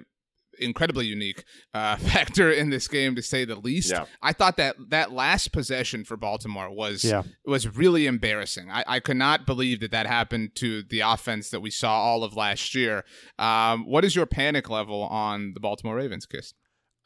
incredibly 0.59 1.05
unique 1.07 1.45
uh, 1.75 1.97
factor 2.13 2.51
in 2.51 2.71
this 2.71 2.89
game, 2.89 3.15
to 3.17 3.23
say 3.23 3.45
the 3.45 3.57
least. 3.57 3.91
Yeah. 3.91 4.07
I 4.23 4.33
thought 4.33 4.57
that 4.57 4.77
that 4.89 5.13
last 5.13 5.53
possession 5.53 6.05
for 6.05 6.17
Baltimore 6.17 6.71
was 6.71 7.05
Yeah. 7.05 7.23
was 7.45 7.77
really 7.77 8.07
embarrassing. 8.07 8.71
I, 8.71 8.85
I 8.87 9.01
could 9.01 9.17
not 9.17 9.47
believe 9.47 9.81
that 9.81 9.91
that 9.91 10.07
happened 10.07 10.55
to 10.57 10.83
the 10.85 11.01
offense 11.01 11.51
that 11.51 11.61
we 11.61 11.71
saw 11.71 11.93
all 12.01 12.25
of 12.25 12.35
last 12.35 12.75
year. 12.75 13.05
Um, 13.39 13.85
what 13.87 14.05
is 14.05 14.17
your 14.17 14.27
panic 14.27 14.71
level 14.71 15.03
on 15.03 15.53
the 15.55 15.61
Baltimore 15.61 15.97
Ravens, 15.97 16.25
Kist? 16.27 16.55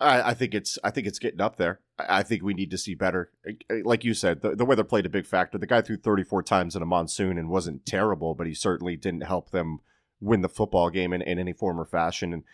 I, 0.01 0.31
I 0.31 0.35
think 0.35 0.55
it's 0.55 0.79
I 0.85 0.91
think 0.91 1.07
it's 1.07 1.19
getting 1.19 1.41
up 1.41 1.57
there. 1.57 1.81
I, 1.99 2.21
I 2.21 2.23
think 2.23 2.43
we 2.43 2.55
need 2.55 2.71
to 2.71 2.79
see 2.79 2.95
better. 2.95 3.31
Eh, 3.47 3.83
like 3.85 4.05
you 4.05 4.15
said, 4.15 4.43
the, 4.43 4.55
the 4.55 4.65
weather 4.65 4.85
played 4.85 5.07
a 5.07 5.11
big 5.11 5.27
factor. 5.27 5.59
The 5.59 5.67
guy 5.67 5.81
threw 5.81 5.97
34 5.97 6.43
times 6.43 6.77
in 6.77 6.83
a 6.83 6.87
monsoon 6.87 7.39
and 7.39 7.51
wasn't 7.51 7.87
terrible, 7.87 8.35
but 8.35 8.47
he 8.47 8.55
certainly 8.55 8.97
didn't 8.97 9.23
help 9.23 9.51
them 9.51 9.81
win 10.21 10.41
the 10.41 10.49
football 10.49 10.91
game 10.91 11.13
in, 11.13 11.23
in 11.23 11.39
any 11.39 11.53
form 11.53 11.81
or 11.81 11.85
fashion. 11.85 12.33
And 12.33 12.45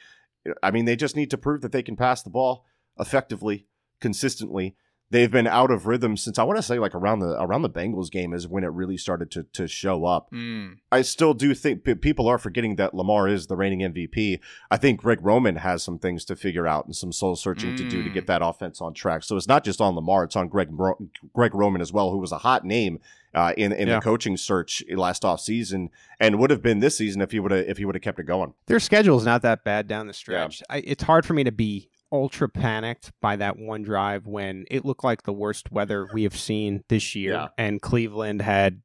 eh, 0.47 0.53
I 0.63 0.71
mean, 0.71 0.85
they 0.85 0.97
just 0.97 1.17
need 1.17 1.31
to 1.31 1.39
prove 1.39 1.61
that 1.63 1.73
they 1.73 1.83
can 1.83 1.97
pass 1.97 2.23
the 2.23 2.31
ball 2.31 2.65
effectively, 2.99 3.67
consistently. 4.01 4.77
They've 5.15 5.31
been 5.31 5.47
out 5.47 5.71
of 5.71 5.87
rhythm 5.87 6.17
since 6.17 6.41
I 6.41 6.43
want 6.43 6.57
to 6.57 6.63
say 6.63 6.81
like 6.81 6.93
around 6.93 7.21
the 7.21 7.41
around 7.41 7.63
the 7.63 7.71
Bengals 7.71 8.11
game 8.11 8.35
is 8.35 8.49
when 8.49 8.65
it 8.65 8.73
really 8.73 8.97
started 8.97 9.31
to 9.31 9.45
to 9.53 9.69
show 9.69 10.05
up. 10.07 10.29
Mm. 10.33 10.79
I 10.91 11.03
still 11.03 11.35
do 11.35 11.55
think 11.55 11.85
p- 11.85 11.95
people 11.95 12.27
are 12.27 12.37
forgetting 12.37 12.75
that 12.77 12.95
Lamar 12.95 13.29
is 13.29 13.47
the 13.47 13.55
reigning 13.57 13.79
MVP. 13.81 14.41
I 14.73 14.77
think 14.77 15.01
Greg 15.03 15.21
Roman 15.23 15.55
has 15.57 15.85
some 15.85 16.01
things 16.01 16.25
to 16.25 16.35
figure 16.35 16.67
out 16.67 16.87
and 16.87 16.97
some 16.97 17.13
soul 17.13 17.37
searching 17.37 17.77
to 17.77 17.89
do 17.89 18.03
to 18.03 18.11
Mm. 18.11 18.15
get 18.15 18.27
that 18.27 18.43
offense 18.43 18.81
on 18.81 18.93
track. 18.93 19.23
So 19.23 19.37
it's 19.37 19.47
not 19.47 19.63
just 19.65 19.81
on 19.81 19.95
Lamar; 19.95 20.25
it's 20.25 20.35
on 20.35 20.49
Greg 20.49 20.69
Ro- 20.73 20.99
Greg 21.33 21.55
Roman 21.55 21.81
as 21.81 21.93
well, 21.93 22.11
who 22.11 22.19
was 22.19 22.33
a 22.33 22.39
hot 22.39 22.65
name 22.65 22.99
uh, 23.35 23.53
in 23.57 23.73
in 23.73 23.87
Yeah. 23.87 23.95
the 23.97 24.01
coaching 24.01 24.37
search 24.37 24.83
last 24.91 25.23
offseason 25.23 25.91
and 26.19 26.41
would 26.41 26.51
have 26.51 26.61
been 26.63 26.81
this 26.81 26.97
season 26.99 27.21
if 27.21 27.31
he 27.31 27.39
would 27.39 27.53
have 27.53 27.67
if 27.69 27.79
he 27.79 27.85
would 27.85 27.95
have 27.95 28.03
kept 28.03 28.19
it 28.19 28.25
going. 28.25 28.55
Their 28.67 28.81
schedule 28.81 29.17
is 29.17 29.25
not 29.25 29.43
that 29.43 29.63
bad 29.63 29.87
down 29.87 30.09
the 30.09 30.13
stretch. 30.13 30.61
I, 30.69 30.79
it's 30.79 31.05
hard 31.05 31.25
for 31.25 31.35
me 31.35 31.45
to 31.45 31.53
be 31.53 31.89
ultra 32.15 32.49
panicked 32.49 33.11
by 33.21 33.35
that 33.37 33.59
one 33.59 33.83
drive 33.83 34.27
when 34.27 34.65
it 34.71 34.85
looked 34.85 35.03
like 35.05 35.25
the 35.25 35.33
worst 35.33 35.73
weather 35.73 36.09
we 36.15 36.23
have 36.23 36.37
seen 36.39 36.83
this 36.89 37.15
year, 37.17 37.33
Yeah. 37.33 37.49
and 37.59 37.83
Cleveland 37.83 38.41
had 38.41 38.81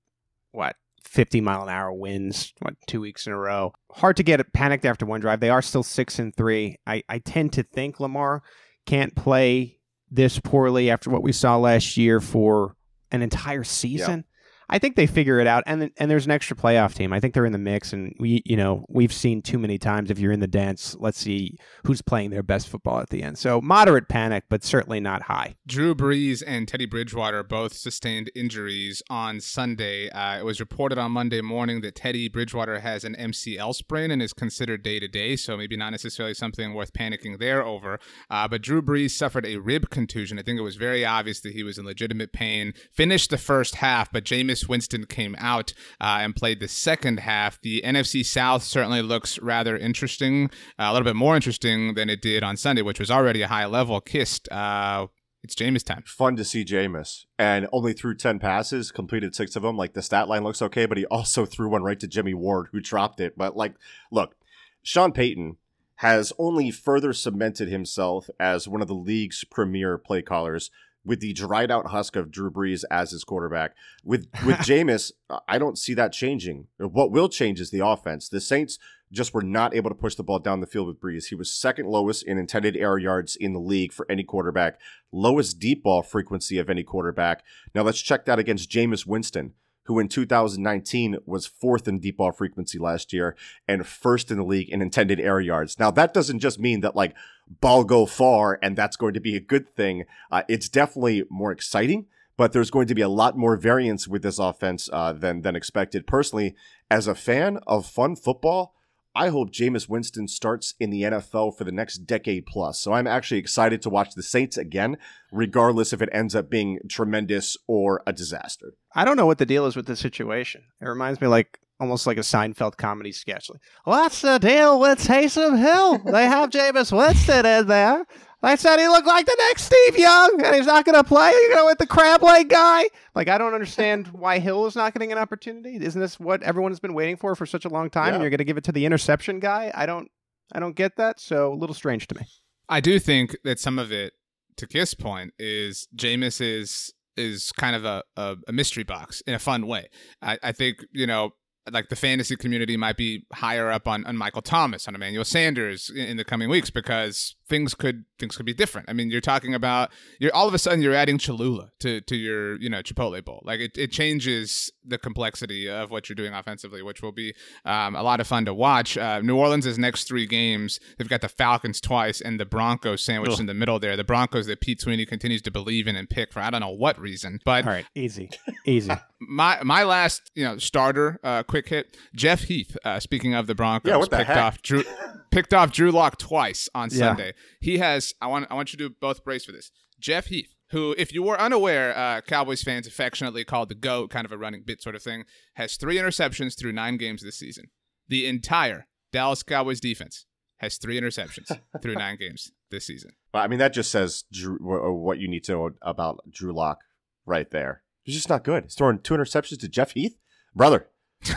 what 0.52 0.76
50 1.04 1.40
mile 1.42 1.64
an 1.64 1.70
hour 1.70 1.94
winds 1.94 2.54
what 2.60 2.74
two 2.88 3.00
weeks 3.02 3.28
in 3.28 3.34
a 3.34 3.38
row. 3.38 3.72
Hard 3.94 4.18
to 4.18 4.24
get 4.24 4.52
panicked 4.54 4.84
after 4.86 5.06
one 5.06 5.22
drive. 5.22 5.40
They 5.40 5.50
are 5.52 5.62
still 5.62 5.84
six 5.84 6.18
and 6.20 6.36
three. 6.36 6.78
I, 6.88 7.04
I 7.08 7.20
tend 7.20 7.54
to 7.54 7.64
think 7.64 8.00
Lamar 8.00 8.42
can't 8.88 9.16
play 9.16 9.78
this 10.10 10.40
poorly 10.40 10.90
after 10.90 11.12
what 11.12 11.22
we 11.24 11.32
saw 11.32 11.58
last 11.58 11.98
year 11.98 12.20
for 12.20 12.76
an 13.12 13.22
entire 13.22 13.64
season. 13.64 14.26
I 14.70 14.80
think 14.80 14.96
they 14.96 15.08
figure 15.08 15.40
it 15.40 15.48
out, 15.48 15.64
and 15.66 15.92
and 15.98 16.12
there's 16.12 16.26
an 16.26 16.32
extra 16.32 16.56
playoff 16.56 16.94
team. 16.94 17.12
I 17.12 17.20
think 17.20 17.34
they're 17.34 17.46
in 17.46 17.52
the 17.52 17.58
mix, 17.58 17.92
and 17.92 18.16
we 18.20 18.42
you 18.46 18.56
know 18.56 18.86
we've 18.88 19.12
seen 19.12 19.42
too 19.42 19.58
many 19.58 19.78
times. 19.78 20.12
If 20.12 20.20
you're 20.20 20.32
in 20.32 20.40
the 20.40 20.48
dance, 20.48 20.96
let's 21.00 21.20
see 21.20 21.58
who's 21.86 22.02
playing 22.02 22.30
their 22.30 22.44
best 22.44 22.70
football 22.70 23.00
at 23.00 23.10
the 23.10 23.24
end. 23.24 23.38
So 23.38 23.62
moderate 23.62 24.08
panic, 24.10 24.44
but 24.50 24.64
certainly 24.64 25.00
not 25.00 25.24
high. 25.24 25.56
Drew 25.66 25.96
Brees 25.96 26.44
and 26.46 26.68
Teddy 26.68 26.86
Bridgewater 26.86 27.44
both 27.44 27.74
sustained 27.74 28.30
injuries 28.36 29.02
on 29.10 29.40
Sunday. 29.40 30.10
Uh, 30.10 30.40
it 30.40 30.46
was 30.46 30.60
reported 30.60 30.98
on 30.98 31.12
Monday 31.12 31.42
morning 31.42 31.82
that 31.82 31.96
Teddy 31.96 32.30
Bridgewater 32.30 32.80
has 32.80 33.04
an 33.04 33.16
MCL 33.16 33.74
sprain 33.74 34.12
and 34.12 34.22
is 34.22 34.34
considered 34.34 34.84
day 34.84 35.00
to 35.00 35.08
day, 35.08 35.36
so 35.36 35.58
maybe 35.58 35.78
not 35.78 35.90
necessarily 35.90 36.34
something 36.36 36.74
worth 36.74 36.94
panicking 36.94 37.40
there 37.40 37.64
over. 37.64 38.00
Uh, 38.30 38.48
but 38.48 38.62
Drew 38.62 38.82
Brees 38.82 39.12
suffered 39.12 39.46
a 39.46 39.58
rib 39.58 39.90
contusion. 39.90 40.38
I 40.38 40.44
think 40.44 40.60
it 40.60 40.64
was 40.64 40.76
very 40.76 41.04
obvious 41.04 41.40
that 41.42 41.54
he 41.54 41.64
was 41.64 41.78
in 41.78 41.86
legitimate 41.86 42.34
pain. 42.34 42.74
Finished 42.94 43.32
the 43.32 43.38
first 43.38 43.76
half, 43.76 44.12
but 44.12 44.24
Jameis 44.24 44.59
Winston 44.68 45.06
came 45.06 45.36
out 45.40 45.74
uh, 46.02 46.20
and 46.22 46.36
played 46.36 46.60
the 46.60 46.68
second 46.68 47.20
half. 47.20 47.62
The 47.62 47.82
NFC 47.86 48.26
South 48.26 48.64
certainly 48.64 49.02
looks 49.02 49.40
rather 49.40 49.78
interesting, 49.78 50.50
uh, 50.78 50.88
a 50.90 50.94
little 50.94 51.06
bit 51.06 51.16
more 51.16 51.36
interesting 51.36 51.94
than 51.94 52.10
it 52.10 52.22
did 52.22 52.44
on 52.44 52.58
Sunday, 52.58 52.82
which 52.82 53.00
was 53.00 53.12
already 53.12 53.42
a 53.42 53.48
high 53.48 53.66
level. 53.66 54.02
Kist. 54.02 54.52
Uh, 54.52 55.08
it's 55.42 55.56
Jameis 55.56 55.86
time. 55.86 56.04
Fun 56.06 56.36
to 56.36 56.44
see 56.44 56.66
Jameis 56.66 57.26
and 57.38 57.68
only 57.72 57.94
threw 57.94 58.14
10 58.14 58.40
passes, 58.40 58.92
completed 58.92 59.34
six 59.34 59.56
of 59.56 59.64
them. 59.64 59.78
Like 59.78 59.94
the 59.94 60.02
stat 60.02 60.28
line 60.28 60.44
looks 60.44 60.62
okay, 60.62 60.86
but 60.86 60.98
he 60.98 61.06
also 61.06 61.46
threw 61.46 61.70
one 61.70 61.84
right 61.84 62.00
to 62.00 62.08
Jimmy 62.08 62.34
Ward, 62.34 62.68
who 62.72 62.82
dropped 62.82 63.20
it. 63.20 63.38
But 63.38 63.56
like, 63.56 63.76
look, 64.12 64.36
Sean 64.84 65.12
Payton 65.12 65.58
has 65.98 66.32
only 66.38 66.72
further 66.72 67.14
cemented 67.14 67.70
himself 67.70 68.30
as 68.40 68.68
one 68.68 68.82
of 68.82 68.88
the 68.88 68.94
league's 68.94 69.44
premier 69.44 69.98
play 69.98 70.22
callers 70.22 70.72
with 71.10 71.22
the 71.22 71.34
dried 71.34 71.72
out 71.72 71.88
husk 71.88 72.16
of 72.16 72.30
Drew 72.30 72.52
Brees 72.52 72.84
as 72.92 73.10
his 73.10 73.24
quarterback. 73.24 73.76
With 74.04 74.28
with 74.46 74.58
Jameis, 74.60 75.12
I 75.48 75.58
don't 75.58 75.76
see 75.76 75.96
that 75.96 76.14
changing. 76.14 76.68
What 76.78 77.12
will 77.12 77.28
change 77.28 77.60
is 77.60 77.72
the 77.72 77.84
offense. 77.84 78.30
The 78.30 78.40
Saints 78.40 78.78
just 79.12 79.34
were 79.34 79.42
not 79.42 79.74
able 79.74 79.90
to 79.90 79.96
push 79.96 80.14
the 80.14 80.24
ball 80.24 80.38
down 80.38 80.60
the 80.62 80.68
field 80.68 80.86
with 80.86 81.02
Brees. 81.02 81.30
He 81.30 81.36
was 81.36 81.52
second 81.52 81.88
lowest 81.88 82.22
in 82.22 82.38
intended 82.38 82.78
air 82.78 83.00
yards 83.00 83.36
in 83.36 83.54
the 83.54 83.60
league 83.60 83.92
for 83.92 84.06
any 84.08 84.24
quarterback, 84.24 84.80
lowest 85.12 85.58
deep 85.58 85.82
ball 85.82 86.04
frequency 86.04 86.60
of 86.60 86.70
any 86.70 86.84
quarterback. 86.84 87.44
Now 87.74 87.82
let's 87.82 88.02
check 88.02 88.26
that 88.26 88.38
against 88.38 88.70
Jameis 88.70 89.08
Winston, 89.08 89.54
who 89.90 89.98
in 90.00 90.08
2019 90.08 91.18
was 91.26 91.48
fourth 91.48 91.88
in 91.88 91.98
deep 91.98 92.18
ball 92.18 92.32
frequency 92.32 92.78
last 92.78 93.12
year 93.12 93.36
and 93.68 93.88
first 93.88 94.30
in 94.30 94.38
the 94.38 94.44
league 94.44 94.70
in 94.70 94.84
intended 94.84 95.20
air 95.20 95.40
yards. 95.40 95.80
Now 95.80 95.90
that 95.90 96.14
doesn't 96.14 96.40
just 96.40 96.60
mean 96.60 96.82
that 96.82 96.96
like 96.96 97.16
ball 97.60 97.84
go 97.84 98.06
far 98.06 98.60
and 98.62 98.78
that's 98.78 98.96
going 98.96 99.16
to 99.16 99.20
be 99.20 99.36
a 99.36 99.40
good 99.40 99.68
thing. 99.76 100.06
Uh, 100.32 100.44
it's 100.48 100.70
definitely 100.70 101.24
more 101.30 101.52
exciting. 101.52 102.06
but 102.38 102.54
there's 102.54 102.72
going 102.72 102.88
to 102.88 102.96
be 102.96 103.02
a 103.02 103.10
lot 103.10 103.36
more 103.36 103.58
variance 103.58 104.08
with 104.08 104.22
this 104.22 104.40
offense 104.40 104.88
uh, 104.94 105.12
than 105.12 105.42
than 105.42 105.56
expected. 105.58 106.08
Personally, 106.08 106.56
as 106.90 107.08
a 107.08 107.14
fan 107.14 107.60
of 107.68 107.86
fun 107.86 108.16
football, 108.16 108.74
I 109.16 109.30
hope 109.30 109.52
Jameis 109.52 109.90
Winston 109.90 110.28
starts 110.28 110.76
in 110.80 110.92
the 110.92 111.02
NFL 111.04 111.58
for 111.58 111.64
the 111.64 111.72
next 111.72 112.00
decade 112.06 112.46
plus. 112.46 112.80
So 112.80 112.94
I'm 112.94 113.08
actually 113.08 113.40
excited 113.40 113.82
to 113.82 113.90
watch 113.90 114.14
the 114.16 114.24
Saints 114.24 114.58
again, 114.58 114.98
regardless 115.32 115.94
if 115.94 116.02
it 116.02 116.10
ends 116.12 116.36
up 116.36 116.50
being 116.50 116.80
tremendous 116.88 117.58
or 117.68 118.02
a 118.06 118.14
disaster. 118.14 118.74
I 118.94 119.06
don't 119.06 119.18
know 119.18 119.26
what 119.26 119.40
the 119.40 119.46
deal 119.46 119.66
is 119.66 119.76
with 119.76 119.88
this 119.88 120.00
situation. 120.00 120.64
It 120.82 120.86
reminds 120.88 121.20
me 121.22 121.28
like 121.28 121.60
almost 121.80 122.06
like 122.06 122.18
a 122.18 122.22
Seinfeld 122.22 122.78
comedy 122.78 123.12
sketch. 123.12 123.50
Like, 123.50 123.62
What's 123.84 124.22
the 124.22 124.38
deal 124.38 124.80
with 124.80 125.00
Taysom 125.00 125.58
Hill? 125.58 126.00
they 126.12 126.26
have 126.26 126.50
Jameis 126.50 126.96
Winston 126.96 127.46
in 127.46 127.68
there. 127.68 128.06
I 128.42 128.56
said 128.56 128.80
he 128.80 128.88
looked 128.88 129.08
like 129.08 129.26
the 129.26 129.36
next 129.38 129.64
Steve 129.64 129.98
Young, 129.98 130.42
and 130.44 130.56
he's 130.56 130.66
not 130.66 130.86
going 130.86 130.96
to 130.96 131.04
play. 131.04 131.32
You 131.32 131.56
know, 131.56 131.66
with 131.66 131.78
the 131.78 131.88
crab 131.88 132.24
leg 132.24 132.50
guy. 132.50 132.86
Like, 133.14 133.28
I 133.28 133.38
don't 133.38 133.54
understand 133.54 134.08
why 134.14 134.40
Hill 134.40 134.66
is 134.66 134.76
not 134.76 134.94
getting 134.94 135.12
an 135.12 135.18
opportunity. 135.18 135.76
Isn't 135.84 136.00
this 136.00 136.20
what 136.20 136.42
everyone 136.44 136.72
has 136.72 136.80
been 136.80 136.94
waiting 136.94 137.18
for 137.18 137.36
for 137.36 137.46
such 137.46 137.66
a 137.66 137.70
long 137.70 137.90
time? 137.90 138.08
Yeah. 138.08 138.14
And 138.16 138.22
you're 138.24 138.30
going 138.30 138.38
to 138.40 138.46
give 138.46 138.58
it 138.58 138.64
to 138.66 138.72
the 138.72 138.86
interception 138.86 139.40
guy? 139.40 139.72
I 139.76 139.86
don't, 139.86 140.10
I 140.54 140.60
don't 140.60 140.76
get 140.76 140.96
that. 140.98 141.20
So 141.20 141.54
a 141.54 141.56
little 141.56 141.74
strange 141.74 142.08
to 142.08 142.16
me. 142.16 142.22
I 142.70 142.80
do 142.80 143.00
think 143.00 143.36
that 143.44 143.60
some 143.60 143.78
of 143.78 143.92
it, 143.92 144.14
to 144.58 144.68
Kist' 144.68 145.00
point, 145.00 145.34
is 145.38 145.88
Jameis 145.96 146.40
is 146.42 146.94
is 147.18 147.52
kind 147.52 147.76
of 147.76 147.84
a, 147.84 148.04
a, 148.16 148.38
a 148.48 148.54
mystery 148.54 148.84
box 148.84 149.22
in 149.28 149.34
a 149.34 149.40
fun 149.40 149.68
way. 149.68 149.90
I, 150.22 150.38
I 150.42 150.52
think 150.54 150.86
you 150.92 151.06
know 151.06 151.32
like 151.72 151.90
the 151.90 151.96
fantasy 151.96 152.36
community 152.36 152.78
might 152.78 152.98
be 152.98 153.26
higher 153.34 153.70
up 153.70 153.88
on, 153.88 154.06
on 154.06 154.18
Michael 154.18 154.42
Thomas, 154.42 154.88
on 154.88 154.96
Emmanuel 154.96 155.26
Sanders 155.26 155.90
in, 155.90 156.06
in, 156.06 156.18
the 156.18 156.24
coming 156.24 156.50
weeks 156.50 156.70
because 156.70 157.36
things 157.50 157.74
could 157.74 158.06
things 158.20 158.38
could 158.38 158.46
be 158.46 158.54
different. 158.54 158.90
I 158.90 158.94
mean, 158.94 159.10
you're 159.10 159.22
talking 159.22 159.54
about 159.54 159.92
you're 160.20 160.34
all 160.34 160.48
of 160.48 160.54
a 160.54 160.60
sudden 160.60 160.82
you're 160.82 160.94
adding 160.94 161.18
Cholula 161.18 161.72
to, 161.80 162.02
to 162.02 162.16
your 162.16 162.56
you 162.62 162.70
know 162.70 162.82
Chipotle 162.82 163.24
bowl. 163.26 163.42
Like 163.44 163.60
it, 163.60 163.78
it 163.78 163.92
changes 163.92 164.72
the 164.86 164.98
complexity 164.98 165.70
of 165.70 165.92
what 165.92 166.08
you're 166.10 166.16
doing 166.16 166.34
offensively, 166.34 166.82
which 166.82 167.02
will 167.02 167.12
be 167.12 167.34
um, 167.66 167.96
a 167.96 168.04
lot 168.04 168.20
of 168.20 168.28
fun 168.28 168.46
to 168.46 168.54
watch. 168.54 168.98
Uh, 168.98 169.20
New 169.22 169.36
Orleans' 169.36 169.78
next 169.78 170.06
three 170.06 170.26
games, 170.26 170.80
they've 170.98 171.10
got 171.10 171.22
the 171.22 171.30
Falcons 171.30 171.80
twice 171.82 172.22
and 172.22 172.40
the 172.40 172.46
Broncos 172.46 173.02
sandwiched 173.02 173.34
Ugh. 173.34 173.40
in 173.42 173.46
the 173.48 173.54
middle 173.54 173.80
there. 173.80 173.96
The 173.98 174.04
Broncos 174.04 174.48
that 174.48 174.62
Pete 174.62 174.82
Sweeney 174.82 175.06
continues 175.06 175.42
to 175.44 175.52
believe 175.52 175.88
in 175.88 175.96
and 175.96 176.10
pick 176.10 176.32
for 176.32 176.40
I 176.40 176.50
don't 176.50 176.62
know 176.62 176.70
what 176.70 177.00
reason, 177.00 177.40
but 177.46 177.66
All 177.66 177.72
right, 177.72 177.86
easy, 177.96 178.30
easy. 178.66 178.92
my 179.20 179.60
my 179.64 179.84
last 179.84 180.32
you 180.36 180.44
know 180.46 180.58
starter 180.58 181.20
uh, 181.24 181.44
quick 181.44 181.70
hit 181.70 181.98
Jeff 182.16 182.42
Heath. 182.44 182.78
Uh, 182.86 183.00
speaking 183.00 183.34
of 183.34 183.48
the 183.48 183.56
Broncos, 183.56 183.90
Yeah, 183.90 183.98
what 183.98 184.10
the 184.10 184.18
picked 184.18 184.30
heck? 184.30 184.38
off 184.38 184.62
Drew 184.62 184.84
picked 185.32 185.54
off 185.54 185.72
Drew 185.72 185.92
Lock 185.92 186.18
twice 186.18 186.70
on 186.74 186.90
Yeah. 186.92 186.98
Sunday. 186.98 187.34
He 187.60 187.78
has. 187.80 188.14
I 188.22 188.28
want 188.28 188.48
I 188.50 188.56
want 188.56 188.74
you 188.74 188.78
to 188.78 188.90
do 188.90 188.96
both 189.00 189.24
brace 189.24 189.46
for 189.46 189.52
this. 189.52 189.72
Jeff 190.00 190.28
Heath, 190.28 190.56
who, 190.72 190.96
if 190.98 191.14
you 191.14 191.24
were 191.24 191.40
unaware, 191.40 191.98
uh, 191.98 192.22
Cowboys 192.22 192.64
fans 192.64 192.88
affectionately 192.88 193.44
called 193.44 193.70
the 193.70 193.76
GOAT, 193.76 194.10
kind 194.10 194.26
of 194.26 194.32
a 194.32 194.38
running 194.38 194.64
bit 194.66 194.82
sort 194.82 194.96
of 194.96 195.04
thing, 195.04 195.26
has 195.56 195.76
three 195.76 195.98
interceptions 195.98 196.58
through 196.58 196.72
nine 196.72 196.98
games 196.98 197.22
this 197.22 197.38
season. 197.38 197.66
The 198.08 198.26
entire 198.26 198.88
Dallas 199.12 199.44
Cowboys 199.44 199.80
defense 199.80 200.26
has 200.58 200.78
three 200.78 201.00
interceptions 201.00 201.52
through 201.82 201.96
nine 201.96 202.18
games 202.18 202.52
this 202.72 202.86
season. 202.86 203.12
I 203.34 203.48
mean, 203.48 203.60
that 203.60 203.74
just 203.74 203.92
says 203.92 204.24
Drew, 204.32 204.58
what 204.60 205.20
you 205.20 205.28
need 205.28 205.44
to 205.46 205.52
know 205.54 205.72
about 205.82 206.20
Drew 206.30 206.54
Lock 206.54 206.80
right 207.26 207.50
there. 207.50 207.84
He's 208.04 208.16
just 208.16 208.30
not 208.30 208.44
good. 208.44 208.64
He's 208.64 208.76
throwing 208.76 209.00
two 209.00 209.14
interceptions 209.14 209.60
to 209.60 209.68
Jeff 209.68 209.92
Heath, 209.92 210.18
brother. 210.56 210.88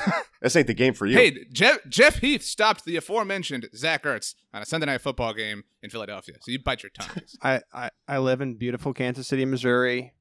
this 0.43 0.57
ain't 0.57 0.67
the 0.67 0.75
game 0.75 0.93
for 0.93 1.07
you. 1.07 1.17
Hey, 1.17 1.45
Jeff 1.53 1.79
Jeff 1.89 2.19
Heath 2.19 2.43
stopped 2.43 2.85
the 2.85 2.97
aforementioned 2.97 3.69
Zach 3.75 4.03
Ertz 4.03 4.35
on 4.53 4.63
a 4.63 4.67
Sunday 4.67 4.87
night 4.87 5.01
football 5.01 5.33
game 5.33 5.63
in 5.83 5.91
Philadelphia. 5.91 6.35
So 6.41 6.51
you 6.51 6.59
bite 6.63 6.83
your 6.83 6.91
tongue. 6.91 7.23
I, 7.43 7.61
I, 7.73 7.91
I 8.09 8.19
live 8.19 8.41
in 8.41 8.55
beautiful 8.55 8.93
Kansas 8.93 9.29
City, 9.29 9.45
Missouri. 9.45 10.13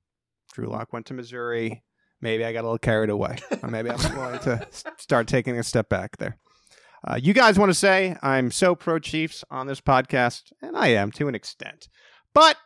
Drew 0.54 0.68
Lock 0.68 0.94
went 0.94 1.08
to 1.08 1.14
Missouri. 1.14 1.84
Maybe 2.22 2.46
I 2.46 2.54
got 2.54 2.62
a 2.62 2.68
little 2.68 2.78
carried 2.78 3.10
away. 3.10 3.38
Or 3.64 3.70
maybe 3.70 3.90
I'm 3.90 3.98
going 4.16 4.40
to 4.40 4.68
start 4.98 5.28
taking 5.28 5.58
a 5.58 5.64
step 5.64 5.90
back 5.90 6.18
there. 6.18 6.38
Uh, 7.04 7.20
you 7.22 7.34
guys 7.34 7.58
want 7.58 7.72
to 7.72 7.78
say 7.78 8.16
I'm 8.22 8.52
so 8.52 8.76
pro 8.76 9.00
Chiefs 9.00 9.44
on 9.50 9.66
this 9.66 9.82
podcast, 9.82 10.54
and 10.62 10.78
I 10.78 10.90
am 10.90 11.12
to 11.14 11.28
an 11.28 11.34
extent. 11.34 11.90
But 12.34 12.58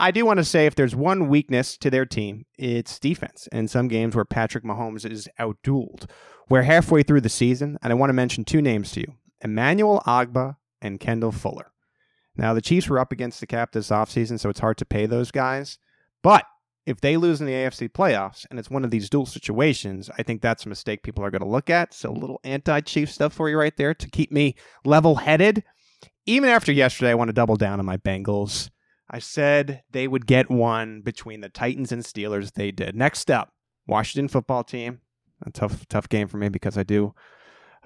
I 0.00 0.10
do 0.10 0.26
want 0.26 0.38
to 0.38 0.44
say 0.44 0.66
if 0.66 0.74
there's 0.74 0.96
one 0.96 1.28
weakness 1.28 1.76
to 1.78 1.90
their 1.90 2.04
team, 2.04 2.44
it's 2.58 2.98
defense. 2.98 3.48
In 3.52 3.68
some 3.68 3.86
games 3.86 4.16
where 4.16 4.24
Patrick 4.24 4.64
Mahomes 4.64 5.08
is 5.08 5.28
outdueled. 5.38 6.10
We're 6.48 6.62
halfway 6.62 7.02
through 7.02 7.22
the 7.22 7.28
season, 7.28 7.78
and 7.82 7.92
I 7.92 7.96
want 7.96 8.10
to 8.10 8.14
mention 8.14 8.44
two 8.44 8.60
names 8.60 8.92
to 8.92 9.00
you 9.00 9.14
Emmanuel 9.40 10.02
Ogbah 10.06 10.56
and 10.80 11.00
Kendall 11.00 11.32
Fuller. 11.32 11.72
Now, 12.36 12.52
the 12.52 12.60
Chiefs 12.60 12.88
were 12.88 12.98
up 12.98 13.12
against 13.12 13.40
the 13.40 13.46
cap 13.46 13.72
this 13.72 13.90
offseason, 13.90 14.38
so 14.40 14.48
it's 14.48 14.60
hard 14.60 14.76
to 14.78 14.84
pay 14.84 15.06
those 15.06 15.30
guys. 15.30 15.78
But 16.22 16.44
if 16.84 17.00
they 17.00 17.16
lose 17.16 17.40
in 17.40 17.46
the 17.46 17.52
AFC 17.52 17.88
playoffs 17.88 18.44
and 18.50 18.58
it's 18.58 18.70
one 18.70 18.84
of 18.84 18.90
these 18.90 19.08
dual 19.08 19.26
situations, 19.26 20.10
I 20.18 20.22
think 20.22 20.42
that's 20.42 20.66
a 20.66 20.68
mistake 20.68 21.02
people 21.02 21.24
are 21.24 21.30
going 21.30 21.42
to 21.42 21.48
look 21.48 21.70
at. 21.70 21.94
So, 21.94 22.10
a 22.10 22.12
little 22.12 22.40
anti 22.44 22.80
Chief 22.80 23.10
stuff 23.10 23.32
for 23.32 23.48
you 23.48 23.58
right 23.58 23.76
there 23.76 23.94
to 23.94 24.10
keep 24.10 24.32
me 24.32 24.56
level 24.84 25.16
headed. 25.16 25.62
Even 26.26 26.48
after 26.48 26.72
yesterday, 26.72 27.10
I 27.10 27.14
want 27.14 27.28
to 27.28 27.34
double 27.34 27.56
down 27.56 27.78
on 27.78 27.86
my 27.86 27.96
Bengals. 27.96 28.70
I 29.10 29.18
said 29.18 29.82
they 29.90 30.08
would 30.08 30.26
get 30.26 30.50
one 30.50 31.02
between 31.02 31.40
the 31.40 31.48
Titans 31.48 31.92
and 31.92 32.02
Steelers. 32.02 32.52
They 32.52 32.70
did. 32.70 32.96
Next 32.96 33.30
up, 33.30 33.52
Washington 33.86 34.28
football 34.28 34.64
team. 34.64 35.00
A 35.46 35.50
tough, 35.50 35.86
tough 35.88 36.08
game 36.08 36.28
for 36.28 36.36
me 36.36 36.48
because 36.48 36.78
I 36.78 36.82
do 36.82 37.14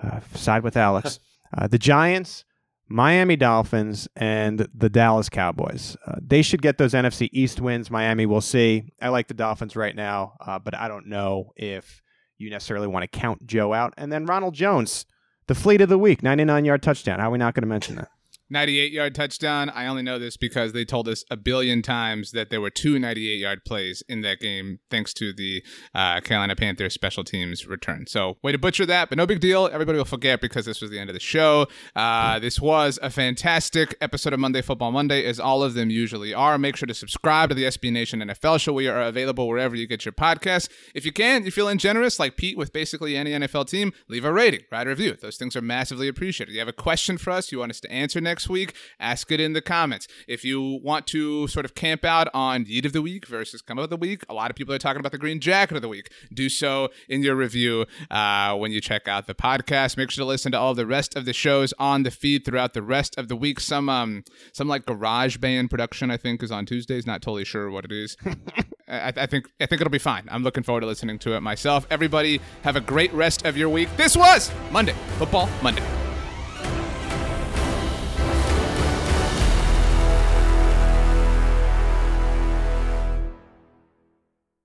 uh, 0.03 0.21
side 0.35 0.63
with 0.63 0.77
Alex. 0.77 1.21
Uh, 1.57 1.67
the 1.67 1.79
Giants, 1.79 2.45
Miami 2.89 3.35
Dolphins, 3.35 4.07
and 4.15 4.69
the 4.75 4.91
Dallas 4.91 5.31
Cowboys. 5.31 5.97
Uh, 6.07 6.17
they 6.21 6.43
should 6.43 6.61
get 6.61 6.77
those 6.77 6.93
NFC 6.93 7.31
East 7.33 7.59
wins. 7.59 7.91
Miami, 7.91 8.27
we'll 8.27 8.43
see. 8.43 8.93
I 9.01 9.09
like 9.09 9.29
the 9.29 9.35
Dolphins 9.35 9.75
right 9.75 9.97
now, 9.97 10.35
uh, 10.47 10.59
but 10.59 10.75
I 10.77 10.89
don't 10.89 11.07
know 11.07 11.53
if 11.57 12.03
you 12.37 12.51
necessarily 12.51 12.87
want 12.87 13.11
to 13.11 13.19
count 13.19 13.47
Joe 13.47 13.73
out. 13.73 13.95
And 13.97 14.13
then 14.13 14.27
Ronald 14.27 14.53
Jones, 14.53 15.07
the 15.47 15.55
fleet 15.55 15.81
of 15.81 15.89
the 15.89 15.97
week, 15.97 16.23
99 16.23 16.67
yard 16.67 16.83
touchdown. 16.83 17.19
How 17.19 17.29
are 17.29 17.33
we 17.33 17.39
not 17.39 17.55
going 17.55 17.63
to 17.63 17.67
mention 17.69 17.97
that? 17.97 18.11
98 18.51 18.93
yard 18.93 19.15
touchdown. 19.15 19.71
I 19.71 19.87
only 19.87 20.03
know 20.03 20.19
this 20.19 20.37
because 20.37 20.73
they 20.73 20.85
told 20.85 21.09
us 21.09 21.25
a 21.31 21.37
billion 21.37 21.83
times 21.83 22.33
that 22.33 22.51
there 22.51 22.61
were 22.61 22.71
two 22.71 22.99
98 22.99 23.39
yard 23.39 23.65
plays 23.65 24.03
in 24.09 24.23
that 24.23 24.41
game, 24.41 24.79
thanks 24.91 25.13
to 25.15 25.33
the 25.33 25.63
uh, 25.95 26.21
Carolina 26.21 26.57
Panthers 26.57 26.95
special 26.95 27.25
teams 27.25 27.67
return. 27.67 28.07
So, 28.07 28.39
way 28.43 28.53
to 28.53 28.59
butcher 28.59 28.87
that, 28.87 29.09
but 29.09 29.19
no 29.19 29.27
big 29.27 29.41
deal. 29.41 29.69
Everybody 29.73 29.99
will 29.99 30.05
forget 30.05 30.41
because 30.41 30.65
this 30.65 30.81
was 30.81 30.91
the 30.91 30.99
end 30.99 31.11
of 31.11 31.15
the 31.15 31.21
show. 31.21 31.67
Uh, 31.95 32.39
this 32.39 32.61
was 32.61 32.99
a 33.03 33.11
fantastic 33.11 33.97
episode 34.01 34.33
of 34.33 34.41
Monday 34.41 34.63
Football 34.63 34.93
Monday, 34.93 35.25
as 35.25 35.39
all 35.39 35.63
of 35.63 35.75
them 35.75 35.91
usually 35.91 36.33
are. 36.33 36.59
Make 36.59 36.77
sure 36.77 36.87
to 36.87 36.95
subscribe 36.95 37.51
to 37.51 37.55
the 37.55 37.65
SB 37.65 37.93
Nation 37.93 38.21
NFL 38.21 38.61
show. 38.61 38.73
We 38.73 38.89
are 38.89 39.03
available 39.03 39.47
wherever 39.47 39.77
you 39.77 39.87
get 39.87 40.05
your 40.05 40.13
podcasts. 40.13 40.69
If 40.95 41.05
you 41.05 41.13
can, 41.13 41.43
you're 41.43 41.53
feeling 41.53 41.79
generous, 41.79 42.19
like 42.19 42.37
Pete 42.37 42.57
with 42.57 42.73
basically 42.73 43.17
any 43.17 43.33
NFL 43.33 43.69
team, 43.69 43.93
leave 44.09 44.25
a 44.25 44.33
rating, 44.33 44.61
write 44.71 44.87
a 44.87 44.91
review. 44.91 45.17
Those 45.21 45.37
things 45.37 45.57
are 45.57 45.63
massively 45.63 46.09
appreciated. 46.09 46.53
If 46.53 46.55
You 46.55 46.61
have 46.61 46.69
a 46.69 46.73
question 46.73 47.19
for 47.19 47.31
us, 47.31 47.53
you 47.53 47.59
want 47.59 47.71
us 47.71 47.81
to 47.81 47.91
answer 47.91 48.21
next 48.39 48.49
week, 48.49 48.73
ask 49.01 49.33
it 49.33 49.41
in 49.41 49.53
the 49.53 49.61
comments. 49.61 50.07
If 50.29 50.45
you 50.45 50.79
want 50.85 51.09
to 51.09 51.49
sort 51.49 51.65
of 51.65 51.75
camp 51.75 52.05
out 52.05 52.29
on 52.33 52.67
Yeet 52.67 52.85
of 52.85 52.93
the 52.93 53.03
Week 53.03 53.27
versus 53.27 53.61
Come 53.61 53.81
of 53.81 53.91
the 53.91 53.97
Week, 53.97 54.23
a 54.29 54.35
lot 54.35 54.49
of 54.49 54.55
people 54.55 54.73
are 54.73 54.79
talking 54.79 55.01
about 55.01 55.11
the 55.11 55.19
Green 55.19 55.41
Jacket 55.41 55.75
of 55.75 55.83
the 55.83 55.89
Week. 55.89 56.13
Do 56.33 56.49
so 56.49 56.91
in 57.09 57.25
your 57.25 57.35
review 57.35 57.85
uh, 58.13 58.55
when 58.55 58.71
you 58.71 58.81
check 58.81 59.09
out 59.09 59.27
the 59.27 59.35
podcast. 59.35 59.97
Make 59.97 60.13
sure 60.13 60.23
to 60.23 60.29
listen 60.29 60.53
to 60.53 60.59
all 60.59 60.73
the 60.73 60.87
rest 60.87 61.17
of 61.17 61.25
the 61.25 61.33
shows 61.33 61.75
on 61.81 62.05
the 62.05 62.13
feed 62.13 62.45
throughout 62.45 62.75
the 62.75 62.83
rest 62.83 63.19
of 63.19 63.27
the 63.27 63.35
week. 63.35 63.59
Some 63.59 63.89
um 63.89 64.23
some 64.53 64.69
like 64.69 64.87
garage 64.87 65.39
band 65.39 65.69
production 65.69 66.09
I 66.13 66.17
think 66.17 66.41
is 66.45 66.53
on 66.53 66.65
Tuesdays. 66.65 67.09
Not 67.09 67.23
totally 67.23 67.45
sure 67.45 67.69
what 67.73 67.85
it 67.85 67.91
is. 67.91 68.17
I, 68.89 69.13
I 69.17 69.27
think 69.27 69.51
I 69.61 69.67
think 69.67 69.81
it'll 69.81 69.91
be 69.91 69.99
fine. 69.99 70.29
I'm 70.31 70.45
looking 70.45 70.63
forward 70.63 70.83
to 70.83 70.87
listening 70.87 71.19
to 71.21 71.33
it 71.33 71.41
myself. 71.41 71.89
Everybody 71.91 72.41
have 72.63 72.77
a 72.77 72.81
great 72.81 73.13
rest 73.13 73.45
of 73.45 73.57
your 73.57 73.69
week. 73.69 73.89
This 73.97 74.17
was 74.17 74.53
Monday 74.71 74.95
Football 75.19 75.49
Monday. 75.61 76.08